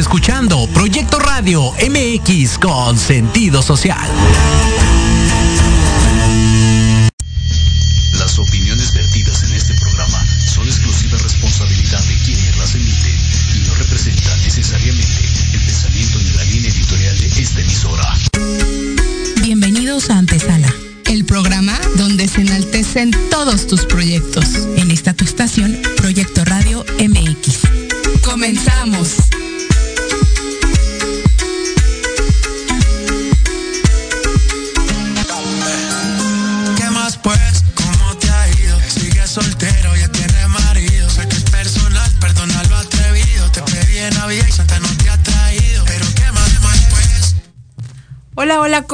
escuchando 0.00 0.66
Proyecto 0.72 1.18
Radio 1.18 1.72
MX 1.72 2.58
con 2.58 2.96
sentido 2.96 3.60
social. 3.60 4.08
Las 8.18 8.38
opiniones 8.38 8.94
vertidas 8.94 9.42
en 9.42 9.52
este 9.52 9.74
programa 9.74 10.24
son 10.46 10.66
exclusiva 10.66 11.18
responsabilidad 11.18 12.02
de 12.04 12.14
quienes 12.24 12.56
las 12.56 12.74
emiten 12.74 13.14
y 13.54 13.68
no 13.68 13.74
representan 13.74 14.42
necesariamente 14.42 15.28
el 15.52 15.60
pensamiento 15.60 16.18
ni 16.18 16.30
la 16.30 16.44
línea 16.44 16.70
editorial 16.70 17.18
de 17.18 17.26
esta 17.42 17.60
emisora. 17.60 18.18
Bienvenidos 19.42 20.08
a 20.08 20.16
Antesala, 20.16 20.74
el 21.10 21.26
programa 21.26 21.78
donde 21.96 22.26
se 22.26 22.40
enaltecen 22.40 23.10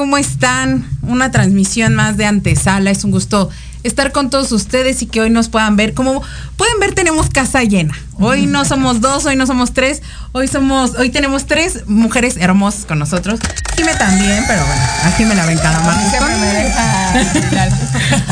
¿cómo 0.07 0.17
están? 0.17 0.87
Una 1.01 1.31
transmisión 1.31 1.93
más 1.93 2.15
de 2.15 2.25
antesala. 2.25 2.91
Es 2.91 3.03
un 3.03 3.11
gusto 3.11 3.49
estar 3.83 4.13
con 4.13 4.29
todos 4.29 4.53
ustedes 4.53 5.01
y 5.01 5.05
que 5.05 5.19
hoy 5.19 5.29
nos 5.29 5.49
puedan 5.49 5.75
ver. 5.75 5.93
Como 5.93 6.23
pueden 6.55 6.79
ver, 6.79 6.95
tenemos 6.95 7.29
casa 7.29 7.61
llena. 7.63 7.93
Hoy 8.13 8.45
no 8.45 8.63
somos 8.63 9.01
dos, 9.01 9.25
hoy 9.25 9.35
no 9.35 9.45
somos 9.45 9.73
tres. 9.73 10.01
Hoy 10.31 10.47
somos, 10.47 10.95
hoy 10.95 11.09
tenemos 11.09 11.45
tres 11.45 11.85
mujeres 11.87 12.37
hermosas 12.37 12.85
con 12.85 12.99
nosotros. 12.99 13.41
Jime 13.75 13.93
también, 13.95 14.45
pero 14.47 14.65
bueno, 14.65 14.81
aquí 15.03 15.25
me 15.25 15.35
la 15.35 15.45
ven 15.45 15.57
cada 15.57 15.81
mano. 15.81 16.01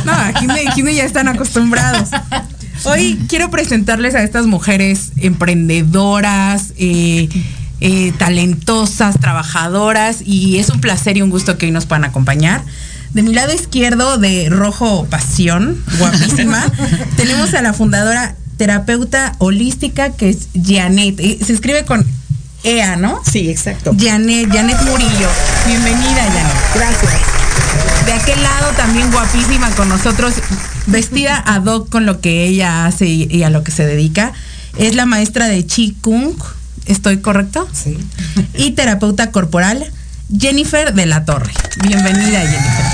No, 0.05 0.13
aquí 0.13 0.47
me, 0.47 0.69
aquí 0.69 0.81
me 0.81 0.95
ya 0.95 1.03
están 1.03 1.27
acostumbrados. 1.27 2.07
Hoy 2.85 3.19
quiero 3.27 3.49
presentarles 3.49 4.15
a 4.15 4.23
estas 4.23 4.45
mujeres 4.45 5.11
emprendedoras, 5.17 6.71
eh, 6.77 7.27
eh, 7.81 8.13
talentosas, 8.17 9.19
trabajadoras, 9.19 10.17
y 10.23 10.59
es 10.59 10.69
un 10.69 10.81
placer 10.81 11.17
y 11.17 11.21
un 11.21 11.29
gusto 11.29 11.57
que 11.57 11.65
hoy 11.65 11.71
nos 11.71 11.85
puedan 11.85 12.05
acompañar. 12.05 12.63
De 13.13 13.23
mi 13.23 13.33
lado 13.33 13.53
izquierdo, 13.53 14.17
de 14.17 14.49
Rojo 14.49 15.05
Pasión, 15.09 15.81
guapísima, 15.99 16.65
tenemos 17.15 17.53
a 17.53 17.61
la 17.61 17.73
fundadora 17.73 18.35
terapeuta 18.57 19.35
holística 19.39 20.11
que 20.11 20.29
es 20.29 20.47
Janet. 20.53 21.19
Eh, 21.19 21.39
Se 21.45 21.53
escribe 21.53 21.85
con 21.85 22.05
EA, 22.63 22.95
¿no? 22.95 23.21
Sí, 23.29 23.49
exacto. 23.49 23.95
Janet, 23.97 24.49
Janet 24.51 24.81
Murillo. 24.83 25.29
Bienvenida, 25.67 26.23
Janet. 26.23 26.53
Gracias. 26.73 27.13
De 28.05 28.13
aquel 28.13 28.41
lado 28.41 28.71
también 28.77 29.11
guapísima 29.11 29.69
con 29.71 29.89
nosotros, 29.89 30.33
vestida 30.87 31.37
ad 31.45 31.65
hoc 31.65 31.89
con 31.89 32.05
lo 32.05 32.21
que 32.21 32.45
ella 32.45 32.85
hace 32.85 33.05
y, 33.05 33.27
y 33.29 33.43
a 33.43 33.49
lo 33.49 33.63
que 33.63 33.71
se 33.71 33.85
dedica. 33.85 34.33
Es 34.77 34.95
la 34.95 35.05
maestra 35.05 35.47
de 35.47 35.65
Chi 35.65 35.95
Kung, 36.01 36.33
¿estoy 36.85 37.17
correcto? 37.17 37.67
Sí. 37.73 37.97
Y 38.55 38.71
terapeuta 38.71 39.31
corporal, 39.31 39.85
Jennifer 40.37 40.93
de 40.93 41.05
la 41.05 41.25
Torre. 41.25 41.51
Bienvenida, 41.83 42.39
Jennifer. 42.41 42.85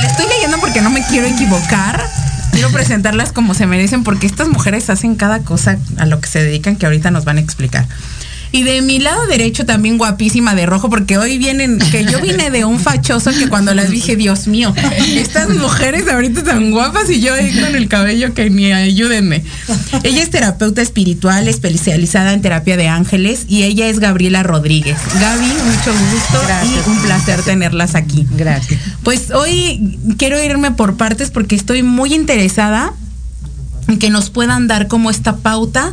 Le 0.00 0.06
estoy 0.06 0.26
leyendo 0.28 0.58
porque 0.60 0.80
no 0.80 0.90
me 0.90 1.04
quiero 1.06 1.26
equivocar. 1.26 2.02
Quiero 2.52 2.70
presentarlas 2.72 3.32
como 3.32 3.54
se 3.54 3.66
merecen 3.66 4.02
porque 4.02 4.26
estas 4.26 4.48
mujeres 4.48 4.90
hacen 4.90 5.14
cada 5.14 5.40
cosa 5.40 5.78
a 5.98 6.06
lo 6.06 6.20
que 6.20 6.28
se 6.28 6.42
dedican 6.42 6.76
que 6.76 6.86
ahorita 6.86 7.10
nos 7.10 7.24
van 7.24 7.36
a 7.36 7.40
explicar. 7.40 7.86
Y 8.52 8.64
de 8.64 8.82
mi 8.82 8.98
lado 8.98 9.26
derecho 9.26 9.64
también 9.64 9.96
guapísima 9.96 10.54
de 10.54 10.66
rojo, 10.66 10.90
porque 10.90 11.18
hoy 11.18 11.38
vienen, 11.38 11.78
que 11.78 12.04
yo 12.04 12.20
vine 12.20 12.50
de 12.50 12.64
un 12.64 12.80
fachoso 12.80 13.30
que 13.30 13.48
cuando 13.48 13.74
las 13.74 13.90
dije, 13.90 14.16
Dios 14.16 14.48
mío, 14.48 14.74
estas 15.14 15.50
mujeres 15.50 16.08
ahorita 16.08 16.42
tan 16.42 16.72
guapas 16.72 17.08
y 17.10 17.20
yo 17.20 17.34
ahí 17.34 17.52
con 17.60 17.76
el 17.76 17.88
cabello 17.88 18.34
que 18.34 18.50
ni 18.50 18.72
ayúdenme. 18.72 19.44
Ella 20.02 20.22
es 20.22 20.30
terapeuta 20.30 20.82
espiritual 20.82 21.46
especializada 21.46 22.32
en 22.32 22.42
terapia 22.42 22.76
de 22.76 22.88
ángeles 22.88 23.44
y 23.48 23.62
ella 23.62 23.88
es 23.88 24.00
Gabriela 24.00 24.42
Rodríguez. 24.42 24.98
Gaby, 25.20 25.46
mucho 25.46 25.92
gusto 26.12 26.40
Gracias. 26.46 26.86
y 26.86 26.90
un 26.90 27.02
placer 27.02 27.42
tenerlas 27.42 27.94
aquí. 27.94 28.26
Gracias. 28.32 28.80
Pues 29.04 29.30
hoy 29.30 29.98
quiero 30.18 30.42
irme 30.42 30.72
por 30.72 30.96
partes 30.96 31.30
porque 31.30 31.54
estoy 31.54 31.82
muy 31.82 32.14
interesada 32.14 32.92
en 33.88 33.98
que 33.98 34.10
nos 34.10 34.30
puedan 34.30 34.66
dar 34.66 34.88
como 34.88 35.10
esta 35.10 35.36
pauta 35.36 35.92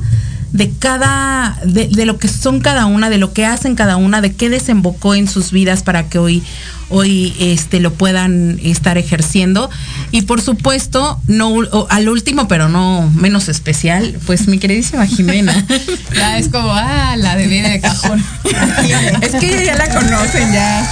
de 0.53 0.71
cada, 0.71 1.59
de, 1.63 1.87
de 1.87 2.05
lo 2.05 2.17
que 2.17 2.27
son 2.27 2.59
cada 2.59 2.85
una, 2.85 3.09
de 3.09 3.17
lo 3.17 3.33
que 3.33 3.45
hacen 3.45 3.75
cada 3.75 3.97
una, 3.97 4.21
de 4.21 4.33
qué 4.33 4.49
desembocó 4.49 5.15
en 5.15 5.27
sus 5.27 5.51
vidas 5.51 5.83
para 5.83 6.09
que 6.09 6.19
hoy, 6.19 6.43
hoy 6.89 7.35
este, 7.39 7.79
lo 7.79 7.93
puedan 7.93 8.59
estar 8.63 8.97
ejerciendo. 8.97 9.69
Y 10.11 10.23
por 10.23 10.41
supuesto, 10.41 11.19
no 11.27 11.49
o- 11.49 11.87
al 11.89 12.09
último, 12.09 12.47
pero 12.47 12.69
no 12.69 13.09
menos 13.15 13.49
especial, 13.49 14.17
pues 14.25 14.47
mi 14.47 14.57
queridísima 14.59 15.05
Jimena. 15.05 15.65
Ya 16.15 16.37
es 16.37 16.49
como, 16.49 16.71
ah, 16.71 17.15
la 17.17 17.35
de 17.35 17.47
viene 17.47 17.69
de 17.69 17.79
cajón. 17.79 18.23
es 19.21 19.31
que 19.35 19.65
ya 19.65 19.75
la 19.75 19.87
conocen, 19.89 20.51
ya. 20.51 20.87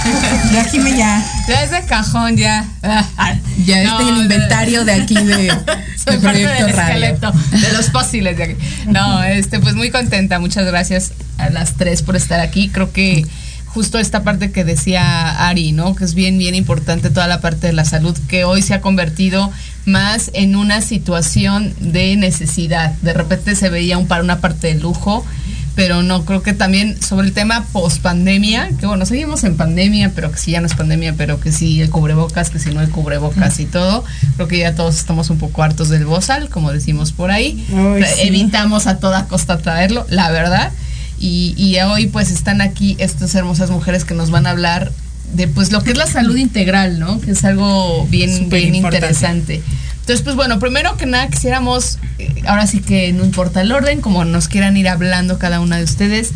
Ya 0.52 0.66
ya. 0.96 1.24
Ya 1.48 1.62
es 1.62 1.70
de 1.70 1.84
cajón, 1.86 2.36
ya. 2.36 2.64
Ah, 2.82 3.34
Ya 3.64 3.84
no, 3.84 3.98
este 4.00 4.10
el 4.12 4.18
inventario 4.18 4.84
de 4.84 4.92
aquí 4.92 5.14
de, 5.14 5.48
Soy 6.04 6.16
de 6.16 6.18
parte 6.22 6.46
del 6.46 6.68
esqueleto, 6.68 7.32
de 7.50 7.72
los 7.72 7.90
fósiles 7.90 8.36
de 8.36 8.44
aquí. 8.44 8.54
No, 8.86 9.22
este, 9.24 9.58
pues 9.60 9.74
muy 9.74 9.90
contenta. 9.90 10.38
Muchas 10.38 10.66
gracias 10.66 11.12
a 11.38 11.50
las 11.50 11.74
tres 11.74 12.02
por 12.02 12.16
estar 12.16 12.40
aquí. 12.40 12.68
Creo 12.68 12.92
que 12.92 13.26
justo 13.76 13.98
esta 13.98 14.22
parte 14.22 14.52
que 14.52 14.64
decía 14.64 15.48
Ari, 15.48 15.72
¿no? 15.72 15.94
Que 15.94 16.06
es 16.06 16.14
bien, 16.14 16.38
bien 16.38 16.54
importante 16.54 17.10
toda 17.10 17.26
la 17.26 17.42
parte 17.42 17.66
de 17.66 17.74
la 17.74 17.84
salud, 17.84 18.16
que 18.26 18.44
hoy 18.44 18.62
se 18.62 18.72
ha 18.72 18.80
convertido 18.80 19.52
más 19.84 20.30
en 20.32 20.56
una 20.56 20.80
situación 20.80 21.74
de 21.78 22.16
necesidad. 22.16 22.92
De 23.02 23.12
repente 23.12 23.54
se 23.54 23.68
veía 23.68 23.98
un, 23.98 24.06
para 24.06 24.22
una 24.22 24.40
parte 24.40 24.68
de 24.68 24.80
lujo, 24.80 25.26
pero 25.74 26.02
no, 26.02 26.24
creo 26.24 26.42
que 26.42 26.54
también 26.54 27.02
sobre 27.02 27.26
el 27.26 27.34
tema 27.34 27.66
post 27.70 28.00
pandemia, 28.00 28.70
que 28.80 28.86
bueno, 28.86 29.04
seguimos 29.04 29.44
en 29.44 29.58
pandemia, 29.58 30.10
pero 30.14 30.32
que 30.32 30.38
sí 30.38 30.52
ya 30.52 30.62
no 30.62 30.66
es 30.68 30.74
pandemia, 30.74 31.12
pero 31.18 31.38
que 31.38 31.52
sí 31.52 31.82
el 31.82 31.90
cubrebocas, 31.90 32.48
que 32.48 32.58
si 32.58 32.70
no 32.70 32.80
el 32.80 32.88
cubrebocas 32.88 33.60
y 33.60 33.66
todo, 33.66 34.06
creo 34.36 34.48
que 34.48 34.56
ya 34.56 34.74
todos 34.74 34.96
estamos 34.96 35.28
un 35.28 35.36
poco 35.36 35.62
hartos 35.62 35.90
del 35.90 36.06
bozal, 36.06 36.48
como 36.48 36.72
decimos 36.72 37.12
por 37.12 37.30
ahí. 37.30 37.62
Ay, 37.76 38.04
sí. 38.04 38.28
Evitamos 38.28 38.86
a 38.86 39.00
toda 39.00 39.26
costa 39.28 39.58
traerlo, 39.58 40.06
la 40.08 40.30
verdad. 40.30 40.72
Y, 41.18 41.54
y 41.56 41.78
hoy 41.80 42.06
pues 42.08 42.30
están 42.30 42.60
aquí 42.60 42.96
estas 42.98 43.34
hermosas 43.34 43.70
mujeres 43.70 44.04
que 44.04 44.14
nos 44.14 44.30
van 44.30 44.46
a 44.46 44.50
hablar 44.50 44.92
de 45.32 45.48
pues 45.48 45.72
lo 45.72 45.82
que 45.82 45.92
es 45.92 45.96
la 45.96 46.06
salud 46.06 46.36
integral, 46.36 46.98
¿no? 46.98 47.20
Que 47.20 47.32
es 47.32 47.44
algo 47.44 48.06
bien, 48.06 48.48
bien 48.48 48.74
importante. 48.74 49.06
interesante. 49.06 49.62
Entonces, 50.00 50.22
pues 50.22 50.36
bueno, 50.36 50.60
primero 50.60 50.96
que 50.96 51.06
nada 51.06 51.28
quisiéramos, 51.28 51.98
eh, 52.18 52.42
ahora 52.46 52.66
sí 52.68 52.80
que 52.80 53.12
no 53.12 53.24
importa 53.24 53.60
el 53.60 53.72
orden, 53.72 54.00
como 54.00 54.24
nos 54.24 54.46
quieran 54.46 54.76
ir 54.76 54.88
hablando 54.88 55.38
cada 55.38 55.60
una 55.60 55.78
de 55.78 55.84
ustedes, 55.84 56.30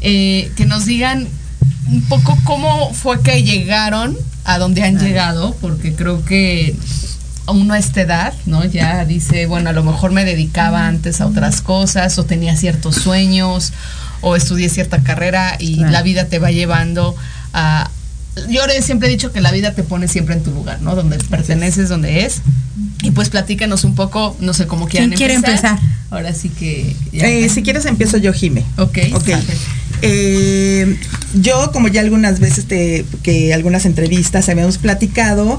eh, 0.00 0.52
que 0.56 0.66
nos 0.66 0.86
digan 0.86 1.26
un 1.88 2.02
poco 2.02 2.38
cómo 2.44 2.92
fue 2.94 3.20
que 3.22 3.42
llegaron 3.42 4.16
a 4.44 4.58
donde 4.58 4.84
han 4.84 4.98
llegado, 4.98 5.56
porque 5.60 5.94
creo 5.94 6.24
que 6.24 6.76
uno 7.48 7.74
a 7.74 7.78
esta 7.78 8.02
edad, 8.02 8.34
¿no? 8.46 8.64
Ya 8.64 9.04
dice, 9.04 9.46
bueno, 9.46 9.70
a 9.70 9.72
lo 9.72 9.82
mejor 9.82 10.12
me 10.12 10.24
dedicaba 10.24 10.86
antes 10.86 11.20
a 11.20 11.26
otras 11.26 11.60
cosas, 11.60 12.18
o 12.18 12.24
tenía 12.24 12.56
ciertos 12.56 12.94
sueños, 12.96 13.72
o 14.20 14.36
estudié 14.36 14.68
cierta 14.68 15.02
carrera 15.02 15.56
y 15.58 15.76
Claro. 15.76 15.92
la 15.92 16.02
vida 16.02 16.24
te 16.26 16.38
va 16.38 16.50
llevando 16.50 17.14
a... 17.52 17.90
Yo 18.48 18.60
siempre 18.82 19.08
he 19.08 19.10
dicho 19.10 19.32
que 19.32 19.40
la 19.40 19.50
vida 19.50 19.74
te 19.74 19.82
pone 19.82 20.06
siempre 20.06 20.34
en 20.36 20.42
tu 20.44 20.52
lugar, 20.52 20.80
¿no? 20.80 20.94
Donde 20.94 21.18
perteneces, 21.18 21.88
donde 21.88 22.24
es. 22.24 22.42
Y 23.02 23.10
pues 23.10 23.30
platícanos 23.30 23.82
un 23.82 23.96
poco, 23.96 24.36
no 24.38 24.54
sé 24.54 24.66
cómo 24.68 24.86
quieran 24.86 25.08
¿Quién 25.10 25.18
quiere 25.18 25.34
empezar? 25.34 25.78
Ahora 26.10 26.32
sí 26.32 26.48
que... 26.48 26.94
ya. 27.12 27.26
Eh, 27.26 27.48
si 27.48 27.62
quieres 27.62 27.84
empiezo 27.86 28.16
yo, 28.16 28.32
Jime. 28.32 28.64
ok. 28.76 28.98
Ok. 29.14 29.28
Eh, 30.02 30.96
yo, 31.34 31.72
como 31.72 31.88
ya 31.88 32.00
algunas 32.00 32.38
veces 32.38 32.66
te, 32.66 33.04
que 33.22 33.52
algunas 33.52 33.84
entrevistas 33.84 34.48
habíamos 34.48 34.78
platicado, 34.78 35.58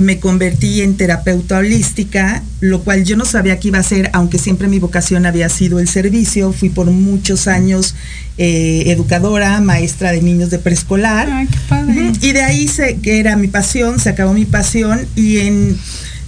me 0.00 0.18
convertí 0.18 0.82
en 0.82 0.96
terapeuta 0.96 1.58
holística, 1.58 2.42
lo 2.60 2.82
cual 2.82 3.04
yo 3.04 3.16
no 3.16 3.24
sabía 3.24 3.58
que 3.58 3.68
iba 3.68 3.78
a 3.78 3.82
ser, 3.82 4.10
aunque 4.12 4.38
siempre 4.38 4.68
mi 4.68 4.78
vocación 4.78 5.26
había 5.26 5.48
sido 5.48 5.78
el 5.78 5.88
servicio. 5.88 6.52
Fui 6.52 6.68
por 6.68 6.86
muchos 6.86 7.48
años 7.48 7.94
eh, 8.36 8.84
educadora, 8.86 9.60
maestra 9.60 10.12
de 10.12 10.22
niños 10.22 10.50
de 10.50 10.58
preescolar. 10.58 11.28
Ay, 11.30 11.46
qué 11.46 11.58
padre. 11.68 12.12
Y 12.20 12.32
de 12.32 12.42
ahí 12.42 12.68
se, 12.68 12.98
que 12.98 13.20
era 13.20 13.36
mi 13.36 13.48
pasión, 13.48 13.98
se 14.00 14.10
acabó 14.10 14.32
mi 14.32 14.44
pasión 14.44 15.06
y 15.14 15.38
en 15.38 15.78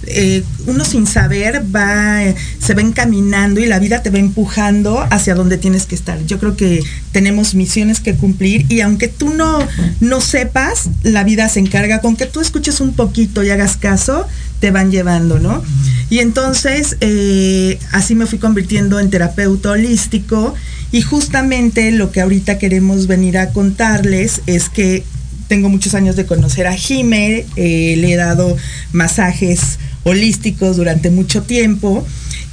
eh, 0.07 0.43
uno 0.65 0.83
sin 0.83 1.05
saber 1.07 1.63
va, 1.73 2.21
se 2.59 2.73
va 2.73 2.81
encaminando 2.81 3.59
y 3.59 3.65
la 3.65 3.79
vida 3.79 4.01
te 4.01 4.09
va 4.09 4.19
empujando 4.19 5.05
hacia 5.09 5.35
donde 5.35 5.57
tienes 5.57 5.85
que 5.85 5.95
estar. 5.95 6.23
Yo 6.25 6.39
creo 6.39 6.55
que 6.55 6.83
tenemos 7.11 7.55
misiones 7.55 7.99
que 7.99 8.15
cumplir 8.15 8.65
y 8.69 8.81
aunque 8.81 9.07
tú 9.07 9.33
no, 9.33 9.59
no 9.99 10.21
sepas, 10.21 10.89
la 11.03 11.23
vida 11.23 11.49
se 11.49 11.59
encarga 11.59 11.99
con 11.99 12.15
que 12.15 12.25
tú 12.25 12.39
escuches 12.39 12.81
un 12.81 12.93
poquito 12.93 13.43
y 13.43 13.49
hagas 13.49 13.77
caso, 13.77 14.27
te 14.59 14.71
van 14.71 14.91
llevando, 14.91 15.39
¿no? 15.39 15.63
Y 16.09 16.19
entonces 16.19 16.97
eh, 17.01 17.79
así 17.91 18.15
me 18.15 18.25
fui 18.25 18.37
convirtiendo 18.37 18.99
en 18.99 19.09
terapeuta 19.09 19.71
holístico 19.71 20.53
Y 20.91 21.01
justamente 21.01 21.91
lo 21.91 22.11
que 22.11 22.21
ahorita 22.21 22.57
queremos 22.57 23.07
venir 23.07 23.37
a 23.37 23.49
contarles 23.51 24.41
es 24.45 24.69
que 24.69 25.03
tengo 25.47 25.67
muchos 25.67 25.95
años 25.95 26.15
de 26.15 26.25
conocer 26.25 26.65
a 26.65 26.73
Jime, 26.73 27.45
eh, 27.57 27.95
le 27.97 28.13
he 28.13 28.15
dado 28.15 28.55
masajes 28.93 29.79
holísticos 30.03 30.77
durante 30.77 31.09
mucho 31.09 31.43
tiempo. 31.43 32.05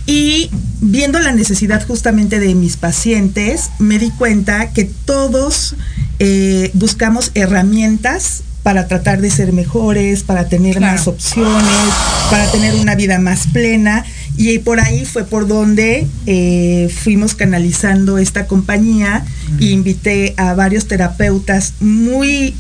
Y 0.07 0.51
viendo 0.81 1.19
la 1.19 1.33
necesidad 1.33 1.87
justamente 1.87 2.41
de 2.41 2.55
mis 2.55 2.77
pacientes, 2.77 3.71
me 3.79 3.99
di 3.99 4.11
cuenta 4.11 4.73
que 4.73 4.85
todos 4.85 5.77
eh, 6.19 6.71
buscamos 6.75 7.31
herramientas 7.35 8.43
para 8.63 8.87
tratar 8.87 9.21
de 9.21 9.31
ser 9.31 9.53
mejores, 9.53 10.23
para 10.23 10.49
tener 10.49 10.81
más 10.81 11.09
opciones, 11.09 11.95
para 12.31 12.51
tener 12.51 12.75
una 12.75 12.95
vida 12.95 13.19
más 13.19 13.47
plena. 13.47 14.05
Y 14.37 14.59
por 14.59 14.81
ahí 14.81 15.05
fue 15.05 15.25
por 15.25 15.47
donde 15.47 16.07
eh, 16.27 16.91
fuimos 16.95 17.35
canalizando 17.35 18.19
esta 18.19 18.47
compañía. 18.47 19.25
E 19.61 19.67
invité 19.67 20.35
a 20.37 20.55
varios 20.55 20.87
terapeutas 20.87 21.75
muy 21.81 22.55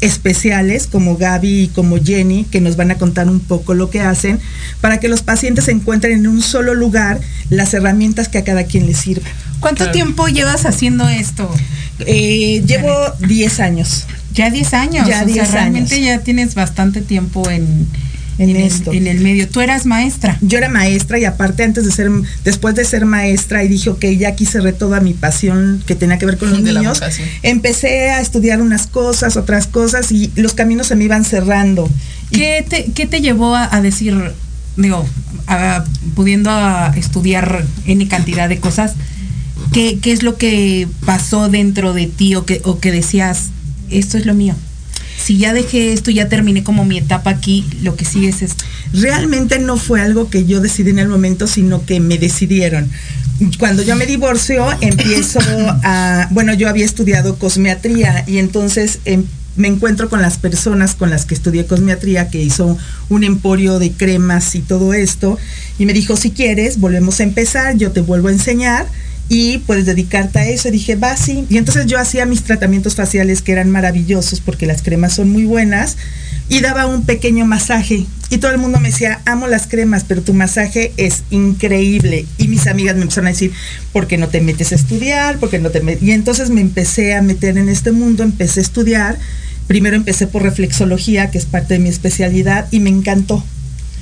especiales 0.00 0.86
como 0.86 1.16
Gaby 1.16 1.62
y 1.62 1.68
como 1.68 1.98
Jenny, 2.02 2.44
que 2.44 2.60
nos 2.60 2.76
van 2.76 2.90
a 2.90 2.96
contar 2.96 3.28
un 3.28 3.40
poco 3.40 3.74
lo 3.74 3.90
que 3.90 4.00
hacen, 4.00 4.38
para 4.80 5.00
que 5.00 5.08
los 5.08 5.22
pacientes 5.22 5.68
encuentren 5.68 6.20
en 6.20 6.26
un 6.26 6.42
solo 6.42 6.74
lugar 6.74 7.20
las 7.50 7.74
herramientas 7.74 8.28
que 8.28 8.38
a 8.38 8.44
cada 8.44 8.64
quien 8.64 8.86
les 8.86 8.98
sirva. 8.98 9.26
¿Cuánto 9.60 9.90
tiempo 9.90 10.28
llevas 10.28 10.66
haciendo 10.66 11.08
esto? 11.08 11.50
Eh, 12.06 12.62
llevo 12.66 12.94
10 13.26 13.60
años. 13.60 14.06
Ya 14.32 14.50
10 14.50 14.74
años. 14.74 15.08
Ya 15.08 15.24
10 15.24 15.50
realmente 15.50 16.00
ya 16.00 16.20
tienes 16.20 16.54
bastante 16.54 17.00
tiempo 17.00 17.50
en, 17.50 17.88
en, 18.38 18.56
esto. 18.56 18.92
en 18.92 19.06
el 19.06 19.20
medio. 19.20 19.48
Tú 19.48 19.60
eras 19.60 19.84
maestra. 19.84 20.38
Yo 20.40 20.58
era 20.58 20.68
maestra 20.68 21.18
y 21.18 21.24
aparte 21.24 21.64
antes 21.64 21.84
de 21.84 21.90
ser, 21.90 22.10
después 22.44 22.74
de 22.74 22.84
ser 22.84 23.04
maestra 23.04 23.64
y 23.64 23.68
dije, 23.68 23.90
ok, 23.90 24.04
ya 24.16 24.28
aquí 24.28 24.46
cerré 24.46 24.72
toda 24.72 25.00
mi 25.00 25.12
pasión 25.12 25.82
que 25.86 25.94
tenía 25.94 26.18
que 26.18 26.26
ver 26.26 26.38
con 26.38 26.50
los 26.50 26.60
niños, 26.60 27.00
empecé 27.42 28.10
a 28.10 28.20
estudiar 28.20 28.62
unas 28.62 28.86
cosas, 28.86 29.36
otras 29.36 29.66
cosas 29.66 30.12
y 30.12 30.30
los 30.36 30.54
caminos 30.54 30.86
se 30.86 30.96
me 30.96 31.04
iban 31.04 31.24
cerrando. 31.24 31.88
¿Qué 32.30 32.64
te, 32.68 32.92
qué 32.92 33.06
te 33.06 33.20
llevó 33.20 33.56
a, 33.56 33.80
decir, 33.80 34.32
digo, 34.76 35.04
pudiendo 36.14 36.50
estudiar 36.96 37.64
N 37.86 38.06
cantidad 38.08 38.48
de 38.48 38.60
cosas, 38.60 38.92
¿qué, 39.72 39.98
¿qué 40.00 40.12
es 40.12 40.22
lo 40.22 40.36
que 40.36 40.86
pasó 41.04 41.48
dentro 41.48 41.92
de 41.92 42.06
ti 42.06 42.34
o 42.34 42.44
que, 42.44 42.60
o 42.64 42.78
que 42.78 42.92
decías, 42.92 43.48
esto 43.90 44.18
es 44.18 44.26
lo 44.26 44.34
mío? 44.34 44.54
Si 45.18 45.36
ya 45.36 45.52
dejé 45.52 45.92
esto, 45.92 46.10
ya 46.10 46.28
terminé 46.28 46.62
como 46.62 46.84
mi 46.84 46.98
etapa 46.98 47.30
aquí, 47.30 47.66
lo 47.82 47.96
que 47.96 48.04
sigue 48.04 48.28
es 48.28 48.42
esto. 48.42 48.64
Realmente 48.92 49.58
no 49.58 49.76
fue 49.76 50.00
algo 50.00 50.30
que 50.30 50.46
yo 50.46 50.60
decidí 50.60 50.90
en 50.90 51.00
el 51.00 51.08
momento, 51.08 51.46
sino 51.46 51.84
que 51.84 52.00
me 52.00 52.18
decidieron. 52.18 52.88
Cuando 53.58 53.82
yo 53.82 53.96
me 53.96 54.06
divorcio, 54.06 54.66
empiezo 54.80 55.40
a, 55.82 56.28
bueno, 56.30 56.54
yo 56.54 56.68
había 56.68 56.84
estudiado 56.84 57.36
cosmetría 57.38 58.24
y 58.26 58.38
entonces 58.38 59.00
em, 59.04 59.24
me 59.56 59.66
encuentro 59.66 60.08
con 60.08 60.22
las 60.22 60.38
personas 60.38 60.94
con 60.94 61.10
las 61.10 61.24
que 61.24 61.34
estudié 61.34 61.66
cosmetría, 61.66 62.30
que 62.30 62.40
hizo 62.40 62.78
un 63.08 63.24
emporio 63.24 63.80
de 63.80 63.90
cremas 63.90 64.54
y 64.54 64.60
todo 64.60 64.94
esto, 64.94 65.36
y 65.80 65.86
me 65.86 65.92
dijo, 65.92 66.16
si 66.16 66.30
quieres, 66.30 66.78
volvemos 66.78 67.18
a 67.18 67.24
empezar, 67.24 67.76
yo 67.76 67.90
te 67.90 68.00
vuelvo 68.00 68.28
a 68.28 68.32
enseñar 68.32 68.86
y 69.28 69.58
puedes 69.58 69.86
dedicarte 69.86 70.38
a 70.38 70.48
eso. 70.48 70.68
Y 70.68 70.72
dije, 70.72 70.96
va, 70.96 71.16
sí. 71.16 71.44
Y 71.48 71.58
entonces 71.58 71.86
yo 71.86 71.98
hacía 71.98 72.26
mis 72.26 72.42
tratamientos 72.42 72.94
faciales 72.94 73.42
que 73.42 73.52
eran 73.52 73.70
maravillosos 73.70 74.40
porque 74.40 74.66
las 74.66 74.82
cremas 74.82 75.14
son 75.14 75.30
muy 75.30 75.44
buenas 75.44 75.96
y 76.48 76.60
daba 76.60 76.86
un 76.86 77.04
pequeño 77.04 77.44
masaje. 77.44 78.06
Y 78.30 78.38
todo 78.38 78.52
el 78.52 78.58
mundo 78.58 78.80
me 78.80 78.90
decía, 78.90 79.20
amo 79.26 79.46
las 79.46 79.66
cremas, 79.66 80.04
pero 80.06 80.22
tu 80.22 80.34
masaje 80.34 80.92
es 80.96 81.24
increíble. 81.30 82.26
Y 82.38 82.48
mis 82.48 82.66
amigas 82.66 82.96
me 82.96 83.02
empezaron 83.02 83.28
a 83.28 83.30
decir, 83.30 83.52
¿por 83.92 84.06
qué 84.06 84.18
no 84.18 84.28
te 84.28 84.40
metes 84.40 84.72
a 84.72 84.74
estudiar? 84.74 85.38
¿Por 85.38 85.52
no 85.60 85.70
te 85.70 85.98
Y 86.00 86.10
entonces 86.12 86.50
me 86.50 86.60
empecé 86.60 87.14
a 87.14 87.22
meter 87.22 87.56
en 87.58 87.68
este 87.68 87.92
mundo, 87.92 88.22
empecé 88.22 88.60
a 88.60 88.62
estudiar. 88.62 89.18
Primero 89.66 89.96
empecé 89.96 90.26
por 90.26 90.42
reflexología, 90.42 91.30
que 91.30 91.38
es 91.38 91.44
parte 91.44 91.74
de 91.74 91.80
mi 91.80 91.90
especialidad, 91.90 92.66
y 92.70 92.80
me 92.80 92.90
encantó. 92.90 93.44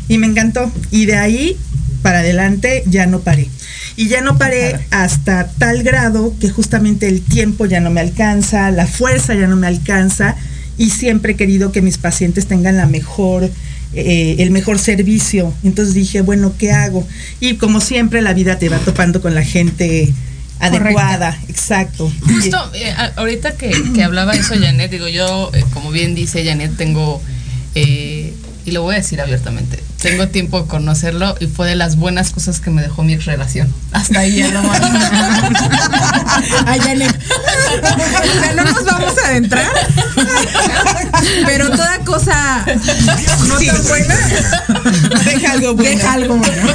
Y 0.08 0.18
me 0.18 0.26
encantó. 0.26 0.70
Y 0.90 1.06
de 1.06 1.16
ahí 1.16 1.56
para 2.02 2.20
adelante 2.20 2.84
ya 2.86 3.06
no 3.06 3.20
paré. 3.20 3.48
Y 3.96 4.08
ya 4.08 4.20
no 4.20 4.36
paré 4.36 4.78
hasta 4.90 5.48
tal 5.58 5.82
grado 5.82 6.34
que 6.38 6.50
justamente 6.50 7.08
el 7.08 7.22
tiempo 7.22 7.66
ya 7.66 7.80
no 7.80 7.90
me 7.90 8.00
alcanza, 8.00 8.70
la 8.70 8.86
fuerza 8.86 9.34
ya 9.34 9.46
no 9.46 9.56
me 9.56 9.66
alcanza 9.66 10.36
y 10.76 10.90
siempre 10.90 11.32
he 11.32 11.36
querido 11.36 11.72
que 11.72 11.80
mis 11.80 11.96
pacientes 11.96 12.46
tengan 12.46 12.76
la 12.76 12.86
mejor 12.86 13.50
eh, 13.98 14.36
el 14.40 14.50
mejor 14.50 14.78
servicio. 14.78 15.54
Entonces 15.64 15.94
dije, 15.94 16.20
bueno, 16.20 16.52
¿qué 16.58 16.70
hago? 16.72 17.06
Y 17.40 17.54
como 17.54 17.80
siempre 17.80 18.20
la 18.20 18.34
vida 18.34 18.58
te 18.58 18.68
va 18.68 18.78
topando 18.78 19.22
con 19.22 19.34
la 19.34 19.42
gente 19.42 20.12
adecuada, 20.58 21.38
exacto. 21.48 22.12
Justo 22.26 22.58
eh, 22.74 22.92
ahorita 23.16 23.56
que, 23.56 23.72
que, 23.94 24.02
hablaba 24.02 24.34
eso 24.34 24.54
Janet, 24.54 24.90
digo 24.90 25.08
yo, 25.08 25.50
eh, 25.54 25.64
como 25.72 25.92
bien 25.92 26.14
dice 26.14 26.44
Janet, 26.44 26.76
tengo, 26.76 27.22
y 28.66 28.72
lo 28.72 28.82
voy 28.82 28.96
a 28.96 28.98
decir 28.98 29.20
abiertamente, 29.20 29.80
tengo 30.02 30.26
tiempo 30.26 30.60
de 30.60 30.66
conocerlo 30.66 31.36
y 31.38 31.46
fue 31.46 31.68
de 31.68 31.76
las 31.76 31.94
buenas 31.94 32.30
cosas 32.30 32.58
que 32.58 32.70
me 32.70 32.82
dejó 32.82 33.04
mi 33.04 33.16
relación. 33.16 33.72
Hasta 33.92 34.18
ahí 34.18 34.38
ya 34.38 34.48
lo 34.48 34.60
Ay, 36.66 36.80
ya 36.80 36.92
O 36.92 36.96
sea, 38.40 38.54
no 38.56 38.64
nos 38.64 38.84
vamos 38.84 39.16
a 39.18 39.28
adentrar. 39.28 39.70
Pero 41.46 41.70
toda 41.70 41.98
cosa 42.00 42.66
no 43.46 43.58
tan 43.58 43.84
buena. 43.84 44.16
Deja 45.24 45.52
algo 45.52 45.74
bueno. 45.74 45.90
Deja 45.90 46.12
algo 46.12 46.36
bueno. 46.36 46.74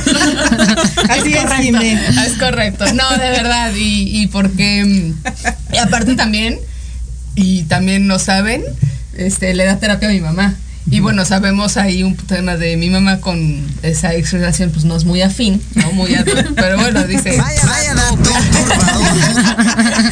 Así 1.10 1.34
es, 1.34 1.44
correcto. 1.44 1.82
Es 2.22 2.38
correcto. 2.40 2.86
No, 2.94 3.10
de 3.18 3.32
verdad. 3.32 3.74
Y, 3.76 4.22
y 4.22 4.28
porque. 4.28 5.12
Y 5.74 5.78
aparte 5.78 6.16
también, 6.16 6.58
y 7.36 7.64
también 7.64 8.08
no 8.08 8.18
saben, 8.18 8.64
este, 9.18 9.54
le 9.54 9.66
da 9.66 9.78
terapia 9.78 10.08
a 10.08 10.12
mi 10.12 10.22
mamá. 10.22 10.56
Y 10.90 11.00
bueno, 11.00 11.26
sabemos 11.26 11.78
ahí 11.78 12.02
un 12.04 12.18
tema 12.18 12.58
de 12.58 12.76
mi 12.76 12.90
mamá 12.90 13.22
con 13.22 13.62
esa 13.84 14.16
ex 14.16 14.34
relación, 14.34 14.72
pues 14.72 14.84
no 14.84 14.96
es 14.96 15.06
muy 15.06 15.22
afín, 15.22 15.62
¿no? 15.76 15.92
Muy 15.92 16.16
afín, 16.16 16.56
pero 16.56 16.76
bueno, 16.78 17.04
dice. 17.04 17.38
Vaya, 17.38 17.62
vaya, 17.66 17.94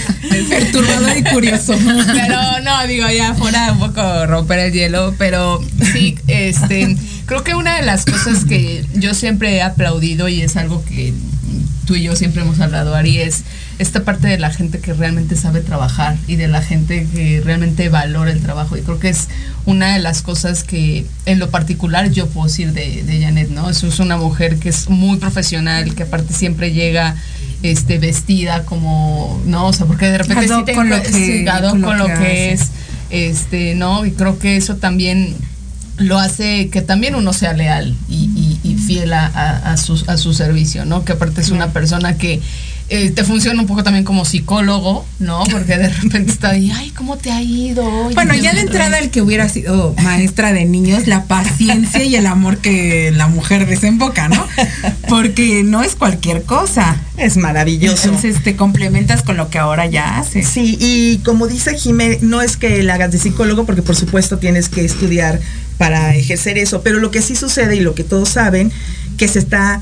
perturbador. 0.49 1.17
y 1.17 1.23
curioso. 1.23 1.73
Pero 2.13 2.37
no, 2.63 2.85
digo, 2.87 3.09
ya 3.09 3.33
fuera 3.33 3.71
un 3.71 3.79
poco 3.79 4.27
romper 4.27 4.59
el 4.59 4.73
hielo, 4.73 5.15
pero 5.17 5.59
sí, 5.91 6.19
este, 6.27 6.95
creo 7.25 7.43
que 7.43 7.55
una 7.55 7.77
de 7.77 7.83
las 7.83 8.05
cosas 8.05 8.45
que 8.45 8.85
yo 8.93 9.15
siempre 9.15 9.55
he 9.55 9.63
aplaudido 9.63 10.29
y 10.29 10.41
es 10.41 10.55
algo 10.55 10.85
que 10.85 11.15
tú 11.85 11.95
y 11.95 12.03
yo 12.03 12.15
siempre 12.15 12.43
hemos 12.43 12.59
hablado, 12.59 12.93
Ari, 12.95 13.17
es 13.19 13.43
esta 13.79 14.03
parte 14.03 14.27
de 14.27 14.37
la 14.37 14.51
gente 14.51 14.79
que 14.79 14.93
realmente 14.93 15.37
sabe 15.37 15.61
trabajar 15.61 16.17
y 16.27 16.35
de 16.35 16.49
la 16.49 16.61
gente 16.61 17.07
que 17.13 17.41
realmente 17.43 17.87
valora 17.87 18.29
el 18.29 18.41
trabajo. 18.41 18.77
Y 18.77 18.81
creo 18.81 18.99
que 18.99 19.07
es 19.07 19.29
una 19.65 19.93
de 19.93 19.99
las 19.99 20.21
cosas 20.21 20.65
que 20.65 21.05
en 21.25 21.39
lo 21.39 21.49
particular 21.49 22.11
yo 22.11 22.27
puedo 22.27 22.47
decir 22.47 22.73
de, 22.73 23.03
de 23.03 23.21
Janet, 23.21 23.49
¿no? 23.49 23.69
Eso 23.69 23.87
es 23.87 23.99
una 23.99 24.17
mujer 24.17 24.59
que 24.59 24.67
es 24.67 24.89
muy 24.89 25.17
profesional, 25.17 25.95
que 25.95 26.03
aparte 26.03 26.33
siempre 26.33 26.73
llega 26.73 27.15
este 27.63 27.99
vestida 27.99 28.65
como, 28.65 29.41
¿no? 29.45 29.67
O 29.67 29.73
sea, 29.73 29.85
porque 29.85 30.07
de 30.07 30.17
repente 30.17 30.43
sí 30.43 30.73
con 30.73 30.89
lo 30.89 31.01
que, 31.01 31.11
con, 31.81 31.97
lo 31.97 32.05
que, 32.07 32.51
es, 32.51 32.71
este, 33.09 33.75
¿no? 33.75 34.05
Y 34.05 34.11
creo 34.11 34.39
que 34.39 34.57
eso 34.57 34.75
también 34.75 35.35
lo 35.97 36.17
hace 36.17 36.69
que 36.69 36.81
también 36.81 37.15
uno 37.15 37.33
sea 37.33 37.53
leal 37.53 37.95
y, 38.09 38.27
fiel 38.87 39.13
a, 39.13 39.77
su, 39.77 40.03
a 40.07 40.17
su 40.17 40.33
servicio, 40.33 40.83
¿no? 40.83 41.05
Que 41.05 41.11
aparte 41.11 41.41
es 41.41 41.51
una 41.51 41.71
persona 41.71 42.17
que 42.17 42.41
eh, 42.89 43.11
te 43.11 43.23
funciona 43.23 43.61
un 43.61 43.67
poco 43.67 43.83
también 43.83 44.03
como 44.03 44.25
psicólogo, 44.25 45.05
¿no? 45.19 45.43
Porque 45.51 45.77
de 45.77 45.89
repente 45.89 46.31
está 46.31 46.49
ahí, 46.49 46.71
ay, 46.73 46.91
¿cómo 46.91 47.17
te 47.17 47.31
ha 47.31 47.41
ido? 47.41 47.83
bueno, 48.13 48.33
ya 48.35 48.53
de 48.53 48.61
entrada 48.61 48.97
el 48.99 49.11
que 49.11 49.21
hubiera 49.21 49.47
sido 49.47 49.93
maestra 50.01 50.53
de 50.53 50.65
niños, 50.65 51.07
la 51.07 51.25
paciencia 51.25 52.03
y 52.03 52.15
el 52.15 52.25
amor 52.25 52.57
que 52.57 53.11
la 53.15 53.27
mujer 53.27 53.67
desemboca, 53.67 54.27
¿no? 54.29 54.45
Porque 55.07 55.63
no 55.63 55.83
es 55.83 55.95
cualquier 55.95 56.43
cosa. 56.43 56.99
Es 57.17 57.37
maravilloso. 57.37 58.05
Entonces 58.05 58.41
te 58.43 58.55
complementas 58.55 59.23
con 59.23 59.37
lo 59.37 59.49
que 59.49 59.59
ahora 59.59 59.85
ya 59.85 60.17
haces. 60.17 60.47
Sí, 60.47 60.77
y 60.79 61.17
como 61.19 61.47
dice 61.47 61.77
Jimé, 61.77 62.17
no 62.21 62.41
es 62.41 62.57
que 62.57 62.81
la 62.81 62.95
hagas 62.95 63.11
de 63.11 63.19
psicólogo, 63.19 63.65
porque 63.65 63.81
por 63.81 63.95
supuesto 63.95 64.37
tienes 64.37 64.69
que 64.69 64.85
estudiar 64.85 65.39
para 65.77 66.15
ejercer 66.15 66.57
eso, 66.57 66.81
pero 66.81 66.99
lo 66.99 67.11
que 67.11 67.21
sí 67.21 67.35
sucede 67.35 67.75
y 67.77 67.79
lo 67.79 67.95
que 67.95 68.03
todos 68.03 68.29
saben, 68.29 68.71
que 69.17 69.27
se 69.27 69.39
está 69.39 69.81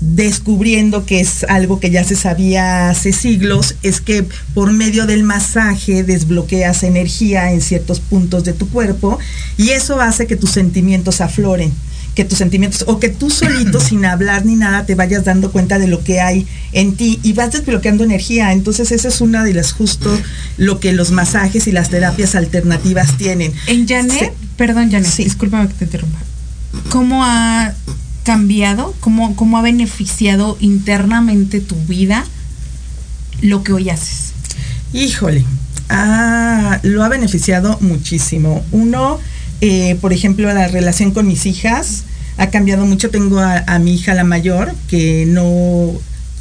descubriendo 0.00 1.04
que 1.04 1.20
es 1.20 1.44
algo 1.44 1.80
que 1.80 1.90
ya 1.90 2.04
se 2.04 2.16
sabía 2.16 2.90
hace 2.90 3.12
siglos, 3.12 3.74
es 3.82 4.00
que 4.00 4.24
por 4.54 4.72
medio 4.72 5.06
del 5.06 5.24
masaje 5.24 6.04
desbloqueas 6.04 6.82
energía 6.82 7.52
en 7.52 7.60
ciertos 7.60 8.00
puntos 8.00 8.44
de 8.44 8.52
tu 8.52 8.68
cuerpo 8.68 9.18
y 9.56 9.70
eso 9.70 10.00
hace 10.00 10.26
que 10.26 10.36
tus 10.36 10.50
sentimientos 10.50 11.20
afloren 11.20 11.72
que 12.18 12.24
tus 12.24 12.38
sentimientos 12.38 12.82
o 12.88 12.98
que 12.98 13.10
tú 13.10 13.30
solito 13.30 13.78
sin 13.78 14.04
hablar 14.04 14.44
ni 14.44 14.56
nada 14.56 14.84
te 14.84 14.96
vayas 14.96 15.24
dando 15.24 15.52
cuenta 15.52 15.78
de 15.78 15.86
lo 15.86 16.02
que 16.02 16.20
hay 16.20 16.48
en 16.72 16.96
ti 16.96 17.20
y 17.22 17.32
vas 17.32 17.52
desbloqueando 17.52 18.02
energía. 18.02 18.52
Entonces 18.52 18.90
esa 18.90 19.06
es 19.06 19.20
una 19.20 19.44
de 19.44 19.54
las 19.54 19.70
justo 19.70 20.10
lo 20.56 20.80
que 20.80 20.92
los 20.92 21.12
masajes 21.12 21.68
y 21.68 21.70
las 21.70 21.90
terapias 21.90 22.34
alternativas 22.34 23.16
tienen. 23.18 23.52
En 23.68 23.86
Janet, 23.86 24.32
perdón 24.56 24.90
Janet, 24.90 25.08
sí. 25.08 25.22
discúlpame 25.22 25.68
que 25.68 25.74
te 25.74 25.84
interrumpa. 25.84 26.18
¿Cómo 26.90 27.24
ha 27.24 27.72
cambiado? 28.28 28.94
¿Cómo, 29.00 29.34
¿Cómo 29.36 29.56
ha 29.56 29.62
beneficiado 29.62 30.58
internamente 30.60 31.60
tu 31.60 31.76
vida 31.86 32.26
lo 33.40 33.62
que 33.62 33.72
hoy 33.72 33.88
haces? 33.88 34.34
Híjole, 34.92 35.46
ah, 35.88 36.78
lo 36.82 37.02
ha 37.02 37.08
beneficiado 37.08 37.78
muchísimo. 37.80 38.62
Uno, 38.70 39.18
eh, 39.62 39.96
por 40.02 40.12
ejemplo, 40.12 40.52
la 40.52 40.68
relación 40.68 41.12
con 41.12 41.26
mis 41.26 41.46
hijas 41.46 42.04
ha 42.36 42.50
cambiado 42.50 42.84
mucho. 42.84 43.08
Tengo 43.08 43.38
a, 43.38 43.64
a 43.66 43.78
mi 43.78 43.94
hija 43.94 44.12
la 44.12 44.24
mayor 44.24 44.74
que 44.88 45.24
no 45.26 45.94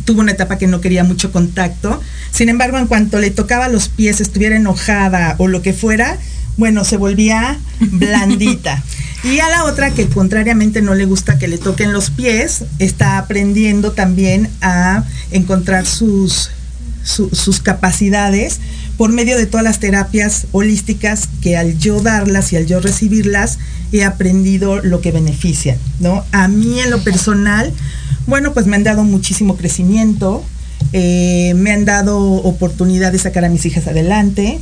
tuvo 0.04 0.20
una 0.20 0.34
etapa 0.34 0.58
que 0.58 0.68
no 0.68 0.82
quería 0.82 1.06
mucho 1.06 1.32
contacto. 1.32 2.02
Sin 2.32 2.50
embargo, 2.50 2.78
en 2.78 2.88
cuanto 2.88 3.18
le 3.20 3.32
tocaba 3.32 3.70
los 3.70 3.88
pies, 3.88 4.20
estuviera 4.20 4.58
enojada 4.58 5.36
o 5.38 5.48
lo 5.48 5.62
que 5.62 5.72
fuera, 5.72 6.18
bueno, 6.58 6.84
se 6.84 6.98
volvía 6.98 7.58
blandita. 7.80 8.84
Y 9.24 9.40
a 9.40 9.50
la 9.50 9.66
otra 9.66 9.92
que 9.92 10.08
contrariamente 10.08 10.82
no 10.82 10.94
le 10.94 11.06
gusta 11.06 11.38
que 11.40 11.48
le 11.48 11.58
toquen 11.58 11.92
los 11.94 12.10
pies, 12.12 12.66
está 12.80 13.18
aprendiendo 13.18 13.92
también 13.94 14.50
a 14.62 15.04
encontrar 15.32 15.86
sus, 15.86 16.52
su- 17.04 17.30
sus 17.34 17.60
capacidades 17.60 18.60
por 18.96 19.12
medio 19.12 19.36
de 19.38 19.46
todas 19.48 19.64
las 19.64 19.80
terapias 19.80 20.46
holísticas 20.52 21.30
que 21.42 21.58
al 21.58 21.78
yo 21.80 22.00
darlas 22.02 22.54
y 22.54 22.58
al 22.58 22.66
yo 22.68 22.80
recibirlas 22.80 23.58
he 23.92 24.04
aprendido 24.04 24.82
lo 24.84 25.02
que 25.02 25.12
beneficia, 25.12 25.78
¿no? 26.00 26.24
A 26.32 26.48
mí 26.48 26.80
en 26.80 26.90
lo 26.92 27.04
personal, 27.04 27.72
bueno, 28.28 28.54
pues 28.54 28.66
me 28.66 28.76
han 28.76 28.84
dado 28.84 29.04
muchísimo 29.04 29.56
crecimiento, 29.58 30.44
eh, 30.94 31.54
me 31.56 31.72
han 31.72 31.86
dado 31.86 32.20
oportunidad 32.20 33.12
de 33.12 33.20
sacar 33.20 33.46
a 33.46 33.50
mis 33.50 33.66
hijas 33.66 33.88
adelante, 33.88 34.60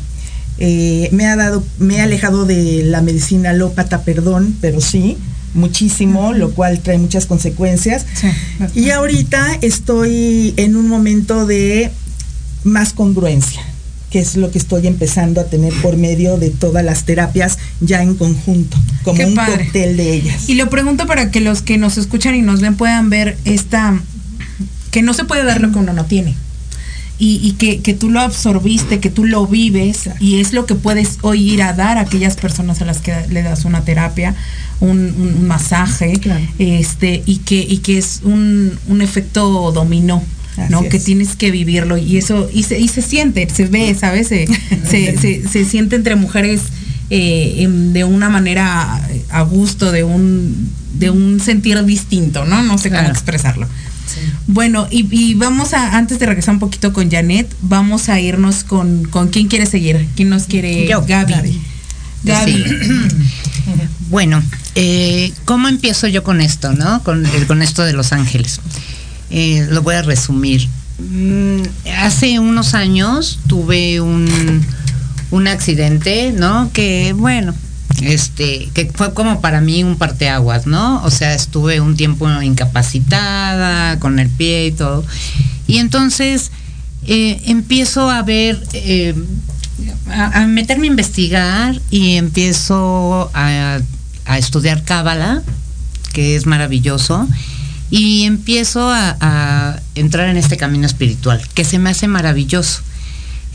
eh, 0.58 1.10
me 1.12 1.26
ha 1.28 1.36
dado, 1.36 1.64
me 1.80 1.98
he 1.98 2.02
alejado 2.02 2.46
de 2.46 2.84
la 2.84 3.02
medicina 3.02 3.50
alópata, 3.52 4.04
perdón, 4.04 4.56
pero 4.62 4.80
sí, 4.82 5.18
muchísimo, 5.54 6.34
lo 6.34 6.52
cual 6.52 6.80
trae 6.80 6.98
muchas 6.98 7.26
consecuencias. 7.26 8.06
Sí. 8.14 8.28
Y 8.80 8.90
ahorita 8.92 9.58
estoy 9.62 10.54
en 10.58 10.76
un 10.76 10.88
momento 10.88 11.46
de 11.46 11.92
más 12.64 12.94
congruencia, 12.94 13.62
que 14.10 14.20
es 14.20 14.38
lo 14.38 14.52
que 14.52 14.58
estoy 14.58 14.88
empezando 14.88 15.42
a 15.42 15.46
tener 15.46 15.74
por 15.82 15.98
medio 15.98 16.38
de 16.38 16.50
todas 16.50 16.84
las 16.84 17.04
terapias 17.06 17.58
ya 17.82 18.02
en 18.02 18.16
conjunto, 18.16 18.78
como 19.04 19.18
Qué 19.18 19.26
un 19.26 19.36
padre. 19.36 19.66
cóctel 19.66 19.98
de 19.98 20.14
ellas. 20.14 20.50
Y 20.50 20.56
lo 20.56 20.70
pregunto 20.70 21.06
para 21.06 21.32
que 21.32 21.42
los 21.42 21.62
que 21.62 21.78
nos 21.78 21.98
escuchan 21.98 22.36
y 22.36 22.42
nos 22.42 22.62
ven 22.62 22.76
puedan 22.76 23.10
ver 23.10 23.38
esta, 23.46 24.02
que 24.92 25.02
no 25.02 25.14
se 25.14 25.26
puede 25.26 25.44
dar 25.44 25.62
lo 25.62 25.72
que 25.72 25.80
uno 25.80 25.94
no 25.94 26.06
tiene. 26.06 26.36
Y, 27.18 27.40
y 27.42 27.54
que, 27.54 27.80
que 27.82 27.94
tú 27.94 28.10
lo 28.10 28.20
absorbiste, 28.20 29.00
que 29.00 29.10
tú 29.10 29.24
lo 29.24 29.48
vives 29.48 30.10
y 30.20 30.42
es 30.42 30.52
lo 30.52 30.66
que 30.66 30.76
puedes 30.76 31.18
hoy 31.22 31.50
ir 31.54 31.62
a 31.64 31.72
dar 31.72 31.98
a 31.98 32.02
aquellas 32.02 32.36
personas 32.36 32.82
a 32.82 32.86
las 32.86 32.98
que 32.98 33.14
le 33.30 33.42
das 33.42 33.64
una 33.64 33.86
terapia, 33.86 34.36
un, 34.82 34.98
un- 35.18 35.48
masaje, 35.48 36.14
Claro. 36.20 36.44
este, 36.60 37.24
y 37.26 37.38
que, 37.38 37.60
y 37.62 37.78
que 37.78 37.98
es 37.98 38.20
un, 38.24 38.78
un 38.90 39.02
efecto 39.02 39.72
dominó. 39.72 40.22
¿no? 40.70 40.84
Que 40.88 40.98
es. 40.98 41.04
tienes 41.06 41.36
que 41.36 41.52
vivirlo 41.52 41.98
y 41.98 42.16
eso, 42.18 42.50
y 42.54 42.64
se, 42.64 42.80
y 42.80 42.88
se 42.90 43.02
siente, 43.02 43.48
se 43.50 43.66
ve, 43.66 43.94
¿sabes? 43.94 44.28
Se, 44.30 44.48
se, 44.90 45.18
se- 45.18 45.48
se 45.48 45.66
siente 45.66 45.96
entre 45.98 46.16
mujeres 46.16 46.62
eh, 47.10 47.68
de 47.94 48.04
una 48.06 48.30
manera 48.30 49.02
a 49.30 49.42
gusto, 49.42 49.92
de 49.92 50.04
un, 50.04 50.70
de 50.98 51.10
un 51.12 51.40
sentir 51.42 51.84
distinto, 51.86 52.46
¿no? 52.46 52.62
No 52.64 52.78
sé 52.78 52.90
cómo 52.90 53.02
Claro. 53.02 53.14
expresarlo. 53.14 53.68
Bueno, 54.48 54.88
y, 54.92 55.08
y 55.12 55.34
vamos 55.36 55.74
a, 55.74 55.98
antes 55.98 56.20
de 56.20 56.26
regresar 56.26 56.54
un 56.56 56.60
poquito 56.60 56.94
con 56.94 57.10
Janet, 57.12 57.54
vamos 57.62 58.10
a 58.10 58.20
irnos 58.20 58.64
con, 58.64 59.06
con 59.06 59.30
quién 59.30 59.48
quiere 59.48 59.66
seguir, 59.66 60.08
quién 60.16 60.30
nos 60.30 60.44
quiere, 60.44 60.88
Yo. 60.88 61.04
Gaby. 61.06 61.34
Gaby. 61.34 61.62
Gaby. 62.24 62.54
Sí. 62.54 62.64
Bueno, 64.10 64.42
eh, 64.76 65.34
¿cómo 65.46 65.68
empiezo 65.68 66.08
yo 66.08 66.24
con 66.24 66.40
esto, 66.40 66.72
no? 66.74 67.02
Con, 67.04 67.26
el- 67.26 67.48
con 67.48 67.64
esto 67.64 67.84
de 67.84 67.94
Los 67.94 68.12
Ángeles. 68.14 68.60
Eh, 69.32 69.66
lo 69.72 69.82
voy 69.82 69.96
a 69.96 70.04
resumir. 70.04 70.68
Mm, 71.00 71.64
hace 71.98 72.38
unos 72.40 72.76
años 72.76 73.40
tuve 73.48 74.00
un, 74.02 74.64
un 75.32 75.48
accidente, 75.48 76.32
¿no? 76.38 76.70
Que, 76.72 77.14
bueno, 77.14 77.56
este, 78.02 78.70
que 78.74 78.92
fue 78.94 79.14
como 79.14 79.42
para 79.42 79.62
mí 79.62 79.84
un 79.84 79.98
parteaguas, 79.98 80.68
¿no? 80.68 81.04
O 81.04 81.12
sea, 81.12 81.34
estuve 81.34 81.82
un 81.82 81.96
tiempo 81.96 82.30
incapacitada, 82.42 84.00
con 84.00 84.20
el 84.20 84.30
pie 84.30 84.68
y 84.68 84.72
todo. 84.72 85.06
Y 85.68 85.78
entonces 85.78 86.52
eh, 87.08 87.42
empiezo 87.46 88.10
a 88.10 88.22
ver, 88.24 88.62
eh, 88.74 89.16
a, 90.10 90.46
meterme 90.46 90.88
a 90.88 90.92
investigar 90.92 91.82
y 91.90 92.16
empiezo 92.16 93.32
a, 93.34 93.80
estudiar 94.38 94.84
Cábala, 94.84 95.44
que 96.14 96.36
es 96.36 96.46
maravilloso, 96.46 97.28
y 97.92 98.24
empiezo 98.24 98.92
a 98.92 99.80
entrar 99.94 100.30
en 100.30 100.38
este 100.38 100.58
camino 100.58 100.86
espiritual, 100.86 101.42
que 101.54 101.64
se 101.64 101.80
me 101.80 101.92
hace 101.92 102.08
maravilloso. 102.08 102.82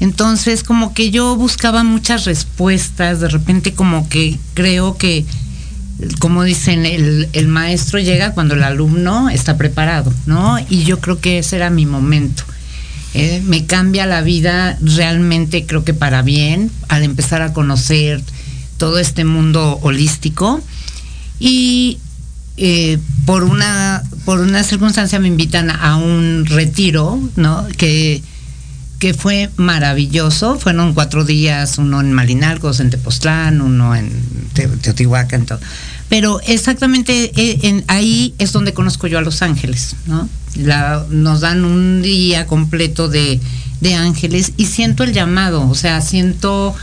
Entonces, 0.01 0.65
como 0.65 0.95
que 0.95 1.11
yo 1.11 1.37
buscaba 1.37 1.85
muchas 1.85 2.25
respuestas, 2.25 3.21
de 3.21 3.29
repente 3.29 3.75
como 3.75 4.09
que 4.09 4.39
creo 4.55 4.97
que, 4.97 5.27
como 6.19 6.43
dicen, 6.43 6.87
el, 6.87 7.29
el 7.35 7.49
maestro 7.49 8.01
llega 8.01 8.33
cuando 8.33 8.55
el 8.55 8.63
alumno 8.63 9.29
está 9.29 9.59
preparado, 9.59 10.13
¿no? 10.27 10.59
Y 10.71 10.85
yo 10.85 11.01
creo 11.01 11.21
que 11.21 11.39
ese 11.39 11.57
era 11.57 11.69
mi 11.69 11.85
momento. 11.85 12.45
Eh, 13.13 13.43
me 13.45 13.67
cambia 13.67 14.07
la 14.07 14.23
vida 14.23 14.79
realmente, 14.81 15.67
creo 15.67 15.85
que 15.85 15.95
para 15.95 16.23
bien, 16.23 16.71
al 16.89 17.03
empezar 17.03 17.43
a 17.43 17.53
conocer 17.53 18.23
todo 18.79 18.99
este 18.99 19.25
mundo 19.25 19.79
holístico. 19.83 20.63
Y 21.41 21.99
eh, 22.57 22.99
por 23.27 23.45
una 23.45 24.03
por 24.25 24.41
una 24.41 24.63
circunstancia 24.63 25.19
me 25.19 25.29
invitan 25.29 25.71
a 25.71 25.97
un 25.97 26.47
retiro, 26.47 27.19
¿no? 27.37 27.67
Que, 27.77 28.23
que 29.01 29.13
fue 29.15 29.51
maravilloso. 29.57 30.57
Fueron 30.61 30.95
cuatro 30.95 31.25
días, 31.25 31.79
uno 31.79 32.01
en 32.01 32.13
Malinalcos, 32.13 32.79
en 32.79 32.91
Tepoztlán, 32.91 33.61
uno 33.61 33.97
en 33.97 34.13
Te- 34.53 34.69
Teotihuacán, 34.69 35.47
todo. 35.47 35.59
Pero 36.09 36.41
exactamente 36.47 37.33
eh, 37.35 37.83
ahí 37.89 38.35
es 38.39 38.53
donde 38.53 38.73
conozco 38.75 39.09
yo 39.09 39.19
a 39.19 39.23
Los 39.23 39.43
Ángeles, 39.43 39.97
¿no? 40.07 40.29
Nos 41.11 41.41
dan 41.41 41.65
un 41.65 42.03
día 42.03 42.47
completo 42.47 43.09
de, 43.09 43.41
de 43.81 43.95
ángeles 43.95 44.53
y 44.57 44.67
siento 44.67 45.03
el 45.05 45.13
llamado, 45.13 45.69
o 45.69 45.75
sea, 45.75 46.01
siento 46.01 46.75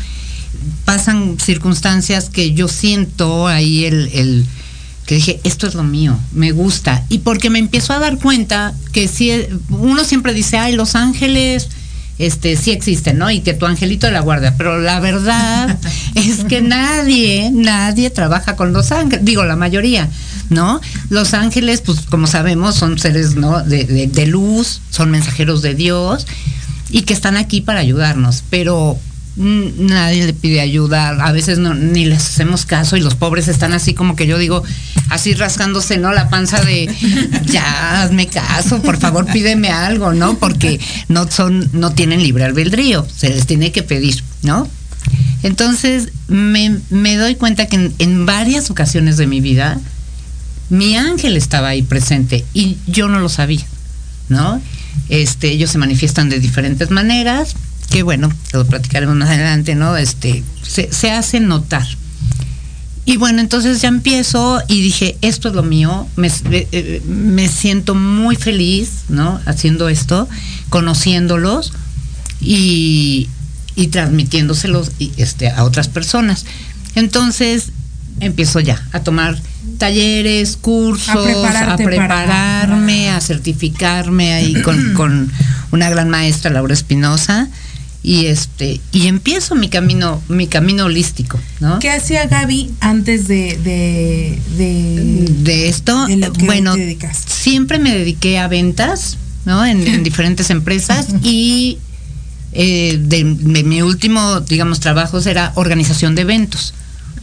pasan 0.86 1.38
circunstancias 1.44 2.30
que 2.30 2.54
yo 2.54 2.68
siento 2.68 3.48
ahí 3.48 3.86
el, 3.86 4.10
el- 4.14 4.46
que 5.06 5.16
dije, 5.16 5.40
esto 5.46 5.68
es 5.68 5.74
lo 5.76 5.84
mío, 5.84 6.20
me 6.34 6.52
gusta. 6.52 7.06
Y 7.08 7.20
porque 7.20 7.50
me 7.50 7.60
empiezo 7.60 7.94
a 7.94 8.00
dar 8.00 8.18
cuenta 8.18 8.74
que 8.92 9.08
si 9.08 9.32
uno 9.70 10.04
siempre 10.04 10.34
dice, 10.34 10.58
ay, 10.58 10.76
los 10.76 10.96
ángeles, 10.96 11.70
este, 12.20 12.56
sí 12.56 12.72
existen, 12.72 13.18
¿no? 13.18 13.30
Y 13.32 13.42
que 13.42 13.54
tu 13.54 13.66
angelito 13.66 14.08
de 14.08 14.14
la 14.14 14.22
guarda. 14.22 14.56
Pero 14.58 14.80
la 14.80 15.00
verdad 15.00 15.78
es 16.16 16.44
que 16.46 16.62
nadie, 16.62 17.50
nadie 17.54 18.10
trabaja 18.10 18.56
con 18.56 18.74
los 18.74 18.92
ángeles, 18.92 19.24
digo, 19.26 19.44
la 19.46 19.56
mayoría, 19.56 20.10
¿no? 20.50 20.82
Los 21.10 21.34
ángeles, 21.34 21.82
pues 21.82 22.02
como 22.02 22.28
sabemos, 22.28 22.76
son 22.76 22.98
seres, 23.00 23.36
¿no? 23.36 23.64
De, 23.64 23.84
de- 23.86 24.08
de 24.08 24.26
luz, 24.28 24.82
son 24.90 25.12
mensajeros 25.12 25.62
de 25.62 25.76
Dios 25.76 26.26
y 26.90 27.02
que 27.04 27.14
están 27.14 27.38
aquí 27.38 27.62
para 27.62 27.80
ayudarnos. 27.82 28.44
Pero 28.50 28.98
nadie 29.38 30.26
le 30.26 30.34
pide 30.34 30.62
ayuda, 30.62 31.10
a 31.10 31.32
veces 31.32 31.60
no, 31.60 31.74
ni 31.74 32.06
les 32.06 32.26
hacemos 32.26 32.66
caso 32.66 32.98
y 32.98 33.02
los 33.02 33.16
pobres 33.16 33.48
están 33.48 33.74
así 33.74 33.94
como 33.94 34.16
que 34.16 34.26
yo 34.26 34.38
digo, 34.38 34.64
así 35.10 35.34
rascándose, 35.34 35.98
¿no? 35.98 36.12
La 36.12 36.30
panza 36.30 36.62
de, 36.62 36.90
ya, 37.46 38.02
hazme 38.02 38.28
caso, 38.28 38.82
por 38.82 38.98
favor 38.98 39.26
pídeme 39.26 39.70
algo, 39.70 40.12
¿no? 40.14 40.38
Porque 40.40 40.80
no 41.08 41.30
son, 41.30 41.70
no 41.74 41.92
tienen 41.92 42.24
libre 42.24 42.46
albedrío, 42.46 43.06
se 43.16 43.30
les 43.30 43.46
tiene 43.46 43.72
que 43.72 43.84
pedir, 43.84 44.24
¿no? 44.42 44.68
Entonces 45.44 46.10
me, 46.28 46.80
me 46.90 47.16
doy 47.16 47.36
cuenta 47.36 47.68
que 47.68 47.76
en, 47.76 47.94
en 48.00 48.26
varias 48.26 48.72
ocasiones 48.72 49.18
de 49.18 49.28
mi 49.28 49.40
vida, 49.40 49.80
mi 50.70 50.98
ángel 50.98 51.38
estaba 51.38 51.70
ahí 51.70 51.84
presente 51.84 52.44
y 52.54 52.78
yo 52.88 53.08
no 53.08 53.20
lo 53.20 53.30
sabía, 53.30 53.66
¿no? 54.30 54.60
Este, 55.10 55.50
ellos 55.52 55.70
se 55.70 55.78
manifiestan 55.78 56.30
de 56.30 56.40
diferentes 56.40 56.90
maneras, 56.90 57.56
que 57.90 58.04
bueno, 58.04 58.32
lo 58.54 58.66
platicaremos 58.66 59.16
más 59.16 59.30
adelante, 59.30 59.76
¿no? 59.76 59.96
Este, 59.98 60.44
se, 60.62 60.92
se 60.92 61.12
hacen 61.12 61.48
notar. 61.48 61.86
Y 63.06 63.16
bueno, 63.16 63.40
entonces 63.40 63.80
ya 63.82 63.88
empiezo 63.88 64.62
y 64.68 64.82
dije, 64.82 65.18
esto 65.22 65.48
es 65.48 65.56
lo 65.56 65.64
mío, 65.64 66.08
me, 66.18 66.28
eh, 66.28 66.68
eh, 66.74 67.02
me 67.08 67.48
siento 67.48 67.96
muy 67.96 68.36
feliz, 68.36 69.04
¿no? 69.08 69.40
Haciendo 69.46 69.88
esto, 69.88 70.28
conociéndolos 70.68 71.72
y, 72.42 73.30
y 73.76 73.88
transmitiéndoselos 73.88 74.92
y, 75.00 75.12
este, 75.16 75.50
a 75.50 75.64
otras 75.64 75.88
personas. 75.88 76.46
Entonces 76.96 77.72
empiezo 78.20 78.60
ya 78.60 78.86
a 78.92 79.00
tomar 79.00 79.38
talleres, 79.78 80.58
cursos, 80.58 81.16
A 81.16 81.76
prepararme, 81.78 83.06
para- 83.06 83.18
a 83.18 83.22
certificarme 83.22 84.34
ahí 84.34 84.62
con, 84.64 84.94
con 84.96 85.32
una 85.72 85.90
gran 85.90 86.10
maestra, 86.10 86.52
Laura 86.52 86.74
Espinosa, 86.74 87.48
y 88.08 88.28
este, 88.28 88.80
y 88.94 89.08
empiezo 89.08 89.54
mi 89.54 89.68
camino, 89.68 90.24
mi 90.30 90.48
camino 90.48 90.86
holístico, 90.86 91.38
¿no? 91.60 91.80
¿Qué 91.80 91.90
hacía 91.90 92.26
Gaby 92.26 92.72
antes 92.80 93.28
de, 93.28 93.58
de, 93.58 94.40
de, 94.56 95.26
de 95.40 95.68
esto, 95.68 96.08
de 96.08 96.16
lo 96.16 96.32
que 96.32 96.46
bueno, 96.46 96.74
te 96.74 96.98
siempre 97.28 97.80
me 97.80 97.94
dediqué 97.94 98.40
a 98.40 98.48
ventas, 98.48 99.18
¿no? 99.44 99.66
En, 99.66 99.86
en 99.86 100.04
diferentes 100.06 100.50
empresas 100.52 101.08
y 101.22 101.80
eh, 102.54 102.98
de, 102.98 103.26
mi 103.26 103.82
último, 103.82 104.40
digamos, 104.40 104.80
trabajo 104.80 105.20
era 105.20 105.52
organización 105.56 106.16
de 106.16 106.22
eventos. 106.22 106.74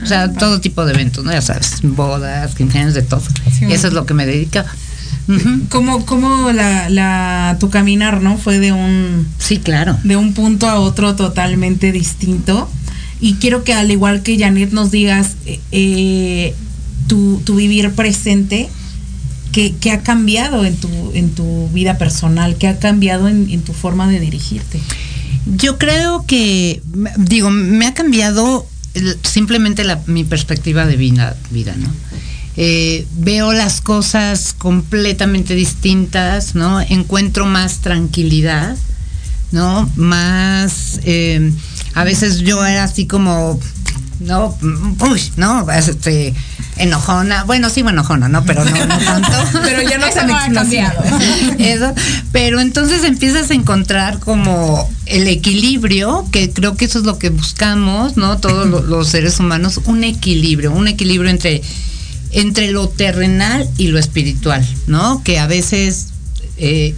O 0.03 0.07
sea, 0.07 0.35
todo 0.35 0.61
tipo 0.61 0.85
de 0.85 0.93
eventos, 0.93 1.25
¿no? 1.25 1.33
Ya 1.33 1.41
sabes, 1.41 1.79
bodas, 1.83 2.55
15 2.57 2.79
años, 2.79 2.93
de 2.93 3.01
todo. 3.01 3.23
Sí. 3.59 3.65
Eso 3.71 3.87
es 3.87 3.95
lo 3.95 4.05
que 4.05 4.13
me 4.13 4.27
dedicaba. 4.27 4.71
Ujú. 5.29 5.61
¿Cómo, 5.71 6.05
cómo 6.07 6.53
la, 6.53 6.89
la, 6.91 7.57
tu 7.61 7.71
caminar, 7.71 8.21
no? 8.23 8.37
Fue 8.37 8.59
de 8.59 8.73
un, 8.73 9.27
Sí, 9.39 9.59
claro. 9.59 9.97
de 10.05 10.17
un 10.17 10.35
punto 10.35 10.69
a 10.69 10.79
otro 10.81 11.17
totalmente 11.17 11.93
distinto. 11.93 12.69
Y 13.21 13.35
quiero 13.35 13.65
que 13.65 13.73
al 13.73 13.91
igual 13.91 14.23
que 14.23 14.39
Janet 14.39 14.73
nos 14.73 14.91
digas 14.91 15.37
eh, 15.47 15.61
eh, 15.73 16.55
tu, 17.07 17.41
tu 17.45 17.55
vivir 17.57 17.93
presente, 17.93 18.69
¿qué, 19.53 19.75
qué 19.81 19.93
ha 19.93 20.03
cambiado 20.03 20.65
en 20.67 20.77
tu, 20.77 20.89
en 21.15 21.31
tu 21.31 21.69
vida 21.73 21.97
personal? 21.97 22.57
¿Qué 22.57 22.69
ha 22.69 22.79
cambiado 22.79 23.29
en, 23.29 23.49
en 23.51 23.63
tu 23.63 23.73
forma 23.73 24.09
de 24.09 24.21
dirigirte? 24.21 24.79
Yo 25.57 25.79
creo 25.79 26.25
que, 26.27 26.83
digo, 27.17 27.51
me 27.51 27.87
ha 27.87 27.95
cambiado 27.95 28.67
simplemente 29.23 29.85
la- 29.85 30.01
mi 30.07 30.25
perspectiva 30.25 30.87
de 30.87 30.97
vida, 30.97 31.37
vida 31.51 31.75
¿no? 31.79 31.89
Eh, 32.57 33.07
veo 33.17 33.53
las 33.53 33.81
cosas 33.81 34.55
completamente 34.57 35.55
distintas, 35.55 36.55
¿no? 36.55 36.81
Encuentro 36.81 37.47
más 37.47 37.79
tranquilidad, 37.79 38.77
¿no? 39.51 39.91
Más, 39.97 41.01
eh, 41.05 41.53
a 41.95 42.05
veces 42.05 42.39
yo 42.41 42.65
era 42.65 42.85
así 42.85 43.07
como, 43.07 43.59
no, 44.21 44.57
uy, 45.11 45.21
no, 45.37 45.69
este, 45.73 46.33
enojona, 46.77 47.43
bueno, 47.45 47.69
sí, 47.71 47.81
enojona, 47.81 48.29
¿no? 48.29 48.45
Pero 48.45 48.65
no, 48.65 48.71
no 48.87 48.99
tanto. 48.99 49.29
Pero 49.65 49.83
ya 49.83 49.99
no 49.99 50.07
no 50.07 50.37
ha 50.37 50.49
cambiado. 50.53 51.03
Eso, 51.59 51.93
pero 52.33 52.61
entonces 52.61 53.05
empiezas 53.05 53.51
a 53.51 53.55
encontrar 53.55 54.19
como 54.21 54.89
el 55.07 55.27
equilibrio, 55.29 56.25
que 56.33 56.51
creo 56.51 56.77
que 56.77 56.85
eso 56.85 56.99
es 57.01 57.05
lo 57.05 57.19
que 57.19 57.31
buscamos, 57.31 58.17
¿no? 58.17 58.39
Todos 58.39 58.67
lo- 58.69 58.83
los 58.83 59.09
seres 59.09 59.39
humanos, 59.41 59.81
un 59.87 60.05
equilibrio, 60.05 60.73
un 60.73 60.89
equilibrio 60.89 61.31
entre, 61.31 61.63
entre 62.35 62.71
lo 62.71 62.89
terrenal 62.89 63.69
y 63.79 63.89
lo 63.89 63.99
espiritual, 63.99 64.67
¿no? 64.87 65.23
Que 65.25 65.39
a 65.39 65.47
veces 65.47 66.09
eh, 66.57 66.95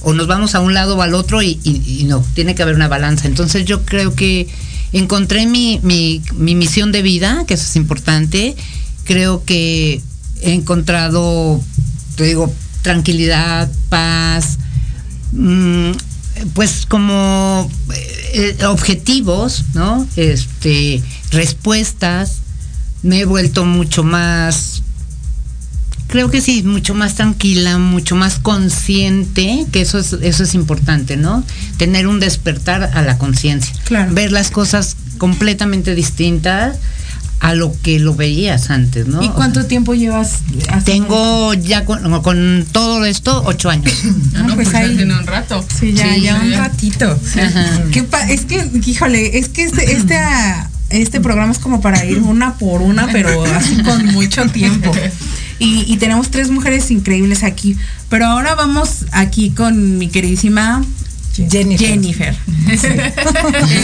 o 0.00 0.12
nos 0.12 0.26
vamos 0.26 0.54
a 0.54 0.60
un 0.60 0.74
lado 0.74 0.96
o 0.96 1.02
al 1.02 1.14
otro 1.14 1.42
y, 1.42 2.04
no, 2.06 2.24
tiene 2.34 2.54
que 2.54 2.62
haber 2.62 2.74
una 2.74 2.88
balanza. 2.88 3.28
Entonces 3.28 3.64
yo 3.64 3.84
creo 3.84 4.14
que 4.14 4.48
encontré 4.92 5.46
mi, 5.46 5.80
mi, 5.82 6.22
mi 6.34 6.54
misión 6.54 6.92
de 6.92 7.02
vida, 7.02 7.44
que 7.46 7.54
eso 7.54 7.64
es 7.64 7.76
importante. 7.76 8.56
Creo 9.04 9.44
que 9.44 10.00
he 10.40 10.52
encontrado, 10.52 11.60
te 12.16 12.24
digo, 12.24 12.52
tranquilidad, 12.82 13.70
paz, 13.88 14.58
mm, 15.32 15.92
pues 16.54 16.86
como 16.86 17.70
eh, 18.34 18.56
objetivos, 18.66 19.64
¿no? 19.74 20.06
Este, 20.16 21.02
respuestas. 21.30 22.41
Me 23.02 23.20
he 23.20 23.24
vuelto 23.24 23.64
mucho 23.64 24.02
más 24.04 24.82
creo 26.08 26.30
que 26.30 26.42
sí, 26.42 26.62
mucho 26.62 26.92
más 26.94 27.14
tranquila, 27.14 27.78
mucho 27.78 28.16
más 28.16 28.38
consciente, 28.38 29.64
que 29.72 29.80
eso 29.80 29.98
es, 29.98 30.12
eso 30.20 30.42
es 30.42 30.54
importante, 30.54 31.16
¿no? 31.16 31.42
Tener 31.78 32.06
un 32.06 32.20
despertar 32.20 32.90
a 32.92 33.00
la 33.00 33.16
conciencia. 33.16 33.72
Claro. 33.84 34.12
Ver 34.12 34.30
las 34.30 34.50
cosas 34.50 34.94
completamente 35.16 35.94
distintas 35.94 36.76
a 37.40 37.54
lo 37.54 37.74
que 37.80 37.98
lo 37.98 38.14
veías 38.14 38.68
antes, 38.68 39.06
¿no? 39.06 39.22
¿Y 39.22 39.30
cuánto 39.30 39.64
tiempo 39.64 39.94
llevas 39.94 40.40
haciendo? 40.68 40.84
Tengo 40.84 41.54
ya 41.54 41.86
con, 41.86 42.20
con 42.22 42.66
todo 42.72 43.06
esto 43.06 43.42
ocho 43.46 43.70
años. 43.70 43.92
Ah, 44.36 44.42
no, 44.46 44.54
pues 44.54 44.68
pues, 44.68 44.74
ahí. 44.74 44.90
ya 44.90 44.96
tiene 44.98 45.18
un 45.18 45.26
rato. 45.26 45.64
Sí, 45.80 45.92
ya, 45.94 46.14
Sí, 46.14 46.20
ya 46.22 46.34
un 46.40 46.50
ya. 46.50 46.58
ratito. 46.58 47.18
Ajá. 47.40 47.82
Qué 47.90 48.02
pa- 48.02 48.28
es 48.30 48.42
que, 48.44 48.70
híjole, 48.86 49.38
es 49.38 49.48
que 49.48 49.64
este, 49.64 49.92
este, 49.92 50.16
ah, 50.18 50.68
este 50.92 51.20
programa 51.20 51.52
es 51.52 51.58
como 51.58 51.80
para 51.80 52.04
ir 52.04 52.18
una 52.18 52.54
por 52.54 52.82
una, 52.82 53.06
pero 53.08 53.44
así 53.44 53.82
con 53.82 54.06
mucho 54.06 54.46
tiempo. 54.48 54.92
Y, 55.58 55.84
y 55.92 55.96
tenemos 55.98 56.30
tres 56.30 56.50
mujeres 56.50 56.90
increíbles 56.90 57.42
aquí. 57.44 57.76
Pero 58.08 58.26
ahora 58.26 58.54
vamos 58.54 59.06
aquí 59.12 59.50
con 59.50 59.98
mi 59.98 60.08
queridísima 60.08 60.84
Jennifer. 61.34 61.88
Jennifer. 61.88 62.36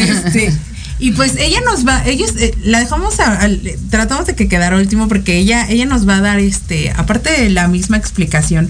Este, 0.09 0.53
y 0.99 1.13
pues 1.13 1.37
ella 1.39 1.61
nos 1.61 1.87
va, 1.87 2.05
ellos 2.07 2.35
eh, 2.39 2.55
la 2.65 2.81
dejamos 2.81 3.21
a- 3.21 3.49
tratamos 3.91 4.27
de 4.27 4.35
que 4.35 4.49
quedara 4.49 4.77
último 4.77 5.07
porque 5.09 5.39
ella, 5.39 5.67
ella 5.69 5.87
nos 5.87 6.09
va 6.09 6.17
a 6.17 6.21
dar 6.21 6.41
este, 6.41 6.91
aparte 6.91 7.31
de 7.31 7.51
la 7.51 7.69
misma 7.69 7.97
explicación 7.97 8.69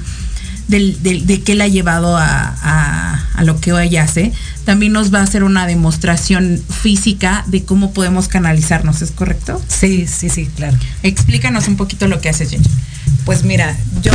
del, 0.68 1.02
del- 1.02 1.26
de 1.26 1.42
qué 1.42 1.54
la 1.54 1.64
ha 1.64 1.68
llevado 1.68 2.16
a, 2.16 2.24
a- 2.62 3.24
a 3.34 3.44
lo 3.44 3.60
que 3.60 3.70
ella 3.82 4.02
hace, 4.04 4.32
también 4.64 4.92
nos 4.92 5.12
va 5.14 5.20
a 5.20 5.22
hacer 5.22 5.44
una 5.44 5.66
demostración 5.66 6.60
física 6.82 7.44
de 7.46 7.64
cómo 7.64 7.92
podemos 7.92 8.28
canalizarnos, 8.28 9.00
¿es 9.02 9.10
correcto? 9.12 9.60
Sí, 9.68 10.06
sí, 10.06 10.28
sí, 10.28 10.46
claro. 10.56 10.76
Explícanos 11.02 11.68
un 11.68 11.76
poquito 11.76 12.08
lo 12.08 12.20
que 12.20 12.28
hace 12.28 12.46
Jennifer. 12.46 12.72
Pues 13.24 13.44
mira, 13.44 13.76
yo 14.02 14.12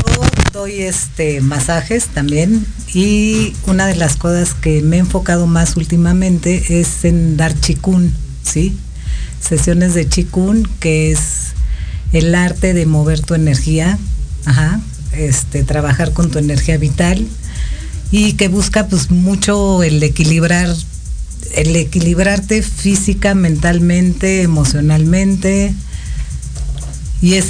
doy 0.51 0.81
este 0.81 1.39
masajes 1.41 2.07
también 2.07 2.65
y 2.93 3.53
una 3.67 3.85
de 3.87 3.95
las 3.95 4.15
cosas 4.17 4.53
que 4.53 4.81
me 4.81 4.97
he 4.97 4.99
enfocado 4.99 5.47
más 5.47 5.77
últimamente 5.77 6.79
es 6.79 7.05
en 7.05 7.37
dar 7.37 7.59
chikun, 7.59 8.13
¿sí? 8.43 8.75
Sesiones 9.39 9.93
de 9.93 10.07
chikun, 10.07 10.67
que 10.79 11.11
es 11.11 11.53
el 12.11 12.33
arte 12.35 12.73
de 12.73 12.85
mover 12.85 13.21
tu 13.21 13.33
energía, 13.35 13.97
ajá, 14.45 14.79
este 15.15 15.63
trabajar 15.63 16.13
con 16.13 16.31
tu 16.31 16.39
energía 16.39 16.77
vital 16.77 17.25
y 18.11 18.33
que 18.33 18.47
busca 18.47 18.87
pues 18.87 19.11
mucho 19.11 19.83
el 19.83 20.01
equilibrar 20.03 20.75
el 21.55 21.75
equilibrarte 21.75 22.61
física, 22.63 23.35
mentalmente, 23.35 24.41
emocionalmente 24.41 25.73
y 27.21 27.35
es 27.35 27.45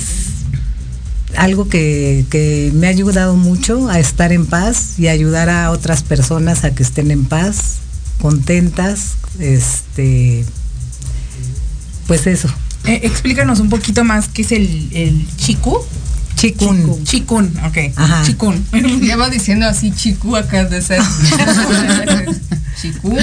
algo 1.36 1.68
que, 1.68 2.26
que 2.30 2.72
me 2.76 2.88
ha 2.88 2.90
ayudado 2.90 3.36
mucho 3.36 3.90
a 3.90 4.00
estar 4.00 4.32
en 4.32 4.46
paz 4.46 5.00
y 5.00 5.08
ayudar 5.08 5.50
a 5.50 5.72
otras 5.72 6.04
personas 6.04 6.64
a 6.64 6.76
que 6.76 6.84
estén 6.84 7.12
en 7.12 7.26
paz, 7.26 7.78
contentas, 8.22 9.14
este, 9.40 10.46
pues 12.08 12.28
eso, 12.28 12.50
Eh, 12.86 13.00
explícanos 13.04 13.62
un 13.62 13.70
poquito 13.70 14.04
más 14.04 14.28
qué 14.28 14.42
es 14.42 14.52
el, 14.52 14.90
el 14.92 15.26
chiku. 15.38 15.80
Chikun. 16.52 17.04
Chikun, 17.06 17.54
ok. 17.66 17.78
Ajá. 17.96 18.24
Chikun. 18.26 18.66
Lleva 19.02 19.30
diciendo 19.30 19.66
así 19.68 19.92
chicu 19.92 20.36
acá 20.36 20.66
de 20.66 20.82
ser. 20.82 21.02
Chicún. 22.82 23.18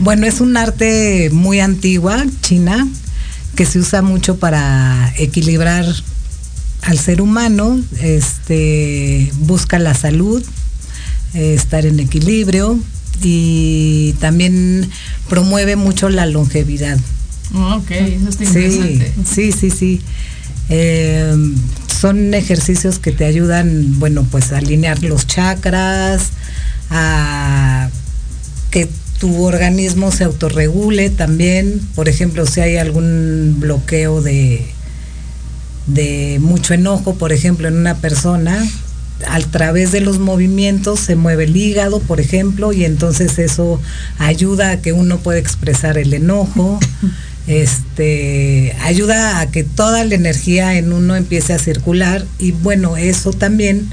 Bueno, 0.00 0.26
es 0.26 0.40
un 0.40 0.56
arte 0.56 1.30
muy 1.32 1.60
antigua, 1.60 2.24
china, 2.40 2.86
que 3.54 3.66
se 3.66 3.78
usa 3.78 4.02
mucho 4.02 4.38
para 4.38 5.12
equilibrar 5.18 5.84
al 6.82 6.98
ser 6.98 7.20
humano, 7.20 7.80
este, 8.00 9.30
busca 9.40 9.78
la 9.78 9.94
salud, 9.94 10.42
eh, 11.34 11.54
estar 11.54 11.86
en 11.86 12.00
equilibrio 12.00 12.78
y 13.22 14.14
también 14.20 14.88
promueve 15.28 15.76
mucho 15.76 16.08
la 16.08 16.26
longevidad. 16.26 16.98
Ok, 17.54 17.90
eso 17.90 18.28
está 18.30 18.44
Sí, 18.44 18.58
interesante. 18.64 19.12
sí, 19.32 19.52
sí, 19.52 19.70
sí. 19.70 20.00
Eh, 20.70 21.34
son 22.04 22.34
ejercicios 22.34 22.98
que 22.98 23.12
te 23.12 23.24
ayudan, 23.24 23.98
bueno, 23.98 24.26
pues 24.30 24.52
a 24.52 24.58
alinear 24.58 25.02
los 25.02 25.26
chakras, 25.26 26.32
a 26.90 27.88
que 28.70 28.90
tu 29.18 29.42
organismo 29.42 30.12
se 30.12 30.24
autorregule 30.24 31.08
también. 31.08 31.80
Por 31.94 32.10
ejemplo, 32.10 32.44
si 32.44 32.60
hay 32.60 32.76
algún 32.76 33.56
bloqueo 33.58 34.20
de, 34.20 34.66
de 35.86 36.36
mucho 36.42 36.74
enojo, 36.74 37.14
por 37.14 37.32
ejemplo, 37.32 37.68
en 37.68 37.78
una 37.78 37.94
persona, 37.94 38.62
a 39.26 39.40
través 39.40 39.90
de 39.90 40.02
los 40.02 40.18
movimientos 40.18 41.00
se 41.00 41.16
mueve 41.16 41.44
el 41.44 41.56
hígado, 41.56 42.00
por 42.00 42.20
ejemplo, 42.20 42.74
y 42.74 42.84
entonces 42.84 43.38
eso 43.38 43.80
ayuda 44.18 44.72
a 44.72 44.82
que 44.82 44.92
uno 44.92 45.20
pueda 45.20 45.38
expresar 45.38 45.96
el 45.96 46.12
enojo, 46.12 46.78
este, 47.46 48.74
ayuda 48.82 49.40
a 49.40 49.50
que 49.50 49.64
toda 49.64 50.04
la 50.04 50.14
energía 50.14 50.74
en 50.74 50.92
uno 50.92 51.16
empiece 51.16 51.52
a 51.52 51.58
circular 51.58 52.24
y 52.38 52.52
bueno, 52.52 52.96
eso 52.96 53.32
también 53.32 53.88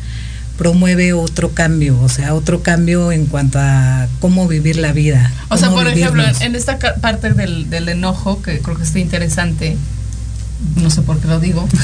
promueve 0.57 1.13
otro 1.13 1.51
cambio, 1.53 1.99
o 1.99 2.09
sea, 2.09 2.35
otro 2.35 2.61
cambio 2.61 3.11
en 3.11 3.25
cuanto 3.25 3.59
a 3.59 4.07
cómo 4.19 4.47
vivir 4.47 4.75
la 4.75 4.93
vida. 4.93 5.31
O 5.49 5.57
sea, 5.57 5.71
por 5.71 5.87
ejemplo, 5.87 6.21
vivirnos. 6.21 6.41
en, 6.41 6.47
en 6.47 6.55
esta 6.55 6.77
parte 6.77 7.33
del, 7.33 7.69
del 7.69 7.89
enojo, 7.89 8.41
que 8.41 8.59
creo 8.59 8.77
que 8.77 8.83
está 8.83 8.99
interesante, 8.99 9.75
no 10.75 10.89
sé 10.89 11.01
por 11.01 11.19
qué 11.19 11.27
lo 11.27 11.39
digo. 11.39 11.67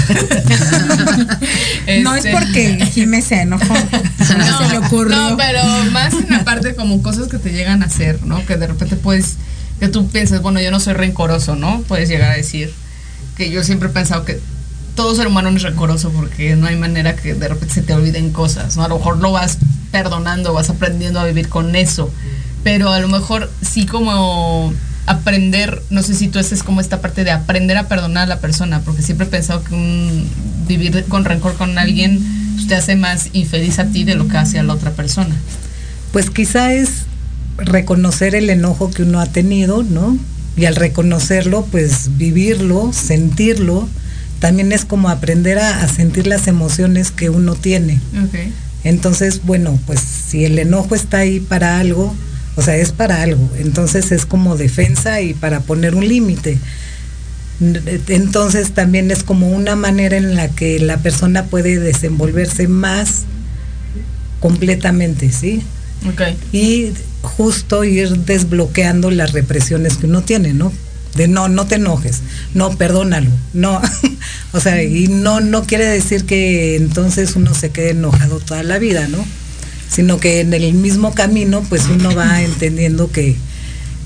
No 2.01 2.15
es 2.15 2.25
Este, 2.25 2.37
porque 2.37 2.85
Jiménez 2.85 3.25
se 3.25 3.41
enojó. 3.41 3.73
No, 3.73 4.25
se 4.25 4.69
le 4.69 4.77
ocurrió. 4.77 5.15
No, 5.15 5.37
pero 5.37 5.61
más 5.91 6.13
en 6.13 6.29
la 6.29 6.43
parte 6.43 6.75
como 6.75 7.01
cosas 7.01 7.27
que 7.27 7.37
te 7.37 7.51
llegan 7.51 7.81
a 7.81 7.85
hacer, 7.85 8.23
¿no? 8.23 8.45
Que 8.45 8.57
de 8.57 8.67
repente 8.67 8.95
puedes, 8.97 9.37
que 9.79 9.87
tú 9.87 10.07
piensas, 10.09 10.41
bueno, 10.41 10.59
yo 10.59 10.71
no 10.71 10.79
soy 10.79 10.93
rencoroso, 10.93 11.55
¿no? 11.55 11.81
Puedes 11.87 12.09
llegar 12.09 12.31
a 12.31 12.35
decir 12.35 12.73
que 13.35 13.49
yo 13.51 13.63
siempre 13.63 13.89
he 13.89 13.91
pensado 13.91 14.25
que 14.25 14.39
todo 14.95 15.15
ser 15.15 15.27
humano 15.27 15.51
no 15.51 15.57
es 15.57 15.63
rencoroso 15.63 16.11
porque 16.11 16.55
no 16.55 16.67
hay 16.67 16.75
manera 16.75 17.15
que 17.15 17.35
de 17.35 17.47
repente 17.47 17.75
se 17.75 17.81
te 17.83 17.93
olviden 17.93 18.31
cosas, 18.31 18.75
¿no? 18.77 18.83
A 18.83 18.87
lo 18.87 18.97
mejor 18.97 19.17
lo 19.19 19.31
vas 19.31 19.59
perdonando, 19.91 20.53
vas 20.53 20.69
aprendiendo 20.69 21.19
a 21.19 21.25
vivir 21.25 21.49
con 21.49 21.75
eso. 21.75 22.11
pero 22.63 22.91
a 22.91 22.99
lo 22.99 23.07
mejor 23.07 23.49
sí 23.61 23.85
como 23.85 24.73
aprender, 25.05 25.81
no 25.89 26.03
sé 26.03 26.15
si 26.15 26.27
tú 26.27 26.37
haces 26.37 26.63
como 26.63 26.81
esta 26.81 26.99
parte 26.99 27.23
de 27.23 27.31
aprender 27.31 27.77
a 27.77 27.87
perdonar 27.87 28.23
a 28.23 28.27
la 28.27 28.39
persona, 28.39 28.81
porque 28.81 29.01
siempre 29.01 29.25
he 29.25 29.29
pensado 29.29 29.63
que 29.63 29.73
un, 29.73 30.29
vivir 30.67 31.05
con 31.05 31.23
rencor 31.23 31.53
con 31.55 31.77
alguien 31.77 32.21
te 32.67 32.75
hace 32.75 32.95
más 32.97 33.29
infeliz 33.31 33.79
a 33.79 33.85
ti 33.85 34.03
de 34.03 34.15
lo 34.15 34.27
que 34.27 34.37
hace 34.37 34.59
a 34.59 34.63
la 34.63 34.73
otra 34.73 34.91
persona. 34.91 35.35
Pues 36.11 36.29
quizá 36.29 36.73
es 36.73 37.05
reconocer 37.57 38.35
el 38.35 38.49
enojo 38.49 38.91
que 38.91 39.03
uno 39.03 39.19
ha 39.19 39.25
tenido, 39.27 39.83
¿no? 39.83 40.17
Y 40.55 40.65
al 40.65 40.75
reconocerlo, 40.75 41.65
pues 41.71 42.17
vivirlo, 42.17 42.91
sentirlo, 42.93 43.87
también 44.39 44.71
es 44.71 44.85
como 44.85 45.09
aprender 45.09 45.59
a, 45.59 45.81
a 45.81 45.87
sentir 45.87 46.27
las 46.27 46.47
emociones 46.47 47.11
que 47.11 47.29
uno 47.29 47.55
tiene. 47.55 47.99
Okay. 48.27 48.53
Entonces, 48.83 49.41
bueno, 49.43 49.79
pues 49.85 49.99
si 49.99 50.45
el 50.45 50.57
enojo 50.59 50.95
está 50.95 51.19
ahí 51.19 51.39
para 51.39 51.79
algo, 51.79 52.15
o 52.55 52.61
sea, 52.61 52.75
es 52.75 52.91
para 52.91 53.21
algo. 53.21 53.49
Entonces 53.59 54.11
es 54.11 54.25
como 54.25 54.57
defensa 54.57 55.21
y 55.21 55.33
para 55.33 55.59
poner 55.61 55.95
un 55.95 56.07
límite. 56.07 56.57
Entonces 57.59 58.71
también 58.71 59.09
es 59.09 59.23
como 59.23 59.49
una 59.49 59.75
manera 59.75 60.17
en 60.17 60.35
la 60.35 60.49
que 60.49 60.79
la 60.79 60.97
persona 60.97 61.45
puede 61.45 61.79
desenvolverse 61.79 62.67
más 62.67 63.23
completamente, 64.39 65.31
¿sí? 65.31 65.63
Okay. 66.05 66.37
Y 66.51 66.93
justo 67.21 67.83
ir 67.83 68.09
desbloqueando 68.19 69.11
las 69.11 69.33
represiones 69.33 69.97
que 69.97 70.05
uno 70.05 70.21
tiene, 70.21 70.53
¿no? 70.53 70.71
De 71.15 71.27
no, 71.27 71.49
no 71.49 71.65
te 71.65 71.75
enojes, 71.75 72.21
no, 72.53 72.77
perdónalo, 72.77 73.31
no. 73.53 73.81
o 74.53 74.59
sea, 74.59 74.83
y 74.83 75.07
no, 75.07 75.39
no 75.39 75.63
quiere 75.63 75.85
decir 75.85 76.25
que 76.25 76.75
entonces 76.75 77.35
uno 77.35 77.53
se 77.55 77.71
quede 77.71 77.91
enojado 77.91 78.39
toda 78.39 78.63
la 78.63 78.77
vida, 78.77 79.07
¿no? 79.07 79.25
Sino 79.89 80.19
que 80.19 80.41
en 80.41 80.53
el 80.53 80.73
mismo 80.73 81.15
camino, 81.15 81.63
pues 81.67 81.85
uno 81.85 82.13
va 82.13 82.41
entendiendo 82.43 83.11
que, 83.11 83.35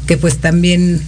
que 0.08 0.16
pues 0.16 0.38
también 0.38 1.02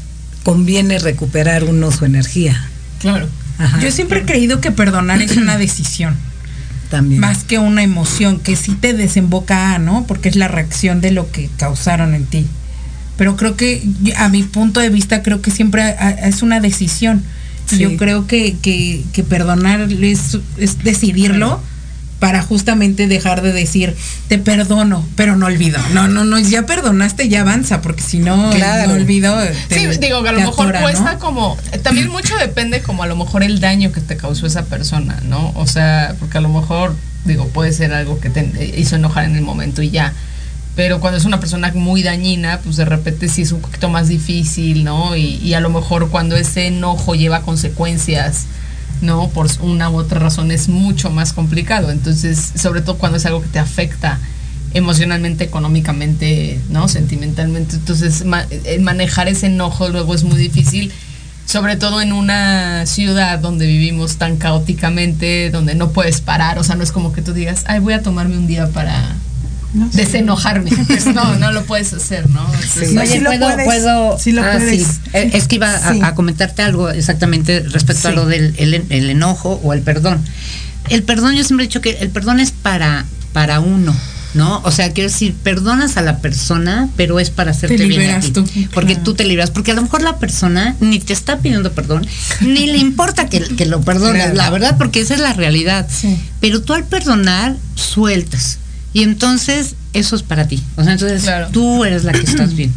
conviene 0.43 0.99
recuperar 0.99 1.63
uno 1.63 1.91
su 1.91 2.05
energía. 2.05 2.69
Claro. 2.99 3.27
Ajá. 3.57 3.79
Yo 3.79 3.91
siempre 3.91 4.19
he 4.19 4.25
creído 4.25 4.59
que 4.59 4.71
perdonar 4.71 5.21
es 5.21 5.37
una 5.37 5.57
decisión. 5.57 6.17
También. 6.93 7.21
Más 7.21 7.43
que 7.43 7.57
una 7.57 7.81
emoción 7.81 8.39
que 8.39 8.55
sí 8.55 8.75
te 8.75 8.93
desemboca 8.93 9.73
a, 9.73 9.79
¿no? 9.79 10.05
Porque 10.07 10.29
es 10.29 10.35
la 10.35 10.47
reacción 10.47 11.01
de 11.01 11.09
lo 11.09 11.31
que 11.31 11.49
causaron 11.57 12.13
en 12.13 12.27
ti. 12.27 12.45
Pero 13.17 13.35
creo 13.35 13.57
que, 13.57 13.81
a 14.15 14.29
mi 14.29 14.43
punto 14.43 14.79
de 14.79 14.91
vista, 14.91 15.23
creo 15.23 15.41
que 15.41 15.49
siempre 15.49 15.95
es 16.21 16.43
una 16.43 16.59
decisión. 16.59 17.23
Sí. 17.65 17.79
Yo 17.79 17.97
creo 17.97 18.27
que, 18.27 18.57
que, 18.61 19.03
que 19.11 19.23
perdonar 19.23 19.91
es, 19.91 20.37
es 20.57 20.83
decidirlo 20.83 21.59
para 22.23 22.41
justamente 22.41 23.07
dejar 23.07 23.41
de 23.41 23.51
decir, 23.51 23.97
te 24.29 24.37
perdono, 24.37 25.05
pero 25.17 25.35
no 25.35 25.47
olvido. 25.47 25.77
No, 25.93 26.07
no, 26.07 26.23
no, 26.23 26.39
ya 26.39 26.65
perdonaste, 26.65 27.27
ya 27.27 27.41
avanza, 27.41 27.81
porque 27.81 28.01
si 28.01 28.19
no, 28.19 28.49
Claro. 28.51 28.87
no 28.87 28.93
olvido. 28.93 29.37
te- 29.67 29.91
sí, 29.93 29.99
digo 29.99 30.23
que 30.23 30.29
a 30.29 30.31
lo 30.31 30.39
mejor 30.39 30.67
atora, 30.67 30.81
cuesta 30.83 31.13
¿no? 31.15 31.19
como. 31.19 31.57
También 31.83 32.07
mucho 32.09 32.33
depende, 32.37 32.79
como 32.81 33.03
a 33.03 33.07
lo 33.07 33.17
mejor 33.17 33.43
el 33.43 33.59
daño 33.59 33.91
que 33.91 33.99
te 33.99 34.15
causó 34.15 34.47
esa 34.47 34.63
persona, 34.67 35.19
¿no? 35.27 35.51
O 35.55 35.67
sea, 35.67 36.15
porque 36.17 36.37
a 36.37 36.41
lo 36.41 36.47
mejor, 36.47 36.95
digo, 37.25 37.49
puede 37.49 37.73
ser 37.73 37.93
algo 37.93 38.17
que 38.21 38.29
te 38.29 38.73
hizo 38.77 38.95
enojar 38.95 39.25
en 39.25 39.35
el 39.35 39.41
momento 39.41 39.81
y 39.81 39.89
ya. 39.89 40.13
Pero 40.77 41.01
cuando 41.01 41.17
es 41.17 41.25
una 41.25 41.41
persona 41.41 41.73
muy 41.75 42.03
dañina, 42.03 42.59
pues 42.63 42.77
de 42.77 42.85
repente 42.85 43.27
sí 43.27 43.41
es 43.41 43.51
un 43.51 43.59
poquito 43.59 43.89
más 43.89 44.07
difícil, 44.07 44.85
¿no? 44.85 45.17
Y, 45.17 45.35
y 45.43 45.55
a 45.55 45.59
lo 45.59 45.69
mejor 45.69 46.09
cuando 46.09 46.37
ese 46.37 46.67
enojo 46.67 47.15
lleva 47.15 47.41
consecuencias, 47.41 48.45
¿no? 49.03 49.29
Por 49.29 49.47
una 49.61 49.89
u 49.89 49.97
otra 49.97 50.19
razón 50.19 50.51
es 50.51 50.69
mucho 50.69 51.11
más 51.11 51.33
complicado. 51.33 51.91
Entonces, 51.91 52.53
sobre 52.55 52.81
todo 52.81 52.97
cuando 52.97 53.17
es 53.17 53.25
algo 53.25 53.41
que 53.41 53.49
te 53.49 53.59
afecta 53.59 54.19
emocionalmente, 54.73 55.43
económicamente, 55.43 56.59
¿no? 56.69 56.87
Sentimentalmente. 56.87 57.75
Entonces, 57.75 58.25
manejar 58.79 59.27
ese 59.27 59.47
enojo 59.47 59.89
luego 59.89 60.15
es 60.15 60.23
muy 60.23 60.37
difícil, 60.37 60.91
sobre 61.45 61.75
todo 61.75 62.01
en 62.01 62.13
una 62.13 62.85
ciudad 62.85 63.39
donde 63.39 63.67
vivimos 63.67 64.17
tan 64.17 64.37
caóticamente, 64.37 65.51
donde 65.51 65.75
no 65.75 65.91
puedes 65.91 66.21
parar, 66.21 66.57
o 66.57 66.63
sea, 66.63 66.75
no 66.75 66.83
es 66.83 66.91
como 66.91 67.13
que 67.13 67.21
tú 67.21 67.33
digas, 67.33 67.63
ay, 67.67 67.79
voy 67.79 67.93
a 67.93 68.01
tomarme 68.01 68.37
un 68.37 68.47
día 68.47 68.69
para 68.69 69.15
desenojarme. 69.73 70.71
Pues 70.87 71.05
no, 71.07 71.35
no 71.37 71.51
lo 71.51 71.63
puedes 71.65 71.93
hacer, 71.93 72.29
¿no? 72.29 72.45
Entonces, 72.53 72.95
Oye, 72.97 73.07
sí 73.07 73.19
lo 73.19 73.29
puedo, 73.31 73.47
puedes, 73.49 73.65
puedo. 73.65 74.19
sí 74.19 74.31
lo 74.31 74.43
ah, 74.43 74.53
puedes. 74.57 74.83
sí. 74.85 74.87
Eh, 75.13 75.31
Es 75.33 75.47
que 75.47 75.55
iba 75.55 75.69
a- 75.73 75.93
Sí. 75.93 75.99
a, 76.03 76.13
comentarte 76.15 76.61
algo 76.61 76.89
exactamente 76.89 77.61
respecto 77.61 78.07
a 78.09 78.11
lo 78.11 78.25
del 78.25 78.53
el, 78.57 78.73
el 78.89 79.09
enojo 79.09 79.59
o 79.63 79.73
el 79.73 79.81
perdón. 79.81 80.21
El 80.89 81.03
perdón, 81.03 81.35
yo 81.35 81.43
siempre 81.43 81.65
he 81.65 81.67
dicho 81.67 81.81
que 81.81 81.91
el 82.01 82.09
perdón 82.09 82.39
es 82.39 82.51
para, 82.51 83.05
para 83.31 83.59
uno. 83.59 83.95
¿No? 84.35 84.61
O 84.65 84.71
sea, 84.71 84.91
quiero 84.93 85.11
decir, 85.11 85.35
perdonas 85.35 85.95
a 85.97 86.01
la 86.01 86.17
persona, 86.17 86.89
pero 86.97 87.19
es 87.19 87.29
para 87.29 87.51
hacerte 87.51 87.75
bien 87.85 87.91
a 87.91 88.03
liberas 88.03 88.25
ti. 88.25 88.31
tú. 88.31 88.43
Porque 88.73 88.93
Claro. 88.95 89.03
tú 89.03 89.13
te 89.13 89.25
libras. 89.25 89.51
Porque 89.51 89.69
a 89.69 89.75
lo 89.75 89.83
mejor 89.83 90.01
la 90.01 90.17
persona 90.17 90.75
ni 90.79 90.97
te 90.99 91.13
está 91.13 91.37
pidiendo 91.37 91.71
perdón, 91.73 92.07
ni 92.41 92.65
le 92.65 92.79
importa 92.79 93.29
que, 93.29 93.41
que 93.41 93.67
lo 93.67 93.81
perdones, 93.81 94.23
Claro. 94.23 94.35
la 94.35 94.49
verdad, 94.49 94.77
porque 94.79 95.01
esa 95.01 95.13
es 95.13 95.19
la 95.19 95.33
realidad. 95.33 95.87
Sí. 95.87 96.17
Pero 96.41 96.63
tú 96.63 96.73
al 96.73 96.83
perdonar, 96.83 97.55
sueltas. 97.75 98.57
Y 98.93 99.03
entonces, 99.03 99.75
eso 99.93 100.15
es 100.15 100.23
para 100.23 100.47
ti. 100.47 100.61
O 100.77 100.83
sea, 100.83 100.93
entonces 100.93 101.23
Claro. 101.23 101.49
tú 101.51 101.83
eres 101.83 102.03
la 102.03 102.11
que 102.13 102.21
estás 102.21 102.55
bien. 102.55 102.71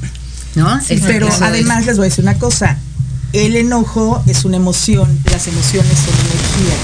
¿No? 0.54 0.80
Sí, 0.82 0.98
pero 1.06 1.28
es. 1.28 1.42
además 1.42 1.84
les 1.84 1.96
voy 1.98 2.06
a 2.06 2.08
decir 2.08 2.24
una 2.24 2.38
cosa. 2.38 2.78
El 3.34 3.56
enojo 3.56 4.22
es 4.26 4.44
una 4.46 4.56
emoción, 4.56 5.06
las 5.30 5.46
emociones 5.46 5.92
son 5.98 6.14
energía. 6.14 6.76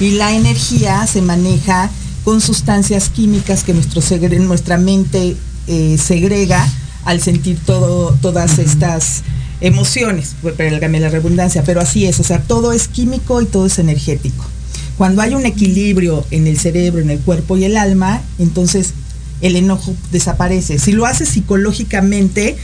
Y 0.00 0.10
la 0.16 0.32
energía 0.32 1.06
se 1.06 1.22
maneja 1.22 1.88
con 2.24 2.40
sustancias 2.40 3.08
químicas 3.08 3.62
que 3.62 3.72
nuestro 3.74 4.02
segre- 4.02 4.40
nuestra 4.40 4.76
mente 4.78 5.36
eh, 5.68 5.96
segrega 6.02 6.66
al 7.04 7.20
sentir 7.20 7.58
todo, 7.64 8.18
todas 8.20 8.58
estas 8.58 9.22
emociones, 9.60 10.34
perdóname 10.56 11.00
la 11.00 11.10
redundancia, 11.10 11.62
pero 11.64 11.80
así 11.80 12.06
es, 12.06 12.18
o 12.18 12.24
sea, 12.24 12.40
todo 12.42 12.72
es 12.72 12.88
químico 12.88 13.40
y 13.42 13.46
todo 13.46 13.66
es 13.66 13.78
energético. 13.78 14.44
Cuando 15.00 15.22
hay 15.22 15.34
un 15.34 15.46
equilibrio 15.46 16.26
en 16.30 16.46
el 16.46 16.58
cerebro, 16.58 17.00
en 17.00 17.08
el 17.08 17.20
cuerpo 17.20 17.56
y 17.56 17.64
el 17.64 17.78
alma, 17.78 18.20
entonces 18.38 18.92
el 19.40 19.56
enojo 19.56 19.94
desaparece. 20.12 20.78
Si 20.78 20.92
lo 20.92 21.06
haces 21.06 21.30
psicológicamente, 21.30 22.58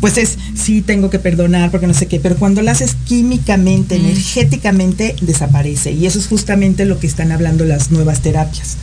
pues 0.00 0.16
es, 0.16 0.38
sí, 0.54 0.80
tengo 0.80 1.10
que 1.10 1.18
perdonar 1.18 1.70
porque 1.70 1.86
no 1.86 1.92
sé 1.92 2.06
qué, 2.06 2.20
pero 2.20 2.36
cuando 2.36 2.62
lo 2.62 2.70
haces 2.70 2.96
químicamente, 3.04 3.98
Mm. 3.98 4.04
energéticamente, 4.06 5.14
desaparece. 5.20 5.92
Y 5.92 6.06
eso 6.06 6.18
es 6.18 6.26
justamente 6.26 6.86
lo 6.86 6.98
que 6.98 7.06
están 7.06 7.32
hablando 7.32 7.66
las 7.66 7.90
nuevas 7.90 8.20
terapias. 8.22 8.78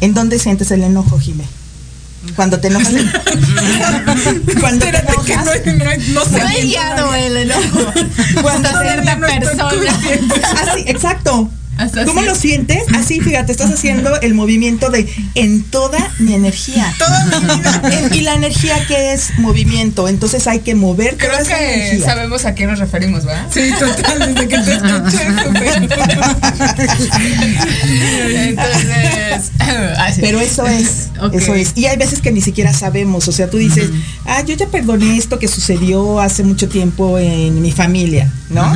¿En 0.00 0.14
dónde 0.14 0.38
sientes 0.38 0.70
el 0.70 0.84
enojo, 0.84 1.18
Jimé? 1.18 1.42
Cuando 2.36 2.60
te 2.60 2.68
enojas. 2.68 2.88
cuando 4.60 4.86
te 4.86 4.96
Espérate, 4.96 5.12
que 5.26 5.32
enojas. 5.32 5.60
no, 5.66 5.72
no, 5.72 5.84
no 6.14 6.24
sé 6.24 6.76
No 6.98 7.14
el 7.14 7.36
enojo. 7.36 7.92
Cuando 8.42 8.68
cierta 8.80 9.18
persona. 9.18 9.70
Así, 10.62 10.84
exacto. 10.86 11.50
Hasta 11.78 12.04
¿Cómo 12.04 12.20
así. 12.20 12.28
lo 12.28 12.34
sientes? 12.34 12.82
Así, 12.94 13.20
fíjate, 13.20 13.52
estás 13.52 13.70
haciendo 13.70 14.20
el 14.20 14.34
movimiento 14.34 14.90
de 14.90 15.08
en 15.34 15.62
toda 15.62 16.10
mi 16.18 16.34
energía. 16.34 16.92
Toda 16.98 17.24
mi 17.24 17.54
vida. 17.54 17.80
Y 18.14 18.20
la 18.22 18.34
energía 18.34 18.84
que 18.86 19.12
es 19.12 19.38
movimiento, 19.38 20.08
entonces 20.08 20.46
hay 20.48 20.58
que 20.60 20.74
mover 20.74 21.16
toda 21.16 21.28
Creo 21.30 21.40
esa 21.40 21.58
que 21.58 21.74
energía. 21.74 22.04
sabemos 22.04 22.44
a 22.44 22.54
qué 22.54 22.66
nos 22.66 22.78
referimos, 22.80 23.24
¿verdad? 23.24 23.46
Sí, 23.50 23.70
total, 23.78 24.34
desde 24.34 24.48
que 24.48 24.58
te 24.58 24.72
escuché. 24.74 25.28
Entonces, 28.48 29.52
así. 29.98 30.20
Pero 30.20 30.40
eso 30.40 30.66
es, 30.66 31.08
eso 31.32 31.54
es. 31.54 31.72
Y 31.76 31.86
hay 31.86 31.96
veces 31.96 32.20
que 32.20 32.32
ni 32.32 32.40
siquiera 32.40 32.72
sabemos, 32.72 33.28
o 33.28 33.32
sea, 33.32 33.48
tú 33.50 33.56
dices, 33.56 33.90
ah, 34.26 34.42
yo 34.42 34.54
ya 34.54 34.66
perdoné 34.66 35.16
esto 35.16 35.38
que 35.38 35.48
sucedió 35.48 36.20
hace 36.20 36.42
mucho 36.42 36.68
tiempo 36.68 37.18
en 37.18 37.60
mi 37.62 37.72
familia, 37.72 38.30
¿no? 38.50 38.72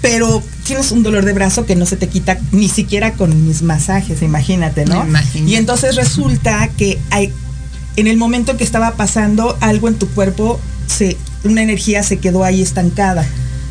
Pero 0.00 0.42
tienes 0.64 0.92
un 0.92 1.02
dolor 1.02 1.24
de 1.24 1.32
brazo 1.32 1.66
que 1.66 1.76
no 1.76 1.86
se 1.86 1.96
te 1.96 2.08
quita 2.08 2.38
ni 2.52 2.68
siquiera 2.68 3.12
con 3.14 3.46
mis 3.46 3.62
masajes, 3.62 4.22
imagínate, 4.22 4.84
¿no? 4.84 5.06
Y 5.46 5.54
entonces 5.56 5.96
resulta 5.96 6.68
que 6.76 6.98
hay, 7.10 7.32
en 7.96 8.06
el 8.06 8.16
momento 8.16 8.56
que 8.56 8.64
estaba 8.64 8.92
pasando 8.92 9.56
algo 9.60 9.88
en 9.88 9.94
tu 9.94 10.08
cuerpo, 10.08 10.60
se, 10.86 11.16
una 11.44 11.62
energía 11.62 12.02
se 12.02 12.18
quedó 12.18 12.44
ahí 12.44 12.62
estancada. 12.62 13.26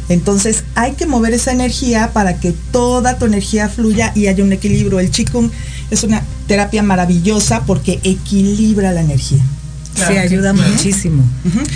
Entonces 0.09 0.63
hay 0.73 0.93
que 0.93 1.05
mover 1.05 1.33
esa 1.33 1.51
energía 1.51 2.11
para 2.13 2.39
que 2.39 2.53
toda 2.71 3.17
tu 3.17 3.25
energía 3.25 3.69
fluya 3.69 4.11
y 4.15 4.27
haya 4.27 4.43
un 4.43 4.51
equilibrio. 4.51 4.99
El 4.99 5.11
Qigong 5.11 5.51
es 5.91 6.03
una 6.03 6.23
terapia 6.47 6.81
maravillosa 6.81 7.61
porque 7.65 7.99
equilibra 8.03 8.91
la 8.91 9.01
energía. 9.01 9.43
Sí, 9.95 10.17
ayuda 10.17 10.53
muchísimo. 10.53 11.23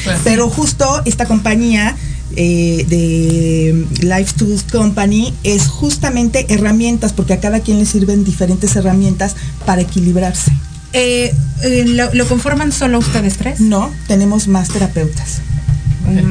Pues. 0.03 0.17
Pero 0.23 0.49
justo 0.49 1.01
esta 1.05 1.25
compañía 1.25 1.95
eh, 2.35 2.85
de 2.87 3.85
Life 4.05 4.33
Tools 4.37 4.63
Company 4.63 5.33
es 5.43 5.67
justamente 5.67 6.45
herramientas, 6.49 7.13
porque 7.13 7.33
a 7.33 7.39
cada 7.39 7.59
quien 7.59 7.79
le 7.79 7.85
sirven 7.85 8.23
diferentes 8.23 8.75
herramientas 8.75 9.35
para 9.65 9.81
equilibrarse. 9.81 10.51
Eh, 10.93 11.33
eh, 11.63 11.85
¿lo, 11.87 12.13
lo 12.13 12.27
conforman 12.27 12.71
solo 12.71 12.99
ustedes 12.99 13.37
tres? 13.37 13.59
No, 13.59 13.91
tenemos 14.07 14.47
más 14.47 14.69
terapeutas. 14.69 15.41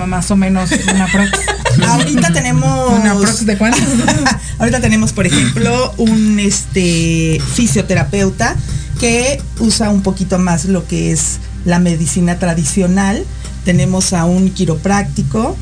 Más 0.06 0.30
o 0.30 0.36
menos 0.36 0.70
una 0.94 1.06
prox. 1.06 1.30
Ahorita 1.86 2.32
tenemos. 2.32 3.00
¿Una 3.00 3.14
prox 3.16 3.46
de 3.46 3.56
cuánto? 3.56 3.78
Ahorita 4.58 4.80
tenemos, 4.80 5.12
por 5.12 5.26
ejemplo, 5.26 5.94
un 5.96 6.38
este 6.38 7.40
fisioterapeuta 7.54 8.56
que 9.00 9.40
usa 9.58 9.90
un 9.90 10.02
poquito 10.02 10.38
más 10.38 10.66
lo 10.66 10.86
que 10.86 11.10
es 11.10 11.38
la 11.64 11.78
medicina 11.78 12.38
tradicional, 12.38 13.24
tenemos 13.64 14.12
a 14.12 14.24
un 14.24 14.50
quiropráctico, 14.50 15.56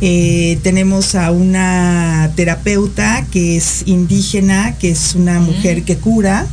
eh, 0.00 0.58
tenemos 0.62 1.14
a 1.14 1.30
una 1.30 2.30
terapeuta 2.36 3.24
que 3.30 3.56
es 3.56 3.82
indígena, 3.86 4.76
que 4.78 4.90
es 4.90 5.14
una 5.14 5.40
mujer 5.40 5.82
que 5.84 5.96
cura, 5.96 6.46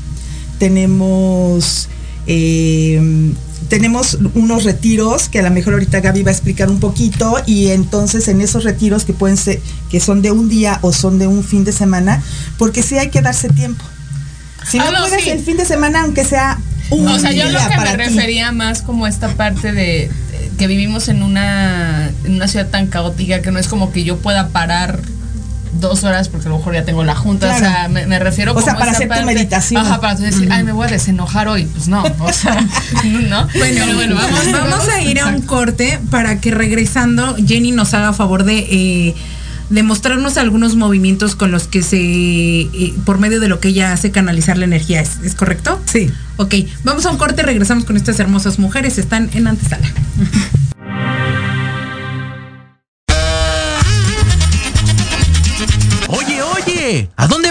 tenemos 0.60 1.89
eh, 2.27 3.34
tenemos 3.67 4.17
unos 4.36 4.63
retiros 4.65 5.30
que 5.30 5.39
a 5.39 5.43
lo 5.43 5.49
mejor 5.51 5.73
ahorita 5.73 6.01
Gaby 6.01 6.23
va 6.23 6.30
a 6.30 6.34
explicar 6.34 6.69
un 6.69 6.80
poquito 6.80 7.38
y 7.45 7.67
entonces 7.67 8.27
en 8.27 8.41
esos 8.41 8.63
retiros 8.65 9.06
que 9.06 9.13
pueden 9.13 9.38
ser 9.38 9.62
que 9.89 9.99
son 9.99 10.21
de 10.21 10.32
un 10.32 10.49
día 10.49 10.80
o 10.82 10.91
son 10.91 11.19
de 11.19 11.27
un 11.27 11.43
fin 11.43 11.63
de 11.63 11.71
semana, 11.71 12.21
porque 12.58 12.84
sí 12.84 12.97
hay 12.97 13.10
que 13.10 13.21
darse 13.21 13.47
tiempo. 13.49 13.84
Si 14.69 14.77
Ah, 14.77 14.86
no, 14.86 14.91
no, 14.91 14.99
puedes 15.08 15.23
sí. 15.23 15.30
el 15.30 15.39
fin 15.39 15.58
de 15.58 15.65
semana 15.65 16.01
aunque 16.01 16.25
sea 16.25 16.60
un 16.89 17.08
O 17.08 17.17
sea, 17.17 17.32
yo 17.32 17.47
día 17.47 17.51
lo 17.51 17.60
que 17.60 17.77
me 17.77 17.91
ti. 17.91 17.97
refería 18.10 18.51
más 18.51 18.82
como 18.82 19.08
esta 19.08 19.30
parte 19.36 19.71
de 19.71 20.12
que 20.62 20.67
vivimos 20.67 21.08
en 21.08 21.24
una, 21.24 22.12
en 22.24 22.36
una 22.36 22.47
ciudad 22.47 22.67
tan 22.69 22.86
caótica 22.86 23.41
que 23.41 23.50
no 23.50 23.58
es 23.58 23.67
como 23.67 23.91
que 23.91 24.04
yo 24.04 24.17
pueda 24.17 24.50
parar 24.50 25.00
dos 25.80 26.04
horas 26.04 26.30
porque 26.30 26.50
a 26.50 26.52
lo 26.52 26.60
mejor 26.60 26.76
ya 26.76 26.86
tengo 26.86 27.04
la 27.04 27.15
junta. 27.15 27.56
O 27.56 27.58
sea, 27.58 27.88
me, 27.88 28.06
me 28.06 28.19
refiero 28.19 28.54
O 28.54 28.62
sea, 28.62 28.76
para 28.78 28.91
hacer 28.91 29.10
tu 29.10 29.26
meditación. 29.26 29.84
Ajá, 29.84 30.00
para 30.00 30.15
tú 30.17 30.21
decir, 30.21 30.50
ay, 30.52 30.63
me 30.63 30.71
voy 30.71 30.86
a 30.86 30.91
desenojar 30.91 31.47
hoy. 31.47 31.65
Pues 31.65 31.88
no, 31.88 32.04
o 32.19 32.32
sea, 32.32 32.62
¿no? 33.04 33.47
Bueno, 33.58 33.86
Pero 33.97 34.15
vamos, 34.15 34.52
vamos 34.52 34.88
a 34.88 35.02
ir 35.02 35.19
a 35.19 35.30
un 35.30 35.41
corte 35.41 36.00
para 36.12 36.39
que 36.39 36.52
regresando 36.52 37.36
Jenny 37.43 37.71
nos 37.71 37.95
haga 37.95 38.13
favor 38.13 38.43
de, 38.43 38.60
eh, 38.60 39.15
de 39.71 39.84
mostrarnos 39.84 40.38
algunos 40.38 40.75
movimientos 40.75 41.36
con 41.36 41.49
los 41.51 41.67
que 41.67 41.81
se, 41.81 41.97
eh, 41.97 42.93
por 43.05 43.19
medio 43.19 43.39
de 43.39 43.47
lo 43.47 43.60
que 43.62 43.69
ella 43.69 43.93
hace, 43.93 44.12
canalizar 44.12 44.57
la 44.57 44.65
energía. 44.65 45.01
¿Es, 45.01 45.19
es 45.23 45.34
correcto? 45.34 45.81
Sí. 45.86 46.12
Ok, 46.38 46.55
vamos 46.84 47.05
a 47.05 47.12
un 47.12 47.17
corte, 47.17 47.41
regresamos 47.41 47.86
con 47.86 47.95
estas 47.95 48.19
hermosas 48.19 48.60
mujeres, 48.60 48.97
están 48.97 49.29
en 49.34 49.47
antesala. 49.47 49.88
Oye, 56.10 56.41
oye, 56.41 57.10
¿a 57.15 57.27
dónde? 57.27 57.51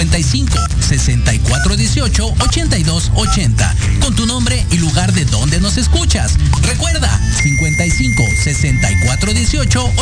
55 0.00 0.56
64 0.80 1.76
18 1.76 2.34
82 2.40 3.12
80 3.14 3.76
con 4.00 4.14
tu 4.14 4.24
nombre 4.24 4.64
y 4.70 4.78
lugar 4.78 5.12
de 5.12 5.26
donde 5.26 5.60
nos 5.60 5.76
escuchas. 5.76 6.36
Recuerda 6.62 7.20
55 7.42 8.22
64 8.42 9.32
18 9.34 9.92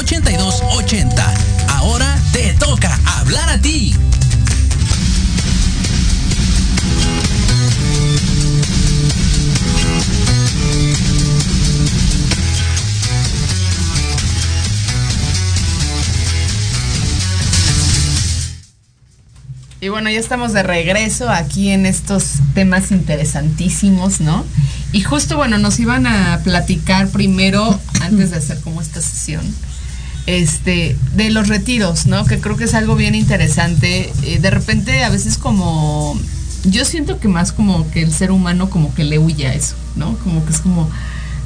bueno, 20.08 20.20
ya 20.20 20.20
estamos 20.20 20.54
de 20.54 20.62
regreso 20.62 21.28
aquí 21.28 21.68
en 21.68 21.84
estos 21.84 22.36
temas 22.54 22.92
interesantísimos, 22.92 24.22
¿no? 24.22 24.42
Y 24.90 25.02
justo, 25.02 25.36
bueno, 25.36 25.58
nos 25.58 25.78
iban 25.80 26.06
a 26.06 26.40
platicar 26.44 27.08
primero, 27.08 27.78
antes 28.00 28.30
de 28.30 28.38
hacer 28.38 28.58
como 28.62 28.80
esta 28.80 29.02
sesión, 29.02 29.42
este, 30.24 30.96
de 31.14 31.28
los 31.28 31.48
retiros, 31.48 32.06
¿no? 32.06 32.24
Que 32.24 32.40
creo 32.40 32.56
que 32.56 32.64
es 32.64 32.72
algo 32.72 32.96
bien 32.96 33.14
interesante. 33.14 34.10
Eh, 34.22 34.38
de 34.38 34.50
repente, 34.50 35.04
a 35.04 35.10
veces 35.10 35.36
como, 35.36 36.18
yo 36.64 36.86
siento 36.86 37.20
que 37.20 37.28
más 37.28 37.52
como 37.52 37.90
que 37.90 38.02
el 38.02 38.10
ser 38.10 38.30
humano 38.30 38.70
como 38.70 38.94
que 38.94 39.04
le 39.04 39.18
huye 39.18 39.46
a 39.46 39.52
eso, 39.52 39.74
¿no? 39.94 40.16
Como 40.20 40.42
que 40.46 40.52
es 40.52 40.60
como, 40.60 40.88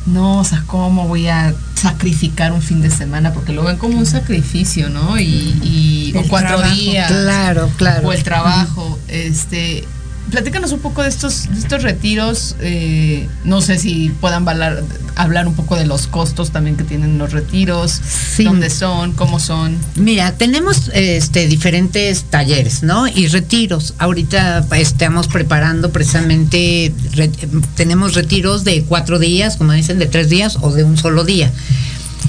no, 0.07 0.38
o 0.38 0.44
sea, 0.44 0.62
¿cómo 0.68 1.09
voy 1.09 1.27
a 1.27 1.53
sacrificar 1.82 2.52
un 2.52 2.62
fin 2.62 2.80
de 2.80 2.90
semana? 2.90 3.32
Porque 3.32 3.52
lo 3.52 3.64
ven 3.64 3.76
como 3.76 3.98
un 3.98 4.06
sacrificio, 4.06 4.88
¿no? 4.88 5.18
Y, 5.18 5.24
y 5.62 6.12
o 6.16 6.22
cuatro 6.28 6.56
trabajo. 6.58 6.74
días. 6.74 7.10
Claro, 7.10 7.70
claro. 7.76 8.08
O 8.08 8.12
el 8.12 8.22
trabajo. 8.22 8.98
Este, 9.08 9.84
platícanos 10.32 10.72
un 10.72 10.80
poco 10.80 11.02
de 11.02 11.08
estos, 11.08 11.48
de 11.52 11.58
estos 11.60 11.82
retiros. 11.82 12.56
eh, 12.60 13.28
no 13.44 13.60
sé 13.60 13.78
si 13.78 14.08
puedan 14.20 14.48
hablar, 14.48 14.82
hablar 15.14 15.46
un 15.46 15.54
poco 15.54 15.76
de 15.76 15.86
los 15.86 16.06
costos 16.08 16.50
también 16.50 16.76
que 16.76 16.84
tienen 16.84 17.18
los 17.18 17.32
retiros, 17.32 18.00
Sí. 18.34 18.44
dónde 18.44 18.70
son, 18.70 19.12
cómo 19.12 19.38
son. 19.38 19.76
Mira, 19.94 20.32
tenemos 20.32 20.90
este 20.94 21.46
diferentes 21.46 22.24
talleres, 22.24 22.82
¿no? 22.82 23.06
Y 23.06 23.28
retiros. 23.28 23.94
Ahorita 23.98 24.64
pues, 24.68 24.80
estamos 24.88 25.28
preparando 25.28 25.92
precisamente, 25.92 26.92
re- 27.12 27.30
tenemos 27.76 28.14
retiros 28.14 28.64
de 28.64 28.82
cuatro 28.84 29.18
días, 29.18 29.56
como 29.56 29.72
dicen, 29.72 29.98
de 29.98 30.06
tres 30.06 30.28
días 30.30 30.56
o 30.62 30.72
de 30.72 30.82
un 30.84 30.96
solo 30.96 31.24
día. 31.24 31.52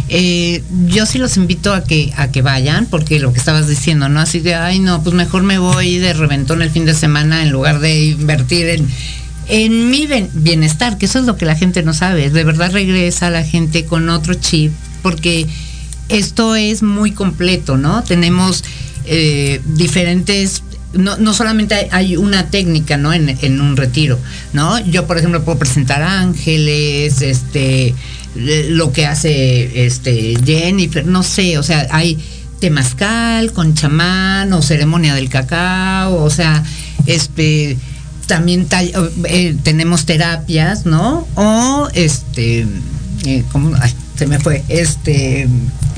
Eh, 0.10 0.64
yo 0.88 1.06
sí 1.06 1.18
los 1.18 1.38
invito 1.38 1.74
a 1.74 1.84
que 1.84 2.14
a 2.18 2.30
que 2.32 2.42
vayan, 2.42 2.86
porque 2.86 3.20
lo 3.20 3.34
que 3.34 3.40
estabas 3.40 3.68
diciendo, 3.68 4.10
¿no? 4.10 4.20
Así 4.20 4.40
de, 4.40 4.56
ay, 4.56 4.80
no, 4.80 5.02
pues 5.04 5.16
mejor 5.16 5.44
me 5.44 5.58
voy 5.58 5.98
de 5.98 6.14
reventón 6.14 6.62
el 6.62 6.70
fin 6.70 6.86
de 6.86 6.94
semana 6.94 7.44
en 7.44 7.52
lugar 7.52 7.80
de 7.80 8.06
invertir 8.06 8.68
en, 8.68 8.88
en 9.48 9.90
mi 9.90 10.08
bienestar, 10.34 10.98
que 10.98 11.06
eso 11.06 11.20
es 11.20 11.26
lo 11.26 11.38
que 11.38 11.46
la 11.46 11.56
gente 11.56 11.84
no 11.84 11.94
sabe. 11.94 12.30
De 12.30 12.44
verdad 12.44 12.72
regresa 12.72 13.30
la 13.30 13.44
gente 13.44 13.86
con 13.86 14.10
otro 14.10 14.34
chip, 14.34 14.72
porque 15.02 15.48
esto 16.10 16.56
es 16.56 16.84
muy 16.84 17.12
completo, 17.12 17.78
¿no? 17.78 18.04
Tenemos 18.04 18.64
eh, 19.06 19.62
diferentes 19.66 20.64
no, 20.94 21.18
no 21.18 21.34
solamente 21.34 21.90
hay, 21.92 22.18
una 22.18 22.50
técnica, 22.50 22.98
¿no? 22.98 23.14
En, 23.14 23.30
en 23.42 23.62
un 23.62 23.76
retiro, 23.76 24.20
¿no? 24.54 24.80
Yo, 24.86 25.08
por 25.08 25.18
ejemplo, 25.18 25.44
puedo 25.44 25.58
presentar 25.58 26.04
ángeles, 26.04 27.22
este, 27.22 27.96
lo 28.36 28.92
que 28.92 29.06
hace 29.06 29.86
este 29.86 30.36
Jennifer, 30.44 31.06
no 31.06 31.24
sé, 31.24 31.58
o 31.58 31.64
sea, 31.64 31.88
hay 31.92 32.18
temazcal 32.60 33.52
con 33.52 33.76
chamán 33.76 34.54
o 34.54 34.62
ceremonia 34.62 35.16
del 35.16 35.30
cacao, 35.30 36.16
o 36.24 36.30
sea, 36.30 36.64
este 37.06 37.78
también 38.28 38.68
eh, 39.26 39.56
tenemos 39.64 40.06
terapias, 40.06 40.86
¿no? 40.86 41.28
O 41.36 41.90
este 41.94 42.66
eh, 43.26 43.44
se 44.18 44.28
me 44.28 44.40
fue, 44.40 44.64
este 44.70 45.48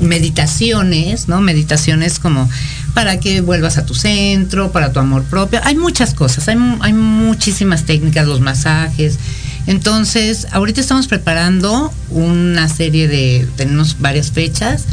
meditaciones, 0.00 1.28
¿no? 1.28 1.40
Meditaciones 1.40 2.18
como 2.18 2.48
para 2.94 3.20
que 3.20 3.40
vuelvas 3.40 3.78
a 3.78 3.86
tu 3.86 3.94
centro, 3.94 4.72
para 4.72 4.92
tu 4.92 5.00
amor 5.00 5.24
propio. 5.24 5.60
Hay 5.64 5.76
muchas 5.76 6.14
cosas, 6.14 6.48
hay, 6.48 6.56
hay 6.80 6.92
muchísimas 6.92 7.84
técnicas, 7.84 8.26
los 8.26 8.40
masajes. 8.40 9.18
Entonces, 9.66 10.46
ahorita 10.52 10.80
estamos 10.80 11.08
preparando 11.08 11.92
una 12.10 12.68
serie 12.68 13.08
de, 13.08 13.48
tenemos 13.56 13.98
varias 14.00 14.30
fechas 14.30 14.84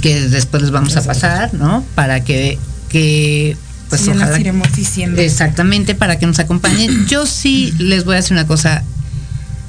que 0.00 0.28
después 0.28 0.62
les 0.62 0.70
vamos 0.70 0.96
a 0.96 1.02
pasar, 1.02 1.54
¿no? 1.54 1.84
Para 1.94 2.22
que, 2.22 2.58
que 2.88 3.56
pues 3.88 4.06
las 4.06 4.16
ojalá 4.16 4.38
iremos 4.38 4.72
diciendo. 4.74 5.20
Exactamente, 5.20 5.94
para 5.94 6.18
que 6.18 6.26
nos 6.26 6.38
acompañen. 6.38 7.06
Yo 7.08 7.26
sí 7.26 7.72
les 7.78 8.04
voy 8.04 8.14
a 8.14 8.16
decir 8.18 8.32
una 8.32 8.46
cosa. 8.46 8.84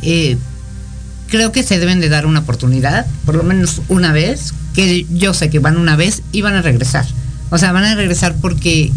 eh, 0.02 0.38
creo 1.28 1.52
que 1.52 1.64
se 1.64 1.80
deben 1.80 2.00
de 2.00 2.10
dar 2.10 2.26
una 2.26 2.40
oportunidad, 2.40 3.06
por 3.26 3.36
lo 3.36 3.44
menos 3.44 3.82
una 3.90 4.12
vez, 4.12 4.54
que 4.74 5.06
yo 5.10 5.34
sé 5.34 5.50
que 5.50 5.60
van 5.60 5.78
una 5.78 5.96
vez 5.96 6.22
y 6.32 6.42
van 6.42 6.54
a 6.54 6.62
regresar. 6.62 7.06
O 7.50 7.58
sea, 7.58 7.72
van 7.72 7.84
a 7.84 7.96
regresar 7.96 8.36
porque 8.40 8.92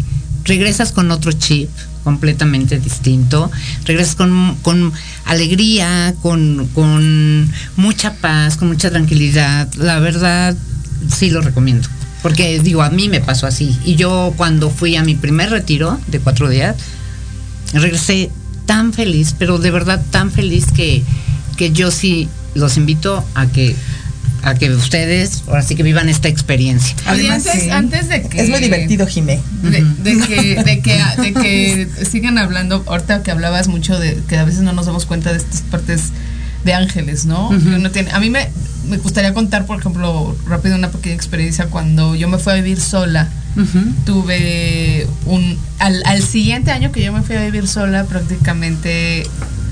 regresas 0.45 0.91
con 0.91 1.11
otro 1.11 1.31
chip 1.31 1.69
completamente 2.03 2.79
distinto, 2.79 3.51
regresas 3.85 4.15
con, 4.15 4.57
con 4.61 4.91
alegría, 5.25 6.15
con, 6.21 6.67
con 6.73 7.51
mucha 7.75 8.13
paz, 8.15 8.57
con 8.57 8.67
mucha 8.67 8.89
tranquilidad. 8.89 9.71
La 9.75 9.99
verdad, 9.99 10.55
sí 11.09 11.29
lo 11.29 11.41
recomiendo. 11.41 11.87
Porque 12.21 12.59
digo, 12.59 12.83
a 12.83 12.89
mí 12.89 13.09
me 13.09 13.19
pasó 13.19 13.47
así. 13.47 13.75
Y 13.83 13.95
yo 13.95 14.33
cuando 14.37 14.69
fui 14.69 14.95
a 14.95 15.03
mi 15.03 15.15
primer 15.15 15.49
retiro 15.49 15.99
de 16.07 16.19
cuatro 16.19 16.49
días, 16.49 16.75
regresé 17.73 18.31
tan 18.65 18.93
feliz, 18.93 19.35
pero 19.37 19.57
de 19.57 19.71
verdad 19.71 20.03
tan 20.11 20.31
feliz 20.31 20.65
que, 20.71 21.03
que 21.57 21.71
yo 21.71 21.91
sí 21.91 22.29
los 22.53 22.77
invito 22.77 23.25
a 23.33 23.47
que 23.47 23.75
a 24.43 24.55
que 24.55 24.71
ustedes 24.71 25.43
ahora 25.47 25.61
sí 25.61 25.75
que 25.75 25.83
vivan 25.83 26.09
esta 26.09 26.27
experiencia. 26.27 26.95
Además, 27.05 27.45
antes, 27.45 27.63
sí. 27.63 27.69
antes 27.69 28.09
de 28.09 28.21
que 28.23 28.41
Es 28.41 28.49
muy 28.49 28.59
divertido, 28.59 29.05
Jimé. 29.07 29.39
de, 29.61 29.81
de 29.81 30.17
que, 30.25 30.63
de, 30.63 30.81
que, 30.81 31.01
de 31.21 31.33
que 31.33 32.05
sigan 32.09 32.37
hablando, 32.37 32.83
ahorita 32.87 33.23
que 33.23 33.31
hablabas 33.31 33.67
mucho 33.67 33.99
de 33.99 34.19
que 34.27 34.37
a 34.37 34.43
veces 34.43 34.61
no 34.61 34.73
nos 34.73 34.85
damos 34.87 35.05
cuenta 35.05 35.31
de 35.31 35.37
estas 35.37 35.61
partes 35.61 36.11
de 36.65 36.73
ángeles, 36.73 37.25
¿no? 37.25 37.49
Que 37.49 37.55
uno 37.55 37.89
tiene, 37.91 38.11
a 38.11 38.19
mí 38.19 38.29
me, 38.29 38.47
me 38.87 38.97
gustaría 38.97 39.33
contar, 39.33 39.65
por 39.65 39.79
ejemplo, 39.79 40.35
rápido 40.47 40.75
una 40.75 40.89
pequeña 40.91 41.15
experiencia 41.15 41.65
cuando 41.67 42.15
yo 42.15 42.27
me 42.27 42.37
fui 42.37 42.53
a 42.53 42.55
vivir 42.55 42.79
sola. 42.79 43.29
Tuve 44.05 45.07
un. 45.25 45.57
Al, 45.79 46.01
al 46.05 46.21
siguiente 46.21 46.71
año 46.71 46.91
que 46.91 47.03
yo 47.03 47.11
me 47.11 47.21
fui 47.21 47.35
a 47.35 47.43
vivir 47.43 47.67
sola, 47.67 48.05
prácticamente, 48.05 49.23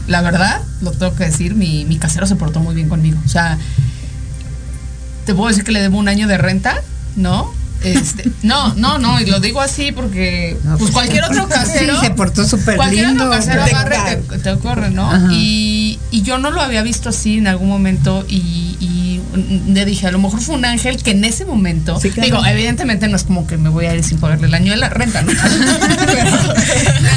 la 0.07 0.21
verdad, 0.21 0.61
lo 0.81 0.91
tengo 0.91 1.15
que 1.15 1.25
decir, 1.25 1.55
mi, 1.55 1.85
mi 1.85 1.97
casero 1.97 2.25
se 2.27 2.35
portó 2.35 2.59
muy 2.59 2.75
bien 2.75 2.89
conmigo. 2.89 3.19
O 3.25 3.29
sea, 3.29 3.57
te 5.29 5.35
puedo 5.35 5.49
decir 5.49 5.63
que 5.63 5.71
le 5.71 5.79
debo 5.79 5.99
un 5.99 6.07
año 6.07 6.27
de 6.27 6.39
renta, 6.39 6.81
¿no? 7.15 7.53
Este, 7.83 8.31
no, 8.41 8.73
no, 8.73 8.97
no, 8.97 9.21
y 9.21 9.27
lo 9.27 9.39
digo 9.39 9.61
así 9.61 9.91
porque 9.91 10.57
No, 10.63 10.71
pues 10.71 10.79
pues, 10.79 10.91
cualquier 10.91 11.23
otro 11.23 11.47
casero 11.47 11.99
Sí, 11.99 12.07
se 12.07 12.09
portó 12.15 12.47
súper 12.47 12.77
cualquier 12.77 13.09
lindo. 13.09 13.25
otro 13.25 13.35
casero 13.37 13.61
y 13.67 14.27
te, 14.27 14.37
te 14.39 14.57
corre, 14.57 14.89
¿no? 14.89 15.31
Y, 15.31 15.99
y 16.09 16.23
yo 16.23 16.39
no 16.39 16.49
lo 16.49 16.61
había 16.61 16.81
visto 16.81 17.09
así 17.09 17.37
en 17.37 17.45
algún 17.45 17.69
momento 17.69 18.25
y, 18.27 18.75
y 18.79 19.21
le 19.67 19.85
dije, 19.85 20.07
a 20.07 20.11
lo 20.11 20.17
mejor 20.17 20.41
fue 20.41 20.55
un 20.55 20.65
ángel 20.65 21.01
que 21.03 21.11
en 21.11 21.23
ese 21.23 21.45
momento, 21.45 21.99
Sí, 21.99 22.09
claro. 22.09 22.25
digo, 22.25 22.45
evidentemente 22.47 23.07
no 23.07 23.15
es 23.15 23.23
como 23.23 23.45
que 23.45 23.57
me 23.57 23.69
voy 23.69 23.85
a 23.85 23.93
ir 23.95 24.03
sin 24.03 24.17
pagarle 24.17 24.47
el 24.47 24.53
año 24.55 24.71
de 24.71 24.77
la 24.77 24.89
renta, 24.89 25.21
¿no? 25.21 25.31
pero, 26.07 26.31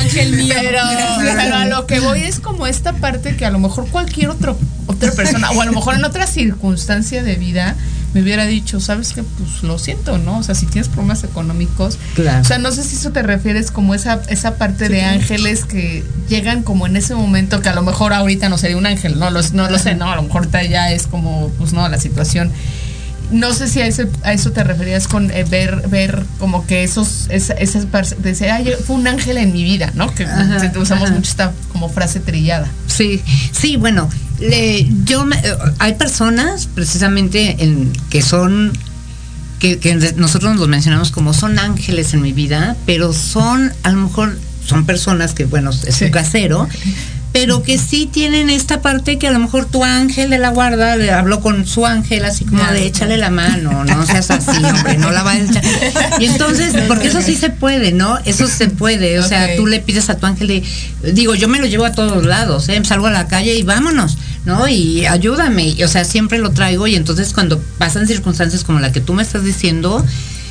ángel 0.00 0.36
mío. 0.36 0.54
Pero, 0.60 0.80
pero 1.18 1.56
a 1.56 1.64
lo 1.64 1.86
que 1.86 2.00
voy 2.00 2.20
es 2.22 2.40
como 2.40 2.66
esta 2.66 2.92
parte 2.92 3.36
que 3.36 3.46
a 3.46 3.50
lo 3.50 3.58
mejor 3.58 3.88
cualquier 3.88 4.28
otro, 4.28 4.58
otra 4.86 5.10
persona, 5.12 5.50
o 5.52 5.62
a 5.62 5.64
lo 5.64 5.72
mejor 5.72 5.94
en 5.94 6.04
otra 6.04 6.26
circunstancia 6.26 7.22
de 7.22 7.36
vida, 7.36 7.76
me 8.14 8.22
hubiera 8.22 8.44
dicho, 8.46 8.78
¿sabes 8.80 9.12
qué? 9.12 9.22
Pues 9.22 9.62
lo 9.62 9.78
siento, 9.78 10.18
¿no? 10.18 10.38
O 10.38 10.42
sea, 10.42 10.54
si 10.54 10.66
tienes 10.66 10.88
problemas 10.88 11.24
económicos, 11.24 11.98
Claro. 12.14 12.40
o 12.42 12.44
sea, 12.44 12.58
no 12.58 12.70
sé 12.72 12.82
si 12.84 12.96
eso 12.96 13.10
te 13.10 13.22
refieres 13.22 13.70
como 13.70 13.94
esa, 13.94 14.20
esa 14.28 14.56
parte 14.56 14.88
de 14.88 15.02
ángeles 15.02 15.64
que 15.64 16.04
llegan 16.28 16.62
como 16.62 16.86
en 16.86 16.96
ese 16.96 17.14
momento 17.14 17.60
que 17.62 17.68
a 17.68 17.74
lo 17.74 17.82
mejor 17.82 18.12
ahorita 18.12 18.48
no 18.48 18.58
sería 18.58 18.76
un 18.76 18.86
ángel, 18.86 19.18
no 19.18 19.30
lo, 19.30 19.40
no 19.52 19.70
lo 19.70 19.78
sé, 19.78 19.94
no, 19.94 20.10
a 20.10 20.16
lo 20.16 20.22
mejor 20.22 20.42
ahorita 20.42 20.62
ya 20.64 20.92
es 20.92 21.06
como, 21.06 21.48
pues 21.58 21.72
no, 21.72 21.88
la 21.88 21.98
situación. 21.98 22.50
No 23.32 23.52
sé 23.54 23.68
si 23.68 23.80
a, 23.80 23.86
ese, 23.86 24.08
a 24.22 24.32
eso 24.32 24.52
te 24.52 24.62
referías 24.62 25.08
con 25.08 25.30
eh, 25.30 25.44
ver, 25.48 25.88
ver 25.88 26.22
como 26.38 26.66
que 26.66 26.84
esos, 26.84 27.26
esa- 27.30 27.54
esas 27.54 27.86
de 27.90 28.16
decir, 28.30 28.48
ay, 28.50 28.72
fue 28.86 28.96
un 28.96 29.06
ángel 29.08 29.38
en 29.38 29.52
mi 29.52 29.64
vida, 29.64 29.90
¿no? 29.94 30.14
Que 30.14 30.24
Ajá, 30.24 30.72
usamos 30.78 31.04
ajá. 31.04 31.14
mucho 31.14 31.30
esta 31.30 31.52
como 31.72 31.88
frase 31.88 32.20
trillada. 32.20 32.68
Sí, 32.86 33.22
sí, 33.52 33.76
bueno, 33.76 34.08
le- 34.38 34.86
yo 35.04 35.24
me- 35.24 35.36
eh, 35.36 35.54
hay 35.78 35.94
personas 35.94 36.66
precisamente 36.74 37.56
en, 37.64 37.92
que 38.10 38.22
son 38.22 38.72
que, 39.58 39.78
que 39.78 39.94
nosotros 40.16 40.56
los 40.56 40.66
mencionamos 40.68 41.10
como 41.12 41.32
son 41.32 41.58
ángeles 41.58 42.14
en 42.14 42.20
mi 42.22 42.32
vida, 42.32 42.76
pero 42.84 43.12
son 43.12 43.72
a 43.84 43.90
lo 43.92 43.98
mejor 44.08 44.36
son 44.66 44.84
personas 44.86 45.34
que 45.34 45.44
bueno 45.44 45.70
es 45.70 45.94
Sí. 45.94 46.06
su 46.06 46.10
casero, 46.10 46.68
pero 47.32 47.62
que 47.62 47.78
sí 47.78 48.06
tienen 48.06 48.50
esta 48.50 48.82
parte 48.82 49.18
que 49.18 49.26
a 49.26 49.30
lo 49.30 49.38
mejor 49.38 49.64
tu 49.64 49.82
ángel 49.82 50.30
de 50.30 50.38
la 50.38 50.50
guarda 50.50 50.96
le 50.96 51.10
habló 51.10 51.40
con 51.40 51.66
su 51.66 51.86
ángel 51.86 52.24
así 52.26 52.44
como 52.44 52.62
de 52.64 52.86
échale 52.86 53.16
la 53.16 53.30
mano, 53.30 53.84
no 53.84 54.06
seas 54.06 54.30
así, 54.30 54.62
hombre, 54.62 54.98
no 54.98 55.10
la 55.10 55.22
vayas 55.22 55.48
a 55.48 55.58
echar. 55.58 56.20
Y 56.20 56.26
entonces, 56.26 56.74
porque 56.88 57.08
eso 57.08 57.22
sí 57.22 57.34
se 57.34 57.48
puede, 57.48 57.92
¿no? 57.92 58.18
Eso 58.26 58.46
se 58.46 58.68
puede, 58.68 59.18
o 59.18 59.22
sea, 59.22 59.56
tú 59.56 59.66
le 59.66 59.80
pides 59.80 60.10
a 60.10 60.18
tu 60.18 60.26
ángel 60.26 60.48
de, 60.48 60.62
digo, 61.12 61.34
yo 61.34 61.48
me 61.48 61.58
lo 61.58 61.66
llevo 61.66 61.86
a 61.86 61.92
todos 61.92 62.24
lados, 62.26 62.68
¿eh? 62.68 62.80
salgo 62.84 63.06
a 63.06 63.10
la 63.10 63.28
calle 63.28 63.54
y 63.54 63.62
vámonos, 63.62 64.18
¿no? 64.44 64.68
Y 64.68 65.06
ayúdame, 65.06 65.68
y, 65.68 65.82
o 65.84 65.88
sea, 65.88 66.04
siempre 66.04 66.38
lo 66.38 66.50
traigo 66.50 66.86
y 66.86 66.96
entonces 66.96 67.32
cuando 67.32 67.58
pasan 67.78 68.06
circunstancias 68.06 68.62
como 68.62 68.78
la 68.78 68.92
que 68.92 69.00
tú 69.00 69.14
me 69.14 69.22
estás 69.22 69.42
diciendo, 69.42 70.04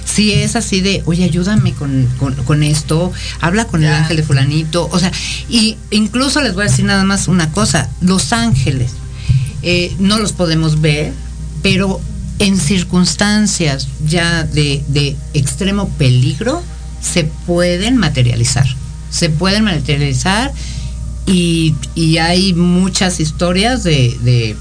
sí 0.05 0.31
es 0.33 0.55
así 0.55 0.81
de, 0.81 1.03
oye, 1.05 1.23
ayúdame 1.23 1.73
con, 1.73 2.07
con, 2.17 2.35
con 2.35 2.63
esto, 2.63 3.11
habla 3.39 3.65
con 3.65 3.83
el 3.83 3.93
ángel 3.93 4.17
de 4.17 4.23
fulanito, 4.23 4.89
o 4.91 4.99
sea, 4.99 5.11
y 5.49 5.77
incluso 5.89 6.41
les 6.41 6.53
voy 6.53 6.65
a 6.65 6.69
decir 6.69 6.85
nada 6.85 7.03
más 7.03 7.27
una 7.27 7.51
cosa, 7.51 7.89
los 8.01 8.33
ángeles 8.33 8.91
eh, 9.63 9.95
no 9.99 10.17
los 10.17 10.33
podemos 10.33 10.81
ver, 10.81 11.13
pero 11.61 12.01
en 12.39 12.59
circunstancias 12.59 13.87
ya 14.07 14.43
de, 14.43 14.83
de 14.87 15.15
extremo 15.33 15.89
peligro 15.89 16.63
se 17.01 17.25
pueden 17.25 17.97
materializar, 17.97 18.65
se 19.11 19.29
pueden 19.29 19.65
materializar 19.65 20.51
y, 21.27 21.75
y 21.93 22.17
hay 22.17 22.53
muchas 22.53 23.19
historias 23.19 23.83
de, 23.83 24.17
de 24.23 24.55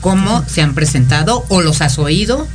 cómo 0.00 0.42
se 0.48 0.62
han 0.62 0.74
presentado 0.74 1.44
o 1.48 1.60
los 1.60 1.82
has 1.82 1.98
oído 1.98 2.46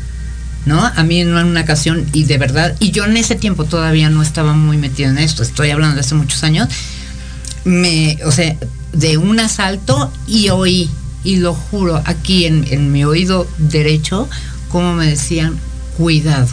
¿no? 0.65 0.83
A 0.83 1.03
mí 1.03 1.21
en 1.21 1.33
una 1.33 1.61
ocasión, 1.61 2.05
y 2.13 2.23
de 2.25 2.37
verdad, 2.37 2.75
y 2.79 2.91
yo 2.91 3.05
en 3.05 3.17
ese 3.17 3.35
tiempo 3.35 3.65
todavía 3.65 4.09
no 4.09 4.21
estaba 4.21 4.53
muy 4.53 4.77
metido 4.77 5.09
en 5.09 5.17
esto, 5.17 5.43
estoy 5.43 5.69
hablando 5.69 5.95
de 5.95 6.01
hace 6.01 6.15
muchos 6.15 6.43
años, 6.43 6.69
me, 7.63 8.19
o 8.25 8.31
sea, 8.31 8.55
de 8.93 9.17
un 9.17 9.39
asalto 9.39 10.11
y 10.27 10.49
oí, 10.49 10.89
y 11.23 11.37
lo 11.37 11.53
juro, 11.53 12.01
aquí 12.05 12.45
en, 12.45 12.65
en 12.69 12.91
mi 12.91 13.03
oído 13.03 13.47
derecho, 13.57 14.29
como 14.69 14.93
me 14.93 15.07
decían, 15.07 15.57
cuidado 15.97 16.47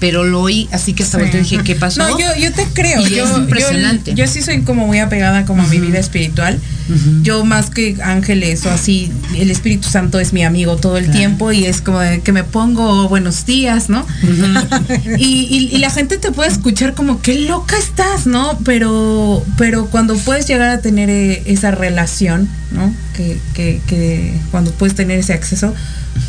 pero 0.00 0.22
lo 0.22 0.42
oí, 0.42 0.68
así 0.70 0.92
que 0.92 1.02
hasta 1.02 1.18
sí. 1.18 1.38
dije, 1.38 1.60
¿qué 1.64 1.76
pasó? 1.76 2.06
No, 2.06 2.18
yo, 2.18 2.26
yo 2.36 2.52
te 2.52 2.66
creo. 2.66 3.00
Y 3.00 3.08
yo, 3.08 3.24
es 3.24 3.38
impresionante. 3.38 4.10
Yo, 4.10 4.26
yo, 4.26 4.30
sí 4.30 4.42
soy 4.42 4.60
como 4.60 4.86
muy 4.86 4.98
apegada 4.98 5.46
como 5.46 5.62
a 5.62 5.66
mi 5.66 5.80
vida 5.80 5.98
espiritual. 5.98 6.60
Uh 6.88 6.92
-huh. 6.92 7.22
Yo 7.22 7.44
más 7.44 7.70
que 7.70 7.96
ángeles 8.02 8.66
o 8.66 8.70
así, 8.70 9.10
el 9.36 9.50
Espíritu 9.50 9.88
Santo 9.88 10.20
es 10.20 10.32
mi 10.32 10.44
amigo 10.44 10.76
todo 10.76 10.96
el 10.96 11.04
claro. 11.04 11.18
tiempo 11.18 11.52
y 11.52 11.64
es 11.64 11.80
como 11.80 12.00
de 12.00 12.20
que 12.20 12.32
me 12.32 12.44
pongo 12.44 13.08
buenos 13.08 13.46
días, 13.46 13.88
¿no? 13.88 14.00
Uh 14.00 14.26
-huh. 14.26 15.16
y, 15.18 15.46
y, 15.50 15.74
y, 15.74 15.78
la 15.78 15.90
gente 15.90 16.18
te 16.18 16.30
puede 16.32 16.50
escuchar 16.50 16.94
como, 16.94 17.22
qué 17.22 17.34
loca 17.40 17.76
estás, 17.78 18.26
¿no? 18.26 18.58
Pero, 18.64 19.44
pero 19.56 19.86
cuando 19.86 20.16
puedes 20.16 20.46
llegar 20.46 20.68
a 20.68 20.78
tener 20.78 21.08
esa 21.46 21.70
relación, 21.70 22.48
¿no? 22.70 22.94
Que, 23.16 23.38
que, 23.54 23.80
que 23.86 24.34
cuando 24.50 24.72
puedes 24.72 24.94
tener 24.94 25.18
ese 25.18 25.32
acceso, 25.32 25.74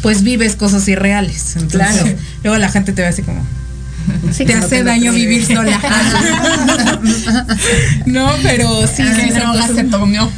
pues 0.01 0.23
vives 0.23 0.55
cosas 0.55 0.87
irreales. 0.87 1.55
Entonces, 1.55 2.01
claro. 2.01 2.17
Luego 2.43 2.57
la 2.57 2.69
gente 2.69 2.93
te 2.93 3.01
ve 3.01 3.07
así 3.07 3.21
como, 3.21 3.45
Sí, 4.32 4.45
te 4.45 4.53
hace 4.53 4.84
daño 4.84 5.11
vivir 5.13 5.45
sola. 5.45 5.80
no, 8.05 8.32
pero 8.43 8.88
sí, 8.88 9.03
sí, 9.16 9.30
droga 9.32 9.68
se 9.68 9.84
tomó. 9.86 10.05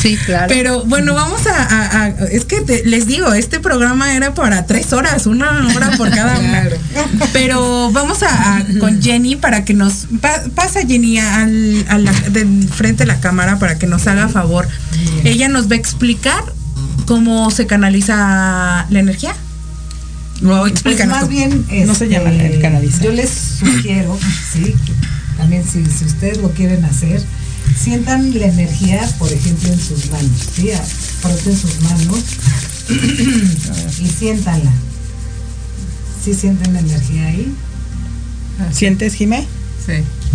sí, 0.00 0.16
claro. 0.24 0.46
Pero 0.48 0.84
bueno, 0.84 1.14
vamos 1.14 1.46
a, 1.46 1.62
a, 1.62 2.04
a 2.04 2.08
es 2.30 2.44
que 2.44 2.60
te, 2.60 2.84
les 2.84 3.06
digo, 3.06 3.32
este 3.32 3.60
programa 3.60 4.14
era 4.14 4.34
para 4.34 4.66
tres 4.66 4.92
horas, 4.92 5.26
una 5.26 5.66
hora 5.74 5.90
por 5.96 6.10
cada 6.10 6.36
claro. 6.36 6.76
una. 6.94 7.26
Pero 7.32 7.90
vamos 7.92 8.22
a, 8.22 8.64
con 8.80 9.02
Jenny 9.02 9.36
para 9.36 9.64
que 9.64 9.74
nos 9.74 10.06
pa, 10.20 10.42
pasa 10.54 10.80
Jenny 10.86 11.18
al, 11.18 11.84
a 11.88 11.98
la, 11.98 12.12
del 12.30 12.68
frente 12.68 13.04
de 13.04 13.06
la 13.08 13.20
cámara 13.20 13.58
para 13.58 13.78
que 13.78 13.86
nos 13.86 14.06
haga 14.06 14.28
favor. 14.28 14.68
Ella 15.24 15.48
nos 15.48 15.70
va 15.70 15.74
a 15.74 15.78
explicar 15.78 16.42
cómo 17.06 17.50
se 17.50 17.66
canaliza 17.66 18.86
la 18.88 18.98
energía. 18.98 19.34
No, 20.40 20.64
pues 20.82 21.06
más 21.06 21.28
bien 21.28 21.66
no 21.86 21.94
se 21.94 22.08
llama 22.08 22.30
este, 22.30 22.54
el 22.54 22.60
canalizar. 22.60 23.02
Yo 23.02 23.12
les 23.12 23.30
sugiero, 23.30 24.18
sí, 24.52 24.74
también 25.36 25.64
si, 25.64 25.84
si, 25.86 26.04
ustedes 26.04 26.38
lo 26.38 26.50
quieren 26.50 26.84
hacer, 26.84 27.22
sientan 27.76 28.38
la 28.38 28.46
energía, 28.46 29.08
por 29.18 29.32
ejemplo, 29.32 29.72
en 29.72 29.80
sus 29.80 30.10
manos, 30.10 30.30
¿sí? 30.54 30.70
Froten 31.20 31.56
sus 31.56 31.80
manos 31.82 32.18
y 34.00 34.06
siéntanla. 34.08 34.72
¿Sí 36.24 36.34
sienten 36.34 36.72
la 36.72 36.80
energía 36.80 37.26
ahí? 37.26 37.54
¿Sientes, 38.72 39.14
Jimé? 39.14 39.46
Sí. 39.84 39.92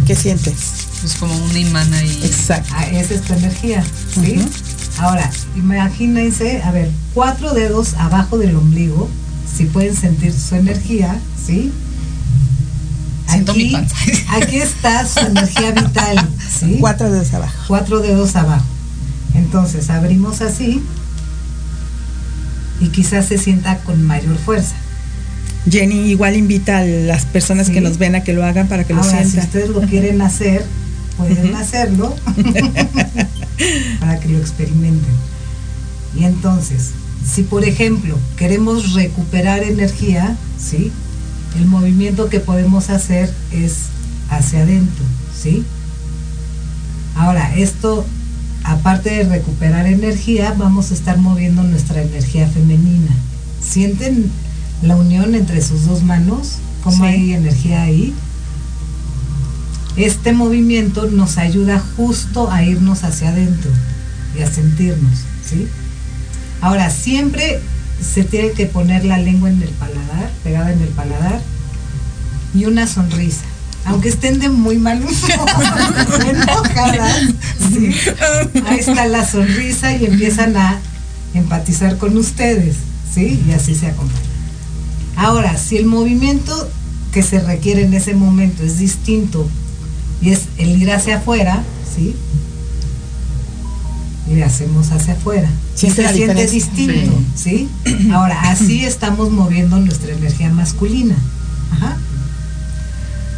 ¿Qué 0.08 0.16
sientes? 0.16 0.54
Pues 1.02 1.16
como 1.16 1.36
un 1.36 1.58
imán 1.58 1.94
ahí. 1.94 2.20
Exacto. 2.24 2.72
Ah, 2.76 2.86
esa 2.86 3.16
es 3.16 3.22
tu 3.22 3.34
energía, 3.34 3.84
¿sí? 4.14 4.38
Uh 4.38 4.42
-huh. 4.42 4.50
Ahora, 5.00 5.30
imagínense, 5.56 6.62
a 6.62 6.72
ver, 6.72 6.92
cuatro 7.14 7.54
dedos 7.54 7.96
abajo 7.96 8.38
del 8.38 8.56
ombligo, 8.56 9.10
si 9.56 9.66
pueden 9.66 9.96
sentir 9.96 10.34
su 10.34 10.56
energía, 10.56 11.20
¿sí? 11.46 11.72
Siento 13.28 13.52
aquí, 13.52 13.66
mi 13.66 13.72
panza. 13.72 13.96
aquí 14.30 14.58
está 14.58 15.06
su 15.08 15.20
energía 15.20 15.72
vital, 15.72 16.30
¿sí? 16.60 16.78
Cuatro 16.80 17.10
dedos 17.12 17.34
abajo. 17.34 17.64
Cuatro 17.68 18.00
dedos 18.00 18.36
abajo. 18.36 18.66
Entonces, 19.36 19.90
abrimos 19.90 20.42
así 20.42 20.82
y 22.80 22.88
quizás 22.90 23.28
se 23.28 23.38
sienta 23.38 23.78
con 23.80 24.04
mayor 24.06 24.38
fuerza. 24.38 24.76
Jenny 25.70 26.10
igual 26.10 26.36
invita 26.36 26.80
a 26.80 26.84
las 26.84 27.26
personas 27.26 27.68
¿Sí? 27.68 27.74
que 27.74 27.82
nos 27.82 27.98
ven 27.98 28.16
a 28.16 28.24
que 28.24 28.34
lo 28.34 28.44
hagan 28.44 28.68
para 28.68 28.84
que 28.84 28.94
Ahora, 28.94 29.06
lo 29.06 29.12
sientan. 29.12 29.32
Si 29.32 29.40
ustedes 29.40 29.70
lo 29.70 29.82
quieren 29.82 30.22
hacer, 30.22 30.66
pueden 31.18 31.52
uh 31.52 31.58
-huh. 31.58 31.62
hacerlo 31.62 32.16
para 34.00 34.20
que 34.20 34.30
lo 34.30 34.40
experimenten. 34.40 35.14
Y 36.18 36.26
entonces, 36.26 36.92
si 37.26 37.44
por 37.44 37.64
ejemplo 37.64 38.18
queremos 38.38 38.94
recuperar 38.94 39.64
energía, 39.64 40.36
¿sí? 40.58 40.92
El 41.58 41.66
movimiento 41.66 42.30
que 42.30 42.40
podemos 42.40 42.90
hacer 42.90 43.34
es 43.52 43.88
hacia 44.30 44.62
adentro, 44.62 45.04
¿sí? 45.40 45.64
Ahora, 47.16 47.56
esto, 47.56 48.06
aparte 48.64 49.10
de 49.10 49.24
recuperar 49.24 49.86
energía, 49.86 50.56
vamos 50.58 50.92
a 50.92 50.94
estar 50.94 51.18
moviendo 51.18 51.64
nuestra 51.64 52.02
energía 52.02 52.48
femenina. 52.48 53.12
¿Sienten 53.62 54.32
la 54.82 54.96
unión 54.96 55.36
entre 55.36 55.62
sus 55.62 55.86
dos 55.86 56.04
manos? 56.04 56.58
¿Cómo 56.84 57.06
sí. 57.06 57.12
hay 57.12 57.34
energía 57.34 57.84
ahí? 57.84 58.14
Este 59.98 60.32
movimiento 60.32 61.08
nos 61.12 61.38
ayuda 61.38 61.84
justo 61.98 62.50
a 62.50 62.64
irnos 62.64 63.04
hacia 63.04 63.30
adentro 63.30 63.72
y 64.38 64.42
a 64.42 64.50
sentirnos, 64.50 65.20
¿sí? 65.46 65.68
Ahora, 66.62 66.90
siempre 66.90 67.60
se 68.02 68.24
tiene 68.24 68.52
que 68.52 68.66
poner 68.68 69.04
la 69.04 69.18
lengua 69.18 69.50
en 69.50 69.62
el 69.62 69.70
paladar, 69.70 70.32
pegada 70.44 70.72
en 70.72 70.82
el 70.82 70.90
paladar, 70.90 71.42
y 72.54 72.66
una 72.66 72.88
sonrisa. 72.88 73.42
Aunque 73.86 74.10
estén 74.10 74.40
de 74.40 74.50
muy 74.50 74.78
mal 74.78 75.00
humor, 75.00 75.50
enojadas, 76.30 77.18
ahí 78.68 78.80
está 78.80 79.08
la 79.08 79.28
sonrisa 79.28 79.96
y 79.96 80.06
empiezan 80.06 80.56
a 80.56 80.80
empatizar 81.34 81.98
con 81.98 82.16
ustedes, 82.16 82.76
¿sí? 83.14 83.42
Y 83.48 83.54
así 83.54 83.74
se 83.74 83.88
acompañan. 83.88 84.22
Ahora, 85.16 85.58
si 85.58 85.78
el 85.78 85.88
movimiento 85.88 86.70
que 87.12 87.24
se 87.24 87.40
requiere 87.40 87.84
en 87.84 87.94
ese 87.94 88.14
momento 88.14 88.64
es 88.64 88.78
distinto 88.78 89.48
y 90.22 90.30
es 90.30 90.42
el 90.58 90.82
ir 90.82 90.92
hacia 90.92 91.18
afuera, 91.18 91.64
¿sí? 91.96 92.16
Le 94.30 94.44
hacemos 94.44 94.92
hacia 94.92 95.14
afuera. 95.14 95.50
Sí, 95.76 95.90
se 95.90 96.08
siente 96.14 96.48
distinto, 96.48 97.12
¿sí? 97.36 97.70
¿sí? 97.86 98.10
Ahora, 98.14 98.40
así 98.52 98.86
estamos 98.86 99.32
moviendo 99.32 99.78
nuestra 99.80 100.14
energía 100.14 100.50
masculina. 100.50 101.16
Ajá. 101.74 101.98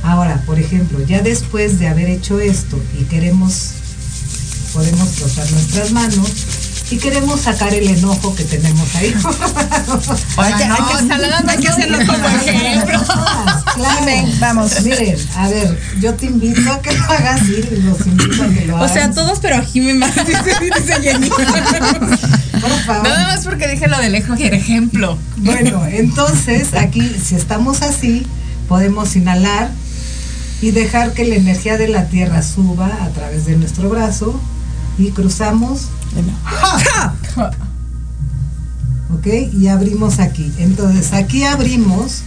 Ahora, 0.03 0.43
por 0.45 0.59
ejemplo, 0.59 0.99
ya 1.05 1.21
después 1.21 1.79
de 1.79 1.87
haber 1.87 2.09
hecho 2.09 2.39
esto 2.39 2.77
y 2.99 3.05
queremos, 3.05 3.71
podemos 4.73 5.09
frotar 5.09 5.49
nuestras 5.51 5.91
manos 5.91 6.29
y 6.91 6.97
queremos 6.97 7.41
sacar 7.41 7.73
el 7.73 7.87
enojo 7.87 8.35
que 8.35 8.43
tenemos 8.43 8.95
ahí. 8.95 9.07
Hay, 9.07 9.15
no, 9.87 10.41
hay 10.43 10.53
que, 10.53 10.63
hay 11.49 11.57
que 11.57 11.67
hacerlo 11.67 11.97
como 12.05 12.27
ejemplo. 12.27 12.99
Claro, 13.75 14.27
vamos. 14.39 14.81
Miren, 14.83 15.17
a 15.35 15.47
ver, 15.47 15.79
yo 15.99 16.13
te 16.13 16.27
invito 16.27 16.71
a 16.71 16.81
que 16.81 16.91
lo 16.93 17.03
hagas 17.05 17.41
y 17.43 17.75
los 17.81 18.05
invito 18.05 18.43
a 18.43 18.47
que 18.47 18.65
lo 18.65 18.77
hagas. 18.77 18.91
O 18.91 18.93
sea, 18.93 19.11
todos, 19.11 19.39
pero 19.39 19.55
a 19.55 19.61
Jimmy 19.61 19.93
más, 19.93 20.13
dice 20.15 21.01
Jenny. 21.01 21.29
Por 21.29 22.71
favor. 22.85 23.03
Nada 23.03 23.27
más 23.27 23.43
porque 23.43 23.67
dije 23.67 23.87
lo 23.87 23.97
del 23.97 24.15
ejemplo. 24.15 25.17
Bueno, 25.37 25.85
entonces 25.85 26.73
aquí, 26.75 27.15
si 27.23 27.35
estamos 27.35 27.81
así, 27.81 28.27
podemos 28.67 29.15
inhalar 29.15 29.71
y 30.61 30.71
dejar 30.71 31.13
que 31.13 31.25
la 31.25 31.35
energía 31.35 31.77
de 31.77 31.87
la 31.87 32.07
tierra 32.07 32.41
suba 32.41 32.87
a 33.01 33.09
través 33.09 33.45
de 33.45 33.57
nuestro 33.57 33.89
brazo 33.89 34.39
y 34.97 35.11
cruzamos 35.11 35.89
ok 39.15 39.27
y 39.53 39.67
abrimos 39.67 40.19
aquí 40.19 40.51
entonces 40.57 41.13
aquí 41.13 41.43
abrimos 41.43 42.21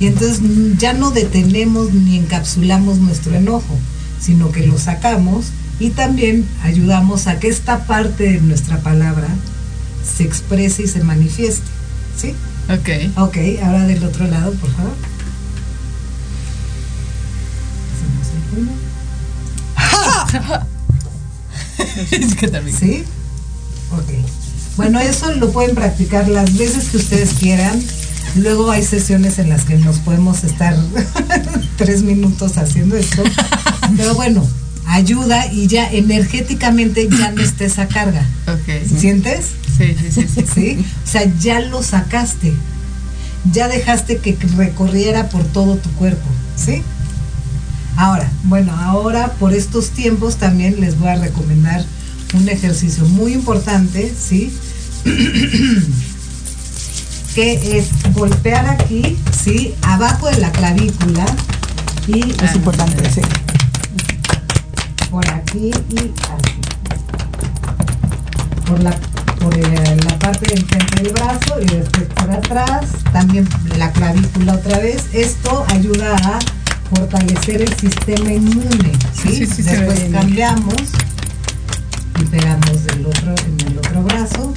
y 0.00 0.06
entonces 0.06 0.40
ya 0.78 0.92
no 0.92 1.10
detenemos 1.10 1.92
ni 1.92 2.18
encapsulamos 2.18 2.98
nuestro 2.98 3.34
enojo 3.34 3.78
sino 4.20 4.52
que 4.52 4.66
lo 4.66 4.78
sacamos 4.78 5.46
y 5.80 5.90
también 5.90 6.46
ayudamos 6.62 7.26
a 7.26 7.38
que 7.38 7.48
esta 7.48 7.86
parte 7.86 8.32
de 8.32 8.40
nuestra 8.40 8.78
palabra 8.80 9.28
se 10.16 10.24
exprese 10.24 10.82
y 10.84 10.88
se 10.88 11.02
manifieste 11.02 11.66
¿sí? 12.16 12.34
ok 12.68 13.18
ok 13.18 13.36
ahora 13.62 13.86
del 13.86 14.04
otro 14.04 14.26
lado 14.26 14.52
por 14.52 14.70
favor 14.72 14.94
es 22.10 22.34
que 22.34 22.48
también. 22.48 22.76
¿Sí? 22.76 23.04
Ok. 23.92 24.10
Bueno, 24.76 25.00
eso 25.00 25.32
lo 25.34 25.50
pueden 25.50 25.74
practicar 25.74 26.28
las 26.28 26.56
veces 26.56 26.90
que 26.90 26.98
ustedes 26.98 27.34
quieran. 27.34 27.80
Luego 28.36 28.70
hay 28.70 28.84
sesiones 28.84 29.38
en 29.38 29.48
las 29.48 29.64
que 29.64 29.76
nos 29.76 29.98
podemos 29.98 30.44
estar 30.44 30.76
tres 31.76 32.02
minutos 32.02 32.58
haciendo 32.58 32.96
esto. 32.96 33.22
Pero 33.96 34.14
bueno, 34.14 34.46
ayuda 34.86 35.52
y 35.52 35.66
ya 35.66 35.90
energéticamente 35.90 37.08
ya 37.08 37.32
no 37.32 37.42
esté 37.42 37.64
esa 37.64 37.88
carga. 37.88 38.24
Okay. 38.62 38.86
¿Sientes? 38.86 39.46
Sí, 39.76 39.96
sí, 39.98 40.10
sí, 40.12 40.28
sí. 40.28 40.44
¿Sí? 40.54 40.86
O 41.04 41.10
sea, 41.10 41.22
ya 41.40 41.60
lo 41.60 41.82
sacaste. 41.82 42.52
Ya 43.52 43.68
dejaste 43.68 44.18
que 44.18 44.36
recorriera 44.56 45.28
por 45.28 45.42
todo 45.44 45.76
tu 45.76 45.90
cuerpo. 45.92 46.28
¿Sí? 46.56 46.82
Ahora, 47.96 48.30
bueno, 48.44 48.72
ahora 48.76 49.32
por 49.40 49.54
estos 49.54 49.90
tiempos 49.90 50.36
también 50.36 50.80
les 50.80 50.98
voy 50.98 51.08
a 51.08 51.16
recomendar 51.16 51.84
un 52.34 52.48
ejercicio 52.48 53.04
muy 53.06 53.34
importante, 53.34 54.12
¿sí? 54.18 54.52
que 57.34 57.78
es 57.78 57.88
golpear 58.14 58.66
aquí, 58.68 59.16
¿sí? 59.32 59.74
Abajo 59.82 60.26
de 60.28 60.38
la 60.38 60.50
clavícula 60.50 61.24
y 62.06 62.34
Es 62.42 62.54
importante, 62.54 63.08
sí. 63.10 63.20
por 65.10 65.28
aquí 65.30 65.70
y 65.90 65.98
aquí. 65.98 66.12
Por 68.66 68.82
la, 68.82 68.90
por 69.40 69.56
eh, 69.56 69.96
la 70.04 70.18
parte 70.18 70.46
de 70.48 70.60
enfrente 70.60 71.02
del 71.02 71.12
brazo 71.12 71.60
y 71.60 71.66
después 71.66 72.06
por 72.14 72.30
atrás, 72.30 72.86
también 73.12 73.48
la 73.76 73.92
clavícula 73.92 74.54
otra 74.54 74.78
vez. 74.78 75.06
Esto 75.12 75.64
ayuda 75.68 76.16
a 76.16 76.38
fortalecer 76.94 77.62
el 77.62 77.74
sistema 77.76 78.32
inmune, 78.32 78.92
¿sí? 79.22 79.44
Después 79.44 80.00
cambiamos 80.10 80.74
pegamos 82.30 82.84
del 82.84 83.06
otro, 83.06 83.34
en 83.46 83.66
el 83.66 83.78
otro 83.78 84.02
brazo. 84.02 84.52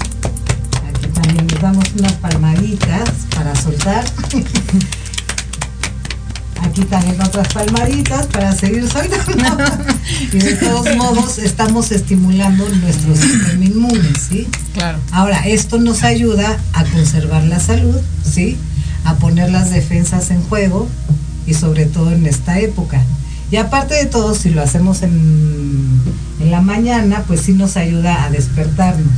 Aquí 0.88 1.08
también 1.08 1.48
nos 1.48 1.62
damos 1.62 1.86
unas 1.98 2.14
palmaditas 2.14 3.10
para 3.36 3.56
soltar. 3.56 4.06
Aquí 6.64 6.82
también 6.86 7.20
otras 7.22 7.48
palmaditas 7.54 8.28
para 8.28 8.54
seguir 8.54 8.88
soltando. 8.88 9.64
y 10.32 10.38
de 10.38 10.54
todos 10.56 10.96
modos 10.96 11.38
estamos 11.40 11.92
estimulando 11.92 12.70
nuestro 12.70 13.16
sistema 13.16 13.66
inmune, 13.66 14.10
¿sí? 14.16 14.48
Claro. 14.74 15.00
Ahora, 15.12 15.40
esto 15.48 15.80
nos 15.80 16.04
ayuda 16.04 16.58
a 16.74 16.84
conservar 16.86 17.44
la 17.44 17.60
salud, 17.60 18.00
¿sí? 18.24 18.58
A 19.06 19.16
poner 19.16 19.50
las 19.50 19.72
defensas 19.72 20.30
en 20.30 20.44
juego 20.44 20.88
y 21.48 21.56
sobre 21.56 21.86
todo 21.86 22.12
en 22.12 22.26
esta 22.28 22.60
época. 22.60 23.02
Y 23.52 23.58
aparte 23.58 23.96
de 23.96 24.06
todo, 24.06 24.34
si 24.34 24.50
lo 24.50 24.62
hacemos 24.62 25.04
en, 25.04 26.02
en 26.40 26.52
la 26.52 26.62
mañana, 26.62 27.24
pues 27.28 27.42
sí 27.42 27.54
nos 27.54 27.76
ayuda 27.78 28.24
a 28.24 28.30
despertarnos. 28.30 29.12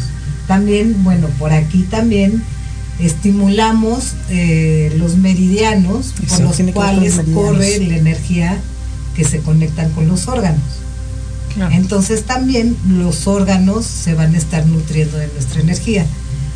También, 0.48 1.04
bueno, 1.04 1.28
por 1.40 1.54
aquí 1.54 1.84
también 1.84 2.44
estimulamos 3.00 4.14
eh, 4.30 4.94
los 4.98 5.16
meridianos 5.18 6.14
por 6.28 6.40
los 6.42 6.62
cuales 6.74 7.18
los 7.18 7.26
corre 7.28 7.80
la 7.80 7.98
energía 7.98 8.60
que 9.16 9.24
se 9.24 9.40
conectan 9.40 9.92
con 9.92 10.08
los 10.08 10.28
órganos. 10.28 10.62
Claro. 11.54 11.74
Entonces 11.76 12.24
también 12.24 12.76
los 12.88 13.28
órganos 13.28 13.86
se 13.86 14.16
van 14.16 14.34
a 14.34 14.38
estar 14.38 14.66
nutriendo 14.66 15.18
de 15.18 15.28
nuestra 15.28 15.62
energía. 15.62 16.06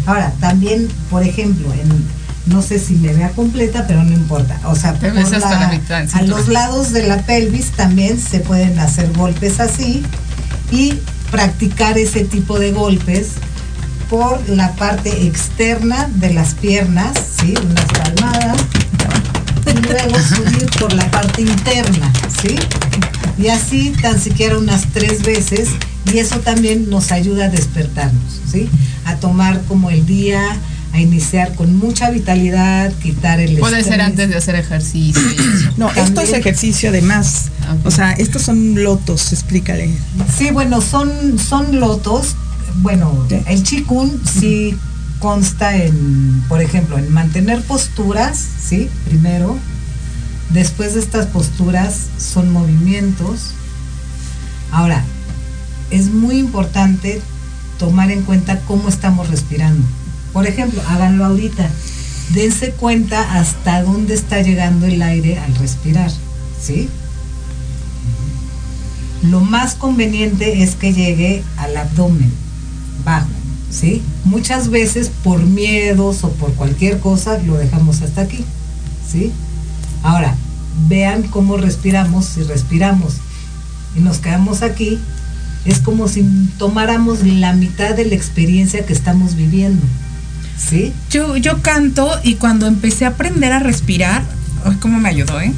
Ahora, 0.07 0.33
también, 0.39 0.87
por 1.11 1.23
ejemplo, 1.23 1.71
en 1.73 2.03
no 2.47 2.61
sé 2.61 2.79
si 2.79 2.95
me 2.95 3.13
vea 3.13 3.29
completa, 3.31 3.85
pero 3.87 4.03
no 4.03 4.11
importa. 4.13 4.59
O 4.65 4.75
sea, 4.75 4.93
por 4.93 5.09
la- 5.33 5.39
la 5.49 5.69
a 6.13 6.21
los 6.27 6.47
lados 6.47 6.91
de 6.93 7.07
la 7.07 7.17
pelvis 7.23 7.71
también 7.71 8.19
se 8.19 8.39
pueden 8.39 8.79
hacer 8.79 9.11
golpes 9.13 9.59
así 9.59 10.03
y 10.71 10.93
practicar 11.31 11.97
ese 11.97 12.23
tipo 12.23 12.57
de 12.59 12.71
golpes 12.71 13.31
por 14.09 14.47
la 14.49 14.71
parte 14.73 15.27
externa 15.27 16.09
de 16.15 16.33
las 16.33 16.53
piernas, 16.53 17.11
¿sí? 17.41 17.53
Unas 17.69 17.85
palmadas 17.85 18.57
y 19.65 19.81
luego 19.81 20.17
subir 20.19 20.65
por 20.79 20.93
la 20.93 21.09
parte 21.11 21.41
interna, 21.41 22.11
¿sí? 22.41 22.55
Y 23.37 23.49
así 23.49 23.93
tan 24.01 24.19
siquiera 24.19 24.57
unas 24.57 24.85
tres 24.93 25.23
veces 25.23 25.69
y 26.11 26.19
eso 26.19 26.39
también 26.39 26.89
nos 26.89 27.11
ayuda 27.11 27.45
a 27.45 27.49
despertarnos, 27.49 28.39
¿sí? 28.49 28.69
A 29.05 29.15
tomar 29.17 29.61
como 29.67 29.89
el 29.89 30.05
día, 30.05 30.41
a 30.97 31.01
iniciar 31.01 31.55
con 31.55 31.75
mucha 31.77 32.09
vitalidad, 32.09 32.91
quitar 33.01 33.39
el 33.39 33.57
Puede 33.57 33.83
ser 33.83 34.01
antes 34.01 34.29
de 34.29 34.35
hacer 34.35 34.55
ejercicio. 34.55 35.21
No, 35.77 35.89
esto 35.89 36.01
es 36.01 36.13
También- 36.13 36.35
ejercicio 36.39 36.89
además. 36.89 37.45
Ah, 37.67 37.73
ok. 37.79 37.85
O 37.85 37.91
sea, 37.91 38.11
estos 38.13 38.41
son 38.41 38.83
lotos, 38.83 39.31
explícale. 39.33 39.89
Sí, 40.37 40.49
bueno, 40.51 40.81
son, 40.81 41.37
son 41.39 41.79
lotos. 41.79 42.35
Bueno, 42.81 43.25
Sí. 43.29 43.37
el 43.47 43.63
chikun 43.63 44.21
sí 44.39 44.75
consta 45.19 45.75
en, 45.77 46.43
por 46.47 46.61
ejemplo, 46.61 46.97
en 46.97 47.11
mantener 47.11 47.61
posturas, 47.63 48.39
¿sí? 48.67 48.89
Primero. 49.05 49.57
Después 50.51 50.93
de 50.93 50.99
estas 51.01 51.25
posturas 51.27 51.93
son 52.19 52.51
movimientos. 52.51 53.51
Ahora, 54.71 55.03
es 55.91 56.07
muy 56.07 56.37
importante 56.37 57.21
tomar 57.79 58.11
en 58.11 58.23
cuenta 58.23 58.59
cómo 58.61 58.89
estamos 58.89 59.29
respirando. 59.29 59.85
Por 60.37 60.45
ejemplo, 60.45 60.83
háganlo 60.87 61.25
ahorita. 61.25 61.67
Dense 62.29 62.69
cuenta 62.69 63.39
hasta 63.39 63.81
dónde 63.81 64.13
está 64.13 64.39
llegando 64.43 64.85
el 64.85 65.01
aire 65.01 65.39
al 65.39 65.55
respirar, 65.55 66.11
¿sí? 66.61 66.89
Lo 69.23 69.39
más 69.39 69.73
conveniente 69.73 70.61
es 70.61 70.75
que 70.75 70.93
llegue 70.93 71.43
al 71.57 71.75
abdomen 71.75 72.31
bajo, 73.03 73.25
¿sí? 73.71 74.03
Muchas 74.25 74.69
veces 74.69 75.09
por 75.23 75.41
miedos 75.41 76.23
o 76.23 76.29
por 76.29 76.53
cualquier 76.53 76.99
cosa 76.99 77.39
lo 77.39 77.57
dejamos 77.57 78.03
hasta 78.03 78.21
aquí, 78.21 78.45
¿sí? 79.11 79.31
Ahora, 80.03 80.35
vean 80.87 81.23
cómo 81.23 81.57
respiramos, 81.57 82.25
si 82.25 82.43
respiramos 82.43 83.13
y 83.95 84.01
nos 84.01 84.19
quedamos 84.19 84.61
aquí, 84.61 84.99
es 85.65 85.79
como 85.79 86.07
si 86.07 86.23
tomáramos 86.59 87.25
la 87.25 87.53
mitad 87.53 87.95
de 87.95 88.05
la 88.05 88.13
experiencia 88.13 88.85
que 88.85 88.93
estamos 88.93 89.33
viviendo, 89.33 89.81
¿sí? 90.57 90.93
Yo, 91.11 91.37
yo 91.37 91.61
canto 91.61 92.09
y 92.23 92.35
cuando 92.35 92.67
empecé 92.67 93.05
a 93.05 93.09
aprender 93.09 93.51
a 93.51 93.59
respirar, 93.59 94.23
ay, 94.65 94.75
cómo 94.79 94.99
me 94.99 95.09
ayudó, 95.09 95.39
¿eh? 95.41 95.53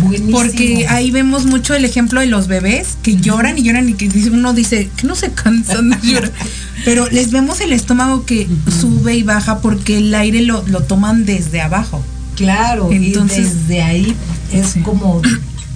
Buenísimo. 0.00 0.30
Porque 0.30 0.86
ahí 0.88 1.10
vemos 1.10 1.44
mucho 1.44 1.74
el 1.74 1.84
ejemplo 1.84 2.20
de 2.20 2.26
los 2.26 2.46
bebés 2.46 2.96
que 3.02 3.16
lloran 3.16 3.58
y 3.58 3.62
lloran 3.62 3.88
y 3.88 3.94
que 3.94 4.08
uno 4.30 4.52
dice 4.52 4.88
que 4.96 5.08
no 5.08 5.16
se 5.16 5.32
cansan 5.32 5.90
de 5.90 5.96
llorar. 6.02 6.30
Pero 6.84 7.08
les 7.10 7.32
vemos 7.32 7.60
el 7.60 7.72
estómago 7.72 8.24
que 8.24 8.48
sube 8.80 9.16
y 9.16 9.24
baja 9.24 9.58
porque 9.58 9.98
el 9.98 10.14
aire 10.14 10.42
lo, 10.42 10.64
lo 10.68 10.82
toman 10.84 11.24
desde 11.24 11.60
abajo. 11.60 12.00
Claro, 12.36 12.90
Entonces- 12.92 13.38
y 13.38 13.42
desde 13.42 13.82
ahí 13.82 14.14
es 14.52 14.68
Sí. 14.68 14.80
como 14.82 15.20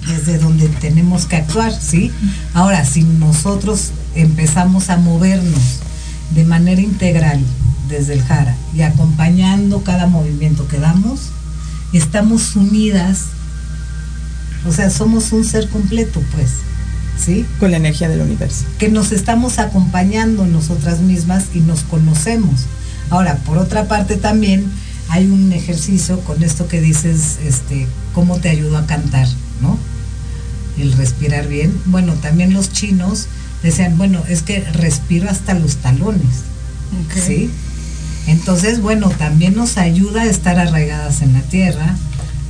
desde 0.07 0.37
donde 0.37 0.69
tenemos 0.69 1.25
que 1.25 1.35
actuar, 1.35 1.73
¿sí? 1.77 2.09
Ahora, 2.53 2.85
si 2.85 3.03
nosotros 3.03 3.91
empezamos 4.15 4.89
a 4.89 4.95
movernos 4.95 5.59
de 6.33 6.45
manera 6.45 6.79
integral 6.79 7.41
desde 7.87 8.13
el 8.13 8.23
jara 8.23 8.55
y 8.75 8.81
acompañando 8.81 9.83
cada 9.83 10.07
movimiento 10.07 10.67
que 10.67 10.79
damos, 10.79 11.29
estamos 11.93 12.55
unidas, 12.55 13.25
o 14.67 14.71
sea, 14.71 14.89
somos 14.89 15.31
un 15.31 15.45
ser 15.45 15.69
completo, 15.69 16.21
pues, 16.33 16.49
¿sí? 17.17 17.45
Con 17.59 17.71
la 17.71 17.77
energía 17.77 18.09
del 18.09 18.21
universo. 18.21 18.65
que 18.77 18.89
nos 18.89 19.11
estamos 19.11 19.59
acompañando 19.59 20.45
nosotras 20.45 20.99
mismas 20.99 21.45
y 21.53 21.59
nos 21.59 21.81
conocemos. 21.81 22.65
Ahora, 23.09 23.35
por 23.37 23.57
otra 23.57 23.87
parte 23.87 24.17
también 24.17 24.65
hay 25.09 25.25
un 25.25 25.53
ejercicio 25.53 26.19
con 26.21 26.43
esto 26.43 26.67
que 26.67 26.81
dices, 26.81 27.37
este, 27.45 27.87
cómo 28.13 28.37
te 28.39 28.49
ayudo 28.49 28.77
a 28.77 28.85
cantar, 28.85 29.27
¿no? 29.61 29.77
El 30.77 30.91
respirar 30.93 31.47
bien. 31.47 31.73
Bueno, 31.85 32.13
también 32.15 32.53
los 32.53 32.71
chinos 32.71 33.27
decían, 33.63 33.97
bueno, 33.97 34.21
es 34.27 34.41
que 34.41 34.59
respiro 34.73 35.29
hasta 35.29 35.53
los 35.53 35.77
talones. 35.77 36.43
¿sí? 37.15 37.49
Entonces, 38.27 38.81
bueno, 38.81 39.09
también 39.09 39.55
nos 39.55 39.77
ayuda 39.77 40.21
a 40.21 40.25
estar 40.25 40.59
arraigadas 40.59 41.21
en 41.21 41.33
la 41.33 41.41
tierra, 41.41 41.95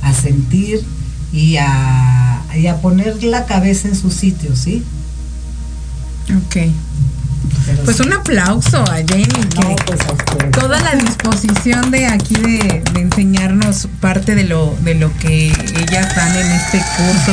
a 0.02 0.12
sentir 0.12 0.84
y 1.32 1.56
a, 1.58 2.42
y 2.54 2.66
a 2.66 2.76
poner 2.80 3.22
la 3.22 3.46
cabeza 3.46 3.88
en 3.88 3.94
su 3.96 4.10
sitio, 4.10 4.54
¿sí? 4.56 4.82
Ok. 6.30 6.56
Pero 7.66 7.82
Pues 7.84 7.96
sí. 7.96 8.02
un 8.02 8.12
aplauso 8.12 8.82
a 8.82 8.96
Jenny. 8.96 9.24
que 9.26 9.60
No, 9.60 9.76
pues 9.86 10.00
a 10.00 10.50
toda 10.50 10.80
la 10.80 10.94
disposición 10.96 11.90
de 11.90 12.06
aquí 12.06 12.34
de, 12.34 12.82
de 12.92 13.00
enseñarnos 13.00 13.88
parte 14.00 14.34
de 14.34 14.44
lo 14.44 14.74
de 14.82 14.94
lo 14.94 15.16
que 15.18 15.46
ellas 15.48 16.14
dan 16.16 16.34
en 16.36 16.50
este 16.50 16.78
curso, 16.96 17.32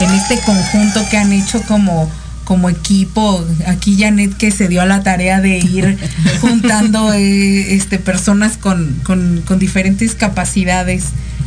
en 0.00 0.10
este 0.10 0.40
conjunto 0.44 1.00
que 1.10 1.18
han 1.18 1.32
hecho 1.32 1.60
como 1.62 2.10
como 2.44 2.68
equipo, 2.68 3.44
aquí 3.66 3.96
Janet 3.98 4.36
que 4.36 4.50
se 4.50 4.68
dio 4.68 4.82
a 4.82 4.86
la 4.86 5.02
tarea 5.02 5.40
de 5.40 5.58
ir 5.58 5.98
juntando 6.40 7.12
eh, 7.12 7.74
este 7.74 7.98
personas 7.98 8.56
con, 8.58 8.94
con, 9.02 9.42
con 9.46 9.58
diferentes 9.58 10.14
capacidades, 10.14 11.04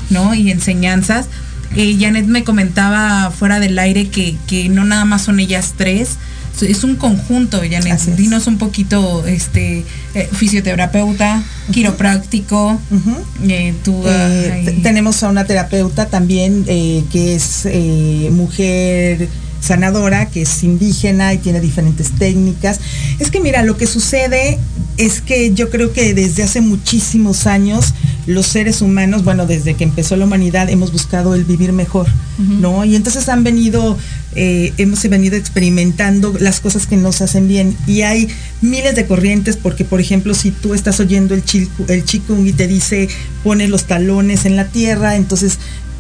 ¿no? 0.09 0.33
Y 0.33 0.51
enseñanzas. 0.51 1.27
Eh, 1.75 1.97
Janet 1.99 2.25
me 2.27 2.43
comentaba 2.43 3.29
fuera 3.31 3.59
del 3.59 3.77
aire 3.77 4.07
que, 4.07 4.37
que 4.47 4.69
no 4.69 4.85
nada 4.85 5.05
más 5.05 5.23
son 5.23 5.39
ellas 5.39 5.73
tres, 5.77 6.17
es 6.61 6.83
un 6.83 6.95
conjunto, 6.95 7.61
Janet. 7.69 7.99
Dinos 8.15 8.47
un 8.47 8.57
poquito, 8.57 9.27
este, 9.27 9.85
eh, 10.15 10.27
fisioterapeuta, 10.33 11.43
quiropráctico, 11.71 12.81
eh, 13.47 13.75
tú, 13.83 14.01
Eh, 14.07 14.51
ay, 14.53 14.65
te- 14.65 14.71
tenemos 14.81 15.21
a 15.21 15.29
una 15.29 15.45
terapeuta 15.45 16.07
también 16.07 16.63
que 16.65 17.35
es 17.35 17.67
mujer 18.31 19.29
sanadora, 19.60 20.28
que 20.28 20.43
es 20.43 20.64
indígena 20.64 21.34
y 21.34 21.38
tiene 21.38 21.60
diferentes 21.60 22.12
técnicas. 22.12 22.80
Es 23.20 23.32
que 23.32 23.39
mira, 23.39 23.64
lo 23.64 23.78
que 23.78 23.88
sucede 23.88 24.60
es 24.97 25.22
que 25.22 25.53
yo 25.53 25.70
creo 25.70 25.93
que 25.93 26.14
desde 26.14 26.43
hace 26.43 26.62
muchísimos 26.62 27.45
años 27.45 27.93
los 28.26 28.45
seres 28.45 28.82
humanos, 28.82 29.24
bueno, 29.24 29.45
desde 29.45 29.76
que 29.76 29.86
empezó 29.86 30.18
la 30.18 30.26
humanidad 30.26 30.70
hemos 30.70 30.91
buscado 30.91 31.34
el 31.34 31.45
vivir 31.45 31.72
mejor, 31.72 32.08
¿no? 32.38 32.84
Y 32.84 32.95
entonces 32.95 33.30
han 33.30 33.43
venido, 33.43 33.97
eh, 34.36 34.74
hemos 34.78 35.01
venido 35.08 35.38
experimentando 35.38 36.34
las 36.39 36.60
cosas 36.60 36.88
que 36.88 36.97
nos 36.97 37.22
hacen 37.22 37.47
bien. 37.47 37.78
Y 37.88 38.01
hay 38.01 38.28
miles 38.62 38.95
de 38.95 39.05
corrientes 39.05 39.55
porque, 39.55 39.86
por 39.86 40.01
ejemplo, 40.01 40.34
si 40.34 40.51
tú 40.51 40.74
estás 40.74 40.99
oyendo 40.99 41.36
el, 41.36 41.45
chiku, 41.45 41.86
el 41.88 42.03
chikung 42.03 42.45
y 42.45 42.51
te 42.51 42.68
dice, 42.68 43.08
pone 43.45 43.70
los 43.70 43.86
talones 43.86 44.45
en 44.45 44.58
la 44.58 44.66
tierra, 44.68 45.16
entonces 45.16 45.58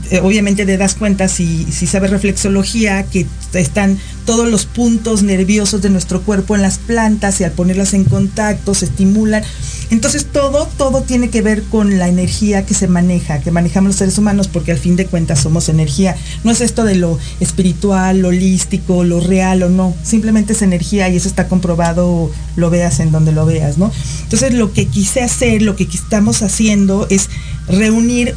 eh, 0.09 0.19
obviamente 0.21 0.65
te 0.65 0.77
das 0.77 0.95
cuenta 0.95 1.27
si, 1.27 1.65
si 1.65 1.87
sabes 1.87 2.11
reflexología 2.11 3.03
que 3.03 3.25
están 3.53 3.97
todos 4.25 4.49
los 4.49 4.65
puntos 4.65 5.23
nerviosos 5.23 5.81
de 5.81 5.89
nuestro 5.89 6.21
cuerpo 6.21 6.55
en 6.55 6.61
las 6.61 6.77
plantas 6.79 7.39
y 7.39 7.45
al 7.45 7.51
ponerlas 7.51 7.93
en 7.93 8.03
contacto 8.03 8.73
se 8.73 8.85
estimulan. 8.85 9.43
Entonces 9.89 10.25
todo, 10.25 10.67
todo 10.77 11.01
tiene 11.01 11.29
que 11.29 11.41
ver 11.41 11.63
con 11.63 11.97
la 11.97 12.09
energía 12.09 12.65
que 12.65 12.73
se 12.73 12.87
maneja, 12.87 13.39
que 13.39 13.51
manejamos 13.51 13.89
los 13.89 13.95
seres 13.95 14.17
humanos, 14.17 14.49
porque 14.49 14.73
al 14.73 14.77
fin 14.77 14.97
de 14.97 15.05
cuentas 15.05 15.39
somos 15.39 15.69
energía. 15.69 16.15
No 16.43 16.51
es 16.51 16.59
esto 16.59 16.83
de 16.83 16.95
lo 16.95 17.17
espiritual, 17.39 18.19
lo 18.19 18.29
holístico, 18.29 19.05
lo 19.05 19.21
real 19.21 19.63
o 19.63 19.69
no. 19.69 19.95
Simplemente 20.03 20.53
es 20.53 20.61
energía 20.61 21.07
y 21.07 21.15
eso 21.15 21.29
está 21.29 21.47
comprobado, 21.47 22.29
lo 22.57 22.69
veas 22.69 22.99
en 22.99 23.11
donde 23.11 23.31
lo 23.31 23.45
veas, 23.45 23.77
¿no? 23.77 23.91
Entonces 24.23 24.53
lo 24.53 24.73
que 24.73 24.87
quise 24.87 25.21
hacer, 25.21 25.61
lo 25.61 25.75
que 25.75 25.83
estamos 25.83 26.41
haciendo 26.41 27.07
es 27.09 27.29
reunir 27.69 28.35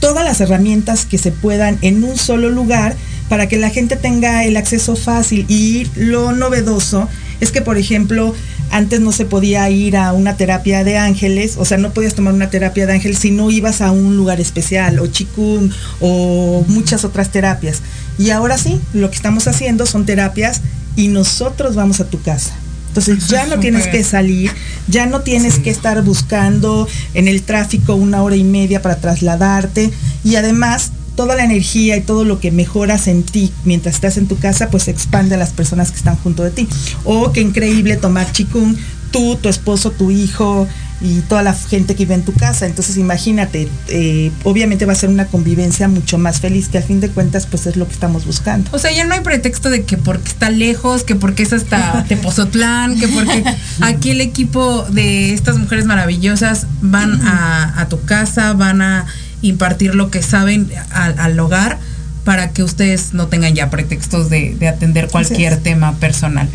todas 0.00 0.24
las 0.24 0.40
herramientas 0.40 1.06
que 1.06 1.18
se 1.18 1.32
puedan 1.32 1.78
en 1.82 2.04
un 2.04 2.16
solo 2.16 2.50
lugar 2.50 2.96
para 3.28 3.48
que 3.48 3.56
la 3.56 3.70
gente 3.70 3.96
tenga 3.96 4.44
el 4.44 4.56
acceso 4.56 4.96
fácil. 4.96 5.46
Y 5.48 5.86
lo 5.96 6.32
novedoso 6.32 7.08
es 7.40 7.50
que, 7.50 7.60
por 7.60 7.78
ejemplo, 7.78 8.34
antes 8.70 9.00
no 9.00 9.12
se 9.12 9.24
podía 9.24 9.68
ir 9.70 9.96
a 9.96 10.12
una 10.12 10.36
terapia 10.36 10.84
de 10.84 10.98
ángeles, 10.98 11.56
o 11.58 11.64
sea, 11.64 11.78
no 11.78 11.92
podías 11.92 12.14
tomar 12.14 12.34
una 12.34 12.50
terapia 12.50 12.86
de 12.86 12.94
ángeles 12.94 13.18
si 13.18 13.30
no 13.30 13.50
ibas 13.50 13.80
a 13.80 13.90
un 13.90 14.16
lugar 14.16 14.40
especial, 14.40 14.98
o 14.98 15.06
chikung, 15.06 15.70
o 16.00 16.64
muchas 16.68 17.04
otras 17.04 17.30
terapias. 17.30 17.82
Y 18.18 18.30
ahora 18.30 18.58
sí, 18.58 18.80
lo 18.92 19.10
que 19.10 19.16
estamos 19.16 19.46
haciendo 19.46 19.86
son 19.86 20.06
terapias 20.06 20.60
y 20.96 21.08
nosotros 21.08 21.74
vamos 21.74 22.00
a 22.00 22.06
tu 22.06 22.20
casa. 22.20 22.54
Entonces 22.94 23.26
ya 23.26 23.44
no 23.46 23.58
tienes 23.58 23.88
que 23.88 24.04
salir, 24.04 24.52
ya 24.86 25.06
no 25.06 25.22
tienes 25.22 25.58
que 25.58 25.70
estar 25.70 26.00
buscando 26.04 26.86
en 27.14 27.26
el 27.26 27.42
tráfico 27.42 27.96
una 27.96 28.22
hora 28.22 28.36
y 28.36 28.44
media 28.44 28.82
para 28.82 29.00
trasladarte. 29.00 29.90
Y 30.22 30.36
además 30.36 30.92
toda 31.16 31.34
la 31.34 31.42
energía 31.42 31.96
y 31.96 32.02
todo 32.02 32.24
lo 32.24 32.38
que 32.38 32.52
mejoras 32.52 33.08
en 33.08 33.24
ti 33.24 33.52
mientras 33.64 33.96
estás 33.96 34.16
en 34.16 34.28
tu 34.28 34.38
casa, 34.38 34.70
pues 34.70 34.86
expande 34.86 35.34
a 35.34 35.38
las 35.38 35.50
personas 35.50 35.90
que 35.90 35.96
están 35.96 36.14
junto 36.14 36.44
de 36.44 36.52
ti. 36.52 36.68
O 37.02 37.32
qué 37.32 37.40
increíble 37.40 37.96
tomar 37.96 38.30
chikung, 38.30 38.76
tú, 39.10 39.34
tu 39.42 39.48
esposo, 39.48 39.90
tu 39.90 40.12
hijo, 40.12 40.68
y 41.00 41.20
toda 41.20 41.42
la 41.42 41.52
gente 41.52 41.94
que 41.94 42.04
vive 42.04 42.14
en 42.14 42.22
tu 42.22 42.32
casa. 42.32 42.66
Entonces 42.66 42.96
imagínate, 42.96 43.68
eh, 43.88 44.30
obviamente 44.44 44.86
va 44.86 44.92
a 44.92 44.96
ser 44.96 45.10
una 45.10 45.26
convivencia 45.26 45.88
mucho 45.88 46.18
más 46.18 46.40
feliz, 46.40 46.68
que 46.68 46.78
al 46.78 46.84
fin 46.84 47.00
de 47.00 47.08
cuentas 47.08 47.46
pues 47.46 47.66
es 47.66 47.76
lo 47.76 47.86
que 47.86 47.92
estamos 47.92 48.24
buscando. 48.24 48.70
O 48.72 48.78
sea, 48.78 48.92
ya 48.92 49.04
no 49.04 49.14
hay 49.14 49.20
pretexto 49.20 49.70
de 49.70 49.84
que 49.84 49.96
porque 49.96 50.28
está 50.28 50.50
lejos, 50.50 51.04
que 51.04 51.14
porque 51.14 51.42
es 51.42 51.52
hasta 51.52 52.04
Tepozotlán, 52.08 52.98
que 52.98 53.08
porque 53.08 53.44
aquí 53.80 54.10
el 54.10 54.20
equipo 54.20 54.86
de 54.90 55.34
estas 55.34 55.58
mujeres 55.58 55.84
maravillosas 55.84 56.66
van 56.80 57.20
a, 57.26 57.86
tu 57.88 58.02
casa, 58.04 58.54
van 58.54 58.80
a 58.80 59.06
impartir 59.42 59.94
lo 59.94 60.10
que 60.10 60.22
saben 60.22 60.70
al, 60.90 61.38
hogar 61.38 61.78
para 62.24 62.50
que 62.50 62.62
ustedes 62.62 63.12
no 63.12 63.26
tengan 63.26 63.54
ya 63.54 63.68
pretextos 63.68 64.30
de, 64.30 64.56
atender 64.66 65.08
cualquier 65.08 65.58
tema 65.58 65.94
personal. 65.96 66.48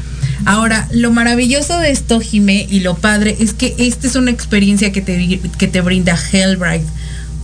Ahora, 0.45 0.87
lo 0.91 1.11
maravilloso 1.11 1.77
de 1.79 1.91
esto, 1.91 2.19
Jimé, 2.19 2.67
y 2.69 2.79
lo 2.79 2.95
padre, 2.95 3.35
es 3.39 3.53
que 3.53 3.75
esta 3.77 4.07
es 4.07 4.15
una 4.15 4.31
experiencia 4.31 4.91
que 4.91 5.01
te, 5.01 5.39
que 5.57 5.67
te 5.67 5.81
brinda 5.81 6.17
Hellbright, 6.31 6.83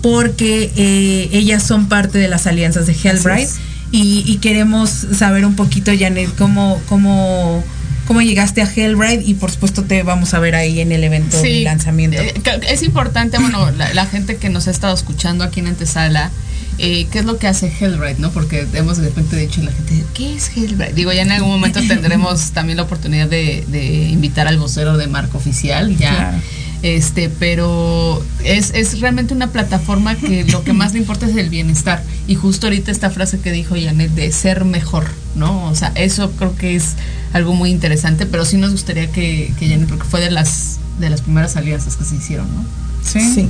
porque 0.01 0.71
eh, 0.75 1.29
ellas 1.31 1.63
son 1.63 1.87
parte 1.89 2.17
de 2.17 2.27
las 2.27 2.47
alianzas 2.47 2.87
de 2.87 2.93
Hellbright. 2.93 3.49
Y, 3.91 4.39
queremos 4.41 4.89
saber 4.89 5.45
un 5.45 5.55
poquito, 5.55 5.91
Janet, 5.97 6.29
cómo, 6.37 6.81
cómo, 6.89 7.63
cómo 8.07 8.21
llegaste 8.21 8.61
a 8.61 8.69
Hellbright 8.69 9.25
y 9.25 9.35
por 9.35 9.51
supuesto 9.51 9.83
te 9.83 10.03
vamos 10.03 10.33
a 10.33 10.39
ver 10.39 10.53
ahí 10.53 10.81
en 10.81 10.91
el 10.91 11.03
evento 11.03 11.41
de 11.41 11.61
lanzamiento. 11.61 12.21
Eh, 12.21 12.33
es 12.67 12.83
importante, 12.83 13.37
bueno, 13.37 13.71
la, 13.71 14.05
gente 14.05 14.35
que 14.35 14.49
nos 14.49 14.67
ha 14.67 14.71
estado 14.71 14.93
escuchando 14.93 15.45
aquí 15.45 15.61
en 15.61 15.67
Antesala, 15.67 16.29
eh, 16.77 17.07
qué 17.11 17.19
es 17.19 17.25
lo 17.25 17.37
que 17.37 17.47
hace 17.47 17.71
Hellbright, 17.79 18.17
¿no? 18.17 18.31
Porque 18.31 18.67
hemos 18.73 18.97
de 18.97 19.05
repente 19.05 19.37
dicho 19.37 19.61
la 19.61 19.71
gente, 19.71 20.03
¿qué 20.13 20.35
es 20.35 20.51
Hellbright? 20.55 20.93
Digo, 20.93 21.13
ya 21.13 21.21
en 21.21 21.31
algún 21.31 21.49
momento 21.49 21.79
tendremos 21.87 22.51
también 22.51 22.77
la 22.77 22.83
oportunidad 22.83 23.27
de, 23.27 24.09
invitar 24.11 24.47
al 24.47 24.57
vocero 24.57 24.97
de 24.97 25.07
marca 25.07 25.37
oficial, 25.37 25.95
ya. 25.97 26.41
Este, 26.81 27.29
pero 27.29 28.23
es, 28.43 28.71
es 28.75 28.99
realmente 28.99 29.33
una 29.33 29.47
plataforma 29.47 30.15
que 30.15 30.43
lo 30.51 30.63
que 30.63 30.73
más 30.73 30.93
le 30.93 30.99
importa 30.99 31.25
es 31.25 31.35
el 31.35 31.49
bienestar. 31.49 32.03
Y 32.27 32.35
justo 32.35 32.67
ahorita 32.67 32.91
esta 32.91 33.09
frase 33.09 33.39
que 33.39 33.51
dijo 33.51 33.75
Janet 33.75 34.11
de 34.11 34.31
ser 34.31 34.65
mejor, 34.65 35.05
¿no? 35.35 35.65
O 35.67 35.75
sea, 35.75 35.91
eso 35.95 36.31
creo 36.31 36.55
que 36.55 36.75
es 36.75 36.95
algo 37.33 37.55
muy 37.55 37.71
interesante, 37.71 38.25
pero 38.25 38.45
sí 38.45 38.57
nos 38.57 38.71
gustaría 38.71 39.11
que, 39.11 39.53
que 39.57 39.69
Janet, 39.69 39.87
porque 39.87 40.03
fue 40.03 40.19
de 40.19 40.29
las, 40.29 40.79
de 40.99 41.09
las 41.09 41.21
primeras 41.21 41.55
alianzas 41.55 41.95
que 41.95 42.03
se 42.03 42.17
hicieron, 42.17 42.47
¿no? 42.53 42.65
Sí. 43.03 43.21
sí. 43.33 43.49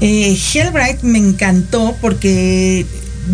Eh, 0.00 0.36
Hellbright 0.52 1.02
me 1.02 1.18
encantó 1.18 1.96
porque 2.00 2.86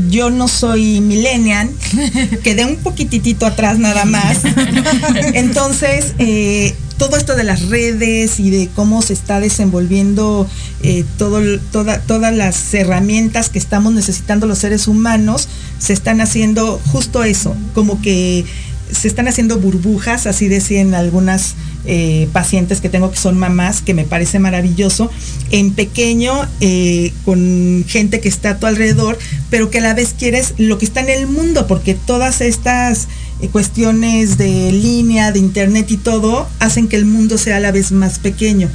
yo 0.08 0.30
no 0.30 0.48
soy 0.48 1.00
millennial, 1.00 1.70
quedé 2.42 2.64
un 2.64 2.76
poquitito 2.76 3.46
atrás 3.46 3.78
nada 3.78 4.04
más. 4.04 4.38
Entonces, 5.34 6.14
eh, 6.18 6.74
todo 6.98 7.16
esto 7.16 7.34
de 7.34 7.44
las 7.44 7.68
redes 7.68 8.38
y 8.38 8.50
de 8.50 8.68
cómo 8.74 9.02
se 9.02 9.12
está 9.12 9.40
desenvolviendo 9.40 10.46
eh, 10.82 11.04
todo, 11.18 11.40
todas 11.70 12.34
las 12.34 12.72
herramientas 12.74 13.48
que 13.48 13.58
estamos 13.58 13.92
necesitando 13.92 14.46
los 14.46 14.58
seres 14.58 14.86
humanos, 14.86 15.48
se 15.78 15.92
están 15.92 16.20
haciendo 16.20 16.80
justo 16.92 17.24
eso, 17.24 17.56
como 17.74 18.00
que 18.00 18.44
se 18.92 19.08
están 19.08 19.28
haciendo 19.28 19.58
burbujas, 19.58 20.26
así 20.26 20.48
decían 20.48 20.94
algunas 20.94 21.54
eh, 21.84 22.28
pacientes 22.32 22.80
que 22.80 22.88
tengo 22.88 23.10
que 23.10 23.16
son 23.16 23.38
mamás, 23.38 23.82
que 23.82 23.94
me 23.94 24.04
parece 24.04 24.38
maravilloso, 24.38 25.10
en 25.50 25.72
pequeño, 25.72 26.32
eh, 26.60 27.12
con 27.24 27.84
gente 27.88 28.20
que 28.20 28.28
está 28.28 28.50
a 28.50 28.58
tu 28.58 28.66
alrededor, 28.66 29.18
pero 29.50 29.70
que 29.70 29.78
a 29.78 29.82
la 29.82 29.94
vez 29.94 30.14
quieres 30.16 30.54
lo 30.58 30.78
que 30.78 30.84
está 30.84 31.00
en 31.00 31.08
el 31.08 31.26
mundo, 31.26 31.66
porque 31.66 31.94
todas 31.94 32.40
estas 32.40 33.08
eh, 33.40 33.48
cuestiones 33.48 34.38
de 34.38 34.70
línea, 34.72 35.32
de 35.32 35.40
internet 35.40 35.90
y 35.90 35.96
todo, 35.96 36.48
hacen 36.60 36.88
que 36.88 36.96
el 36.96 37.04
mundo 37.04 37.38
sea 37.38 37.56
a 37.56 37.60
la 37.60 37.72
vez 37.72 37.90
más 37.90 38.18
pequeño. 38.18 38.68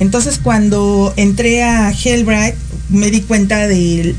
Entonces 0.00 0.40
cuando 0.42 1.12
entré 1.16 1.62
a 1.62 1.90
Hellbright, 1.90 2.54
me 2.88 3.10
di 3.10 3.20
cuenta 3.20 3.66
de 3.66 4.14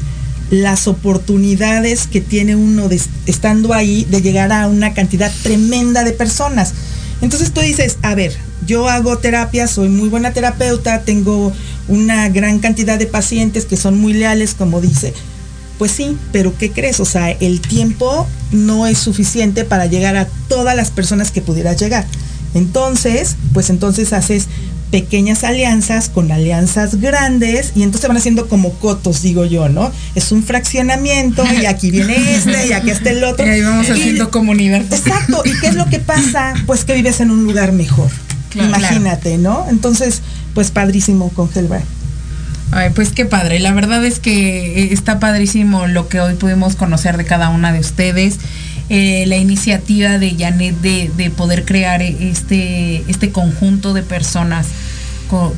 las 0.50 0.88
oportunidades 0.88 2.08
que 2.08 2.22
tiene 2.22 2.56
uno 2.56 2.90
estando 3.26 3.74
ahí 3.74 4.06
de 4.10 4.22
llegar 4.22 4.52
a 4.52 4.68
una 4.68 4.94
cantidad 4.94 5.32
tremenda 5.44 6.04
de 6.04 6.12
personas. 6.12 6.74
Entonces 7.22 7.52
tú 7.52 7.62
dices, 7.62 7.98
a 8.02 8.14
ver, 8.16 8.36
yo 8.66 8.90
hago 8.90 9.18
terapia, 9.18 9.68
soy 9.68 9.90
muy 9.90 10.10
buena 10.10 10.34
terapeuta, 10.34 11.02
tengo 11.02 11.52
una 11.88 12.30
gran 12.30 12.60
cantidad 12.60 13.00
de 13.00 13.08
pacientes 13.08 13.66
que 13.66 13.78
son 13.78 14.00
muy 14.00 14.14
leales, 14.14 14.54
como 14.54 14.82
dice. 14.82 15.14
Pues 15.78 15.92
sí, 15.92 16.18
pero 16.32 16.58
¿qué 16.58 16.72
crees? 16.72 17.00
O 17.00 17.06
sea, 17.06 17.32
el 17.32 17.60
tiempo 17.62 18.28
no 18.52 18.88
es 18.88 18.98
suficiente 18.98 19.66
para 19.66 19.88
llegar 19.88 20.16
a 20.16 20.28
todas 20.48 20.76
las 20.76 20.90
personas 20.90 21.32
que 21.32 21.42
pudieras 21.42 21.80
llegar. 21.80 22.06
Entonces, 22.54 23.36
pues 23.54 23.70
entonces 23.70 24.14
haces 24.14 24.48
pequeñas 24.92 25.44
alianzas 25.44 26.10
con 26.10 26.32
alianzas 26.32 27.02
grandes 27.02 27.74
y 27.76 27.84
entonces 27.84 28.08
van 28.08 28.18
haciendo 28.18 28.48
como 28.48 28.72
cotos, 28.74 29.22
digo 29.22 29.46
yo, 29.46 29.70
¿no? 29.70 29.92
Es 30.16 30.32
un 30.32 30.44
fraccionamiento 30.44 31.44
y 31.62 31.66
aquí 31.66 31.92
viene 31.92 32.36
este 32.36 32.68
y 32.68 32.74
aquí 32.74 32.92
está 32.92 33.12
el 33.12 33.24
otro. 33.24 33.46
Y 33.46 33.50
ahí 33.50 33.62
vamos 33.62 33.90
haciendo 33.90 34.32
comunidad. 34.32 34.82
Exacto. 34.82 35.42
¿Y 35.46 35.60
qué 35.60 35.68
es 35.68 35.76
lo 35.76 35.86
que 35.88 36.00
pasa? 36.00 36.54
Pues 36.66 36.86
que 36.86 36.94
vives 36.94 37.20
en 37.20 37.32
un 37.32 37.44
lugar 37.44 37.72
mejor. 37.72 38.10
Imagínate, 38.56 39.38
¿no? 39.38 39.66
Entonces, 39.70 40.22
pues 40.54 40.72
padrísimo 40.72 41.30
con 41.30 41.50
Hellbright. 41.54 41.86
Ay, 42.72 42.90
pues 42.96 43.12
qué 43.12 43.26
padre. 43.26 43.60
La 43.60 43.74
verdad 43.74 44.04
es 44.06 44.20
que 44.20 44.84
eh, 44.84 44.90
está 44.92 45.20
padrísimo 45.20 45.88
lo 45.88 46.08
que 46.08 46.20
hoy 46.20 46.36
pudimos 46.36 46.76
conocer 46.76 47.18
de 47.18 47.26
cada 47.26 47.50
una 47.50 47.72
de 47.72 47.80
ustedes. 47.80 48.38
Eh, 48.88 49.26
la 49.26 49.38
iniciativa 49.38 50.20
de 50.20 50.36
Janet 50.38 50.76
de, 50.80 51.32
poder 51.36 51.66
crear 51.66 52.04
este, 52.04 53.04
este 53.08 53.32
conjunto 53.32 53.94
de 53.94 54.04
personas 54.04 54.68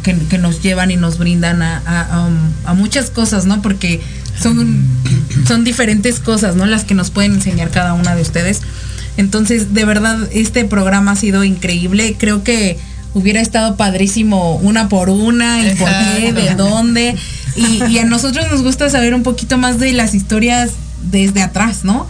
que, 0.03 0.37
nos 0.37 0.61
llevan 0.61 0.91
y 0.91 0.95
nos 0.95 1.17
brindan 1.17 1.61
a, 1.61 2.29
muchas 2.75 3.09
cosas, 3.09 3.45
¿no? 3.45 3.61
Porque 3.61 4.01
son, 4.39 4.85
son 5.45 5.65
diferentes 5.65 6.21
cosas, 6.21 6.55
¿no? 6.55 6.65
Las 6.65 6.85
que 6.85 6.93
nos 6.93 7.11
pueden 7.11 7.33
enseñar 7.33 7.69
cada 7.69 7.93
una 7.93 8.15
de 8.15 8.21
ustedes. 8.21 8.61
Entonces, 9.17 9.73
de 9.73 9.83
verdad, 9.83 10.17
este 10.31 10.63
programa 10.63 11.11
ha 11.11 11.15
sido 11.17 11.43
increíble. 11.43 12.15
Creo 12.17 12.43
que 12.43 12.77
hubiera 13.13 13.41
estado 13.41 13.75
padrísimo 13.75 14.55
una 14.55 14.87
por 14.87 15.09
una 15.09 15.67
y 15.67 15.75
por 15.75 15.89
qué, 15.89 16.31
de 16.31 16.55
dónde. 16.55 17.15
y, 17.57 17.97
a 17.97 18.05
nosotros 18.05 18.45
nos 18.49 18.61
gusta 18.61 18.89
saber 18.89 19.13
un 19.13 19.23
poquito 19.23 19.57
más 19.57 19.79
de 19.79 19.91
las 19.91 20.13
historias 20.13 20.71
desde 21.11 21.41
atrás, 21.41 21.83
¿no? 21.83 22.07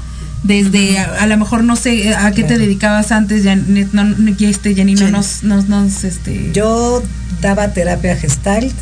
Desde 0.47 0.97
a, 0.99 1.27
lo 1.27 1.37
mejor 1.37 1.63
no 1.63 1.75
sé 1.75 2.15
a 2.15 2.31
qué 2.31 2.43
te 2.43 2.57
dedicabas 2.57 3.11
antes 3.11 3.43
ya 3.43 3.55
no, 3.55 4.15
este 4.39 4.75
Janino 4.75 5.09
nos, 5.09 5.43
nos, 5.43 5.67
nos 5.67 6.03
este 6.03 6.51
yo 6.53 7.03
daba 7.41 7.73
terapia 7.73 8.15
gestalt 8.15 8.73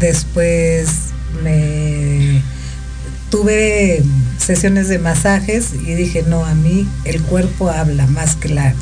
después 0.00 0.88
me 1.42 2.42
tuve 3.32 4.02
sesiones 4.38 4.88
de 4.88 4.98
masajes 4.98 5.70
y 5.72 5.94
dije, 5.94 6.22
no, 6.28 6.44
a 6.44 6.54
mí 6.54 6.86
el 7.04 7.22
cuerpo 7.22 7.70
habla 7.70 8.06
más 8.06 8.36
que 8.36 8.50
la 8.50 8.74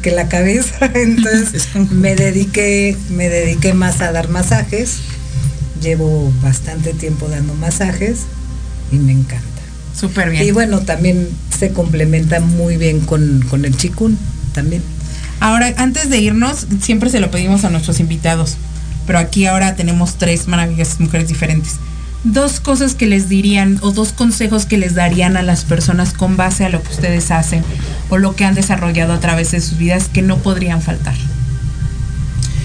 que 0.00 0.12
la 0.12 0.28
cabeza. 0.28 0.90
Entonces 0.94 1.68
me 1.90 2.14
dediqué, 2.14 2.96
me 3.10 3.28
dediqué 3.28 3.74
más 3.74 4.00
a 4.00 4.12
dar 4.12 4.28
masajes. 4.28 5.00
Llevo 5.82 6.32
bastante 6.42 6.92
tiempo 6.92 7.28
dando 7.28 7.54
masajes 7.54 8.26
y 8.92 8.96
me 8.96 9.12
encanta. 9.12 9.49
Súper 9.98 10.30
bien. 10.30 10.44
Y 10.44 10.50
bueno, 10.50 10.80
también 10.80 11.28
se 11.56 11.72
complementa 11.72 12.40
muy 12.40 12.76
bien 12.76 13.00
con, 13.00 13.44
con 13.48 13.64
el 13.64 13.76
chikun 13.76 14.18
también. 14.54 14.82
Ahora, 15.40 15.72
antes 15.78 16.10
de 16.10 16.18
irnos, 16.18 16.66
siempre 16.82 17.10
se 17.10 17.20
lo 17.20 17.30
pedimos 17.30 17.64
a 17.64 17.70
nuestros 17.70 17.98
invitados, 17.98 18.56
pero 19.06 19.18
aquí 19.18 19.46
ahora 19.46 19.74
tenemos 19.74 20.16
tres 20.16 20.48
maravillosas 20.48 21.00
mujeres 21.00 21.28
diferentes. 21.28 21.76
Dos 22.24 22.60
cosas 22.60 22.94
que 22.94 23.06
les 23.06 23.30
dirían 23.30 23.78
o 23.80 23.92
dos 23.92 24.12
consejos 24.12 24.66
que 24.66 24.76
les 24.76 24.94
darían 24.94 25.38
a 25.38 25.42
las 25.42 25.64
personas 25.64 26.12
con 26.12 26.36
base 26.36 26.66
a 26.66 26.68
lo 26.68 26.82
que 26.82 26.90
ustedes 26.90 27.30
hacen 27.30 27.64
o 28.10 28.18
lo 28.18 28.36
que 28.36 28.44
han 28.44 28.54
desarrollado 28.54 29.14
a 29.14 29.20
través 29.20 29.52
de 29.52 29.62
sus 29.62 29.78
vidas 29.78 30.08
que 30.12 30.20
no 30.20 30.36
podrían 30.36 30.82
faltar. 30.82 31.14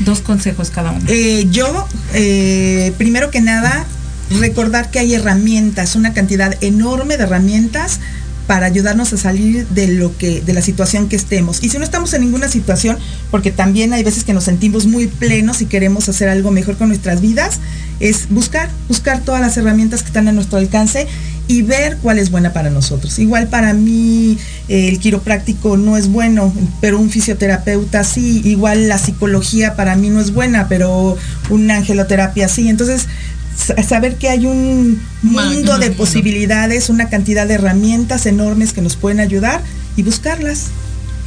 Dos 0.01 0.19
consejos 0.19 0.71
cada 0.71 0.91
uno. 0.91 1.05
Eh, 1.07 1.47
yo, 1.51 1.87
eh, 2.13 2.93
primero 2.97 3.31
que 3.31 3.39
nada, 3.39 3.85
recordar 4.29 4.91
que 4.91 4.99
hay 4.99 5.13
herramientas, 5.13 5.95
una 5.95 6.13
cantidad 6.13 6.55
enorme 6.61 7.17
de 7.17 7.23
herramientas 7.23 7.99
para 8.47 8.67
ayudarnos 8.67 9.11
a 9.11 9.17
salir 9.17 9.67
de 9.69 9.87
lo 9.87 10.15
que 10.17 10.41
de 10.41 10.53
la 10.53 10.61
situación 10.61 11.09
que 11.09 11.15
estemos. 11.15 11.63
Y 11.63 11.69
si 11.69 11.77
no 11.77 11.83
estamos 11.83 12.13
en 12.13 12.21
ninguna 12.21 12.47
situación, 12.47 12.97
porque 13.31 13.51
también 13.51 13.93
hay 13.93 14.03
veces 14.03 14.23
que 14.23 14.33
nos 14.33 14.43
sentimos 14.43 14.85
muy 14.85 15.07
plenos 15.07 15.61
y 15.61 15.65
queremos 15.65 16.07
hacer 16.09 16.29
algo 16.29 16.51
mejor 16.51 16.77
con 16.77 16.89
nuestras 16.89 17.21
vidas, 17.21 17.59
es 17.99 18.29
buscar, 18.29 18.69
buscar 18.87 19.21
todas 19.21 19.41
las 19.41 19.57
herramientas 19.57 20.01
que 20.01 20.07
están 20.07 20.27
a 20.27 20.31
nuestro 20.31 20.59
alcance 20.59 21.07
y 21.47 21.61
ver 21.61 21.97
cuál 22.01 22.19
es 22.19 22.31
buena 22.31 22.53
para 22.53 22.69
nosotros. 22.69 23.19
Igual 23.19 23.47
para 23.47 23.73
mí 23.73 24.37
eh, 24.67 24.89
el 24.89 24.99
quiropráctico 24.99 25.77
no 25.77 25.97
es 25.97 26.07
bueno, 26.07 26.53
pero 26.81 26.99
un 26.99 27.09
fisioterapeuta 27.09 28.03
sí, 28.03 28.41
igual 28.45 28.87
la 28.87 28.97
psicología 28.97 29.75
para 29.75 29.95
mí 29.95 30.09
no 30.09 30.19
es 30.19 30.31
buena, 30.31 30.67
pero 30.67 31.17
una 31.49 31.77
angeloterapia 31.77 32.47
sí. 32.47 32.67
Entonces, 32.67 33.07
saber 33.55 34.15
que 34.15 34.29
hay 34.29 34.45
un 34.45 35.01
mundo 35.21 35.77
de 35.77 35.91
posibilidades, 35.91 36.89
una 36.89 37.09
cantidad 37.09 37.47
de 37.47 37.55
herramientas 37.55 38.25
enormes 38.25 38.73
que 38.73 38.81
nos 38.81 38.95
pueden 38.95 39.19
ayudar 39.19 39.61
y 39.95 40.03
buscarlas. 40.03 40.67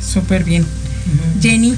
Súper 0.00 0.44
bien. 0.44 0.64
Jenny. 1.40 1.74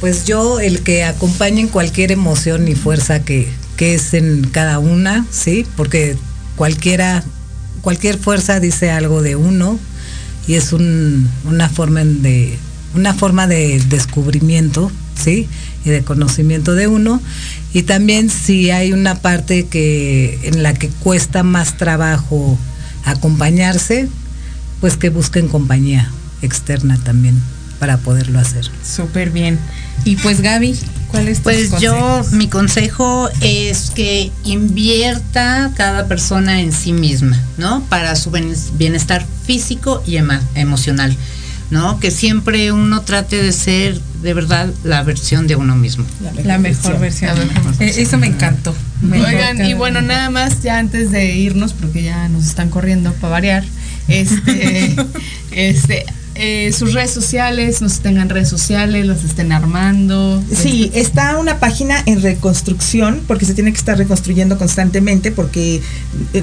Pues 0.00 0.24
yo 0.24 0.60
el 0.60 0.80
que 0.80 1.04
acompañen 1.04 1.68
cualquier 1.68 2.12
emoción 2.12 2.68
y 2.68 2.74
fuerza 2.74 3.24
que, 3.24 3.48
que 3.76 3.94
es 3.94 4.12
en 4.14 4.46
cada 4.50 4.78
una, 4.78 5.24
¿sí? 5.30 5.66
Porque 5.76 6.16
cualquiera, 6.56 7.24
cualquier 7.80 8.18
fuerza 8.18 8.60
dice 8.60 8.90
algo 8.90 9.22
de 9.22 9.36
uno 9.36 9.78
y 10.46 10.54
es 10.54 10.72
un, 10.72 11.30
una 11.44 11.68
forma 11.68 12.04
de 12.04 12.58
una 12.94 13.14
forma 13.14 13.46
de 13.46 13.82
descubrimiento, 13.88 14.90
¿sí? 15.20 15.48
Y 15.84 15.90
de 15.90 16.02
conocimiento 16.02 16.74
de 16.74 16.88
uno. 16.88 17.20
Y 17.72 17.82
también 17.82 18.30
si 18.30 18.70
hay 18.70 18.92
una 18.92 19.16
parte 19.16 19.66
que 19.66 20.38
en 20.44 20.62
la 20.62 20.74
que 20.74 20.88
cuesta 20.88 21.42
más 21.42 21.76
trabajo 21.76 22.58
acompañarse, 23.04 24.08
pues 24.80 24.96
que 24.96 25.10
busquen 25.10 25.48
compañía 25.48 26.10
externa 26.42 26.98
también 27.04 27.40
para 27.78 27.98
poderlo 27.98 28.38
hacer. 28.38 28.64
Súper 28.82 29.30
bien. 29.30 29.58
Y 30.04 30.16
pues 30.16 30.40
Gaby, 30.40 30.78
¿cuál 31.08 31.28
es 31.28 31.38
tu 31.38 31.44
Pues 31.44 31.80
yo, 31.80 32.22
mi 32.32 32.48
consejo 32.48 33.28
es 33.40 33.90
que 33.94 34.30
invierta 34.44 35.70
cada 35.76 36.06
persona 36.06 36.60
en 36.60 36.72
sí 36.72 36.92
misma, 36.92 37.38
¿no? 37.58 37.82
Para 37.88 38.16
su 38.16 38.30
bienestar 38.30 39.26
físico 39.46 40.02
y 40.06 40.18
emocional. 40.54 41.16
¿No? 41.74 41.98
Que 41.98 42.12
siempre 42.12 42.70
uno 42.70 43.02
trate 43.02 43.42
de 43.42 43.50
ser 43.50 44.00
de 44.22 44.32
verdad 44.32 44.72
la 44.84 45.02
versión 45.02 45.48
de 45.48 45.56
uno 45.56 45.74
mismo. 45.74 46.04
La 46.44 46.56
mejor, 46.56 47.00
versión. 47.00 47.36
Eh, 47.80 47.94
eso 47.96 48.16
me 48.16 48.28
encantó. 48.28 48.72
Oigan, 49.02 49.66
y 49.66 49.74
bueno, 49.74 50.00
nada 50.00 50.30
más 50.30 50.62
ya 50.62 50.78
antes 50.78 51.10
de 51.10 51.34
irnos, 51.34 51.72
porque 51.72 52.04
ya 52.04 52.28
nos 52.28 52.46
están 52.46 52.70
corriendo 52.70 53.12
para 53.14 53.32
variar, 53.32 53.64
este, 54.06 54.94
este, 55.50 56.06
eh, 56.36 56.72
sus 56.72 56.94
redes 56.94 57.12
sociales, 57.12 57.80
no 57.80 57.88
tengan 57.88 58.28
redes 58.28 58.48
sociales, 58.48 59.06
las 59.06 59.22
estén 59.22 59.52
armando. 59.52 60.42
Sí, 60.52 60.90
está 60.92 61.38
una 61.38 61.60
página 61.60 62.02
en 62.06 62.22
reconstrucción, 62.22 63.22
porque 63.28 63.44
se 63.44 63.54
tiene 63.54 63.72
que 63.72 63.78
estar 63.78 63.96
reconstruyendo 63.96 64.58
constantemente, 64.58 65.30
porque 65.30 65.80
eh, 66.32 66.42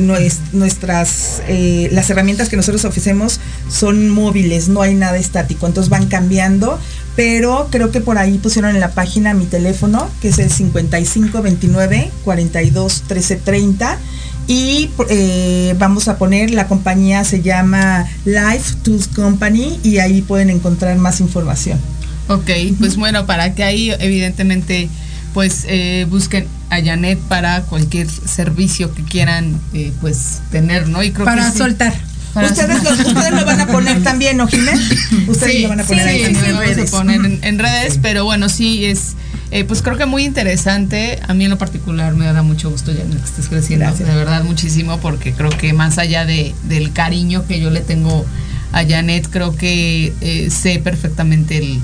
nuestras, 0.53 1.41
eh, 1.47 1.89
las 1.91 2.09
herramientas 2.09 2.47
que 2.47 2.55
nosotros 2.55 2.85
ofrecemos 2.85 3.39
son 3.69 4.09
móviles, 4.09 4.69
no 4.69 4.81
hay 4.81 4.95
nada 4.95 5.17
estático, 5.17 5.67
entonces 5.67 5.89
van 5.89 6.07
cambiando, 6.07 6.79
pero 7.17 7.67
creo 7.69 7.91
que 7.91 7.99
por 7.99 8.17
ahí 8.17 8.37
pusieron 8.37 8.73
en 8.73 8.79
la 8.79 8.91
página 8.91 9.33
mi 9.33 9.45
teléfono, 9.45 10.09
que 10.21 10.29
es 10.29 10.39
el 10.39 10.49
5529 10.49 12.11
42 12.23 13.03
13 13.07 13.35
30 13.35 13.99
y 14.47 14.89
eh, 15.09 15.75
vamos 15.77 16.07
a 16.07 16.17
poner, 16.17 16.51
la 16.51 16.67
compañía 16.67 17.23
se 17.23 17.41
llama 17.41 18.07
Life 18.25 18.75
Tools 18.83 19.07
Company 19.07 19.79
y 19.83 19.99
ahí 19.99 20.21
pueden 20.21 20.49
encontrar 20.49 20.97
más 20.97 21.19
información. 21.19 21.79
Ok, 22.27 22.49
pues 22.79 22.95
bueno, 22.97 23.25
para 23.25 23.55
que 23.55 23.63
ahí 23.63 23.91
evidentemente 23.99 24.89
pues 25.33 25.65
eh, 25.67 26.05
busquen 26.09 26.45
a 26.69 26.81
Janet 26.81 27.19
para 27.19 27.63
cualquier 27.63 28.09
servicio 28.09 28.93
que 28.93 29.03
quieran 29.03 29.59
eh, 29.73 29.91
pues 30.01 30.41
tener, 30.51 30.87
¿no? 30.87 31.03
Y 31.03 31.11
creo 31.11 31.25
para 31.25 31.51
soltar. 31.51 31.93
ustedes, 32.35 32.83
lo, 32.83 32.91
ustedes 32.91 33.31
lo 33.31 33.45
van 33.45 33.61
a 33.61 33.67
poner 33.67 34.03
también, 34.03 34.37
¿no, 34.37 34.47
Jiménez? 34.47 34.79
Ustedes 35.27 35.61
lo 35.63 35.69
van 35.69 35.81
a 35.81 35.83
poner 35.83 36.07
ahí 36.07 36.23
en, 36.23 36.35
redes. 36.35 36.93
en, 37.41 37.59
redes, 37.59 37.99
pero 38.01 38.25
bueno, 38.25 38.49
sí 38.49 38.85
es 38.85 39.15
eh, 39.51 39.65
pues 39.65 39.81
creo 39.81 39.97
que 39.97 40.05
muy 40.05 40.23
interesante. 40.23 41.19
A 41.27 41.33
mí 41.33 41.43
en 41.43 41.49
lo 41.49 41.57
particular 41.57 42.13
me 42.13 42.25
da 42.25 42.41
mucho 42.41 42.69
gusto 42.69 42.93
ya 42.93 43.03
que 43.03 43.17
estés 43.17 43.49
creciendo. 43.49 43.91
De 43.93 44.03
verdad, 44.05 44.43
muchísimo, 44.43 44.97
porque 44.99 45.33
creo 45.33 45.49
que 45.49 45.73
más 45.73 45.97
allá 45.97 46.25
de, 46.25 46.55
del 46.63 46.93
cariño 46.93 47.45
que 47.45 47.59
yo 47.59 47.69
le 47.69 47.81
tengo 47.81 48.25
a 48.71 48.85
Janet, 48.85 49.27
creo 49.29 49.55
que 49.55 50.13
eh, 50.21 50.49
sé 50.49 50.79
perfectamente 50.79 51.57
el, 51.57 51.79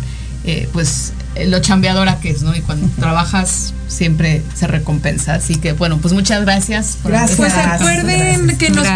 eh, 0.46 0.70
pues 0.72 1.12
lo 1.46 1.60
chambeadora 1.60 2.20
que 2.20 2.32
es, 2.32 2.42
¿no? 2.42 2.56
Y 2.56 2.62
cuando 2.62 2.88
trabajas 3.00 3.74
siempre 3.88 4.42
se 4.54 4.68
recompensa. 4.68 5.36
Así 5.36 5.56
que 5.56 5.74
bueno, 5.74 5.98
pues 5.98 6.14
muchas 6.14 6.42
gracias. 6.42 6.98
gracias. 7.04 7.38
Pues 7.38 7.54
recuerden 7.56 8.58
que 8.58 8.70
nos 8.70 8.88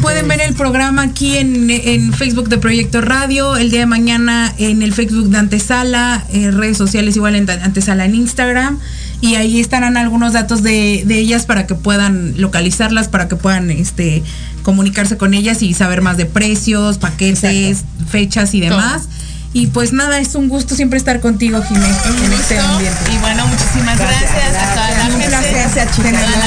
pueden 0.00 0.28
ver 0.28 0.40
el 0.40 0.54
programa 0.54 1.02
aquí 1.02 1.36
en, 1.36 2.12
Facebook 2.14 2.48
de 2.48 2.58
Proyecto 2.58 3.00
Radio, 3.00 3.56
el 3.56 3.70
día 3.70 3.80
de 3.80 3.86
mañana 3.86 4.52
en 4.58 4.82
el 4.82 4.92
Facebook 4.92 5.28
de 5.30 5.38
Antesala, 5.38 6.24
en 6.32 6.56
redes 6.56 6.76
sociales 6.76 7.16
igual 7.16 7.34
en 7.34 7.48
Antesala 7.48 8.04
en 8.04 8.14
Instagram. 8.14 8.78
Y 9.20 9.36
ahí 9.36 9.60
estarán 9.60 9.96
algunos 9.96 10.34
datos 10.34 10.62
de, 10.62 11.04
ellas 11.08 11.46
para 11.46 11.66
que 11.66 11.74
puedan 11.74 12.34
localizarlas, 12.40 13.08
para 13.08 13.28
que 13.28 13.36
puedan 13.36 13.70
este 13.70 14.22
comunicarse 14.62 15.16
con 15.16 15.34
ellas 15.34 15.62
y 15.62 15.74
saber 15.74 16.00
más 16.02 16.16
de 16.16 16.26
precios, 16.26 16.98
paquetes, 16.98 17.84
fechas 18.08 18.54
y 18.54 18.60
demás. 18.60 19.08
Y 19.56 19.68
pues 19.68 19.92
nada, 19.92 20.18
es 20.18 20.34
un 20.34 20.48
gusto 20.48 20.74
siempre 20.74 20.98
estar 20.98 21.20
contigo, 21.20 21.62
Jiménez, 21.62 21.96
en 22.04 22.32
este 22.32 22.58
ambiente. 22.58 23.12
Y 23.14 23.18
bueno, 23.18 23.46
muchísimas 23.46 23.96
gracias, 23.96 24.32
a 24.32 24.74
toda 24.74 24.90
la 24.90 25.04
gente. 25.04 25.28
Gracias, 25.28 25.76
a 25.76 25.84
la 25.84 25.92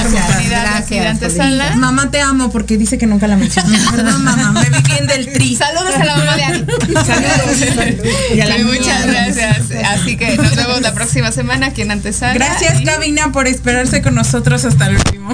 comunidad 0.04 0.64
gracias, 0.90 1.34
de 1.34 1.76
Mamá 1.78 2.12
te 2.12 2.20
amo 2.20 2.52
porque 2.52 2.78
dice 2.78 2.98
que 2.98 3.08
nunca 3.08 3.28
la 3.28 3.38
mencioné. 3.38 3.80
Perdón, 3.92 4.26
mamá, 4.26 4.52
me 4.52 4.70
vi 4.70 4.82
bien 4.82 5.08
del 5.08 5.32
tri. 5.32 5.56
Saludos 5.58 5.96
a 5.96 6.04
la 6.04 6.18
mamá 6.18 6.36
de 6.36 6.44
Ani. 6.44 6.66
Saludos. 7.06 8.66
muchas 8.66 9.08
gracias. 9.08 9.58
Así 9.86 10.18
que 10.18 10.36
nos 10.36 10.54
vemos 10.58 10.82
la 10.82 10.94
próxima 10.94 11.32
semana 11.32 11.68
aquí 11.68 11.84
en 11.84 11.92
Antesala. 11.92 12.34
Gracias, 12.34 12.82
Cabina, 12.82 13.32
por 13.32 13.48
esperarse 13.48 14.02
con 14.02 14.16
nosotros 14.16 14.66
hasta 14.66 14.88
el 14.88 14.98
último. 14.98 15.34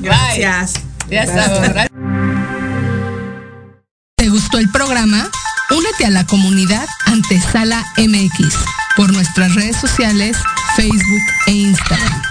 Gracias. 0.00 0.72
Ya 1.08 1.22
estamos. 1.22 1.60
¿Te 4.16 4.28
gustó 4.28 4.58
el 4.58 4.68
programa? 4.70 5.30
Únete 5.74 6.04
a 6.04 6.10
la 6.10 6.26
comunidad 6.26 6.86
Antesala 7.06 7.82
MX 7.96 8.54
por 8.94 9.10
nuestras 9.12 9.54
redes 9.54 9.76
sociales, 9.76 10.36
Facebook 10.76 11.22
e 11.46 11.52
Instagram. 11.52 12.22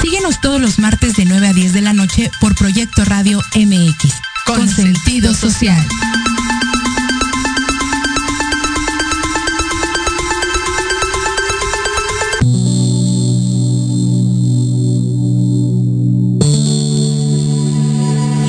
Síguenos 0.00 0.40
todos 0.40 0.60
los 0.60 0.78
martes 0.78 1.14
de 1.14 1.26
9 1.26 1.48
a 1.48 1.52
10 1.52 1.74
de 1.74 1.82
la 1.82 1.92
noche 1.92 2.30
por 2.40 2.54
Proyecto 2.54 3.04
Radio 3.04 3.40
MX, 3.54 4.14
con, 4.46 4.68
sentido 4.68 5.34
social. 5.34 5.86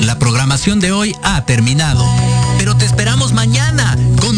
La 0.04 0.18
programación 0.18 0.80
de 0.80 0.92
hoy 0.92 1.14
ha 1.22 1.44
terminado, 1.44 2.04
pero 2.58 2.76
te 2.76 2.86
esperamos 2.86 3.32
mañana 3.32 3.96
con 4.20 4.37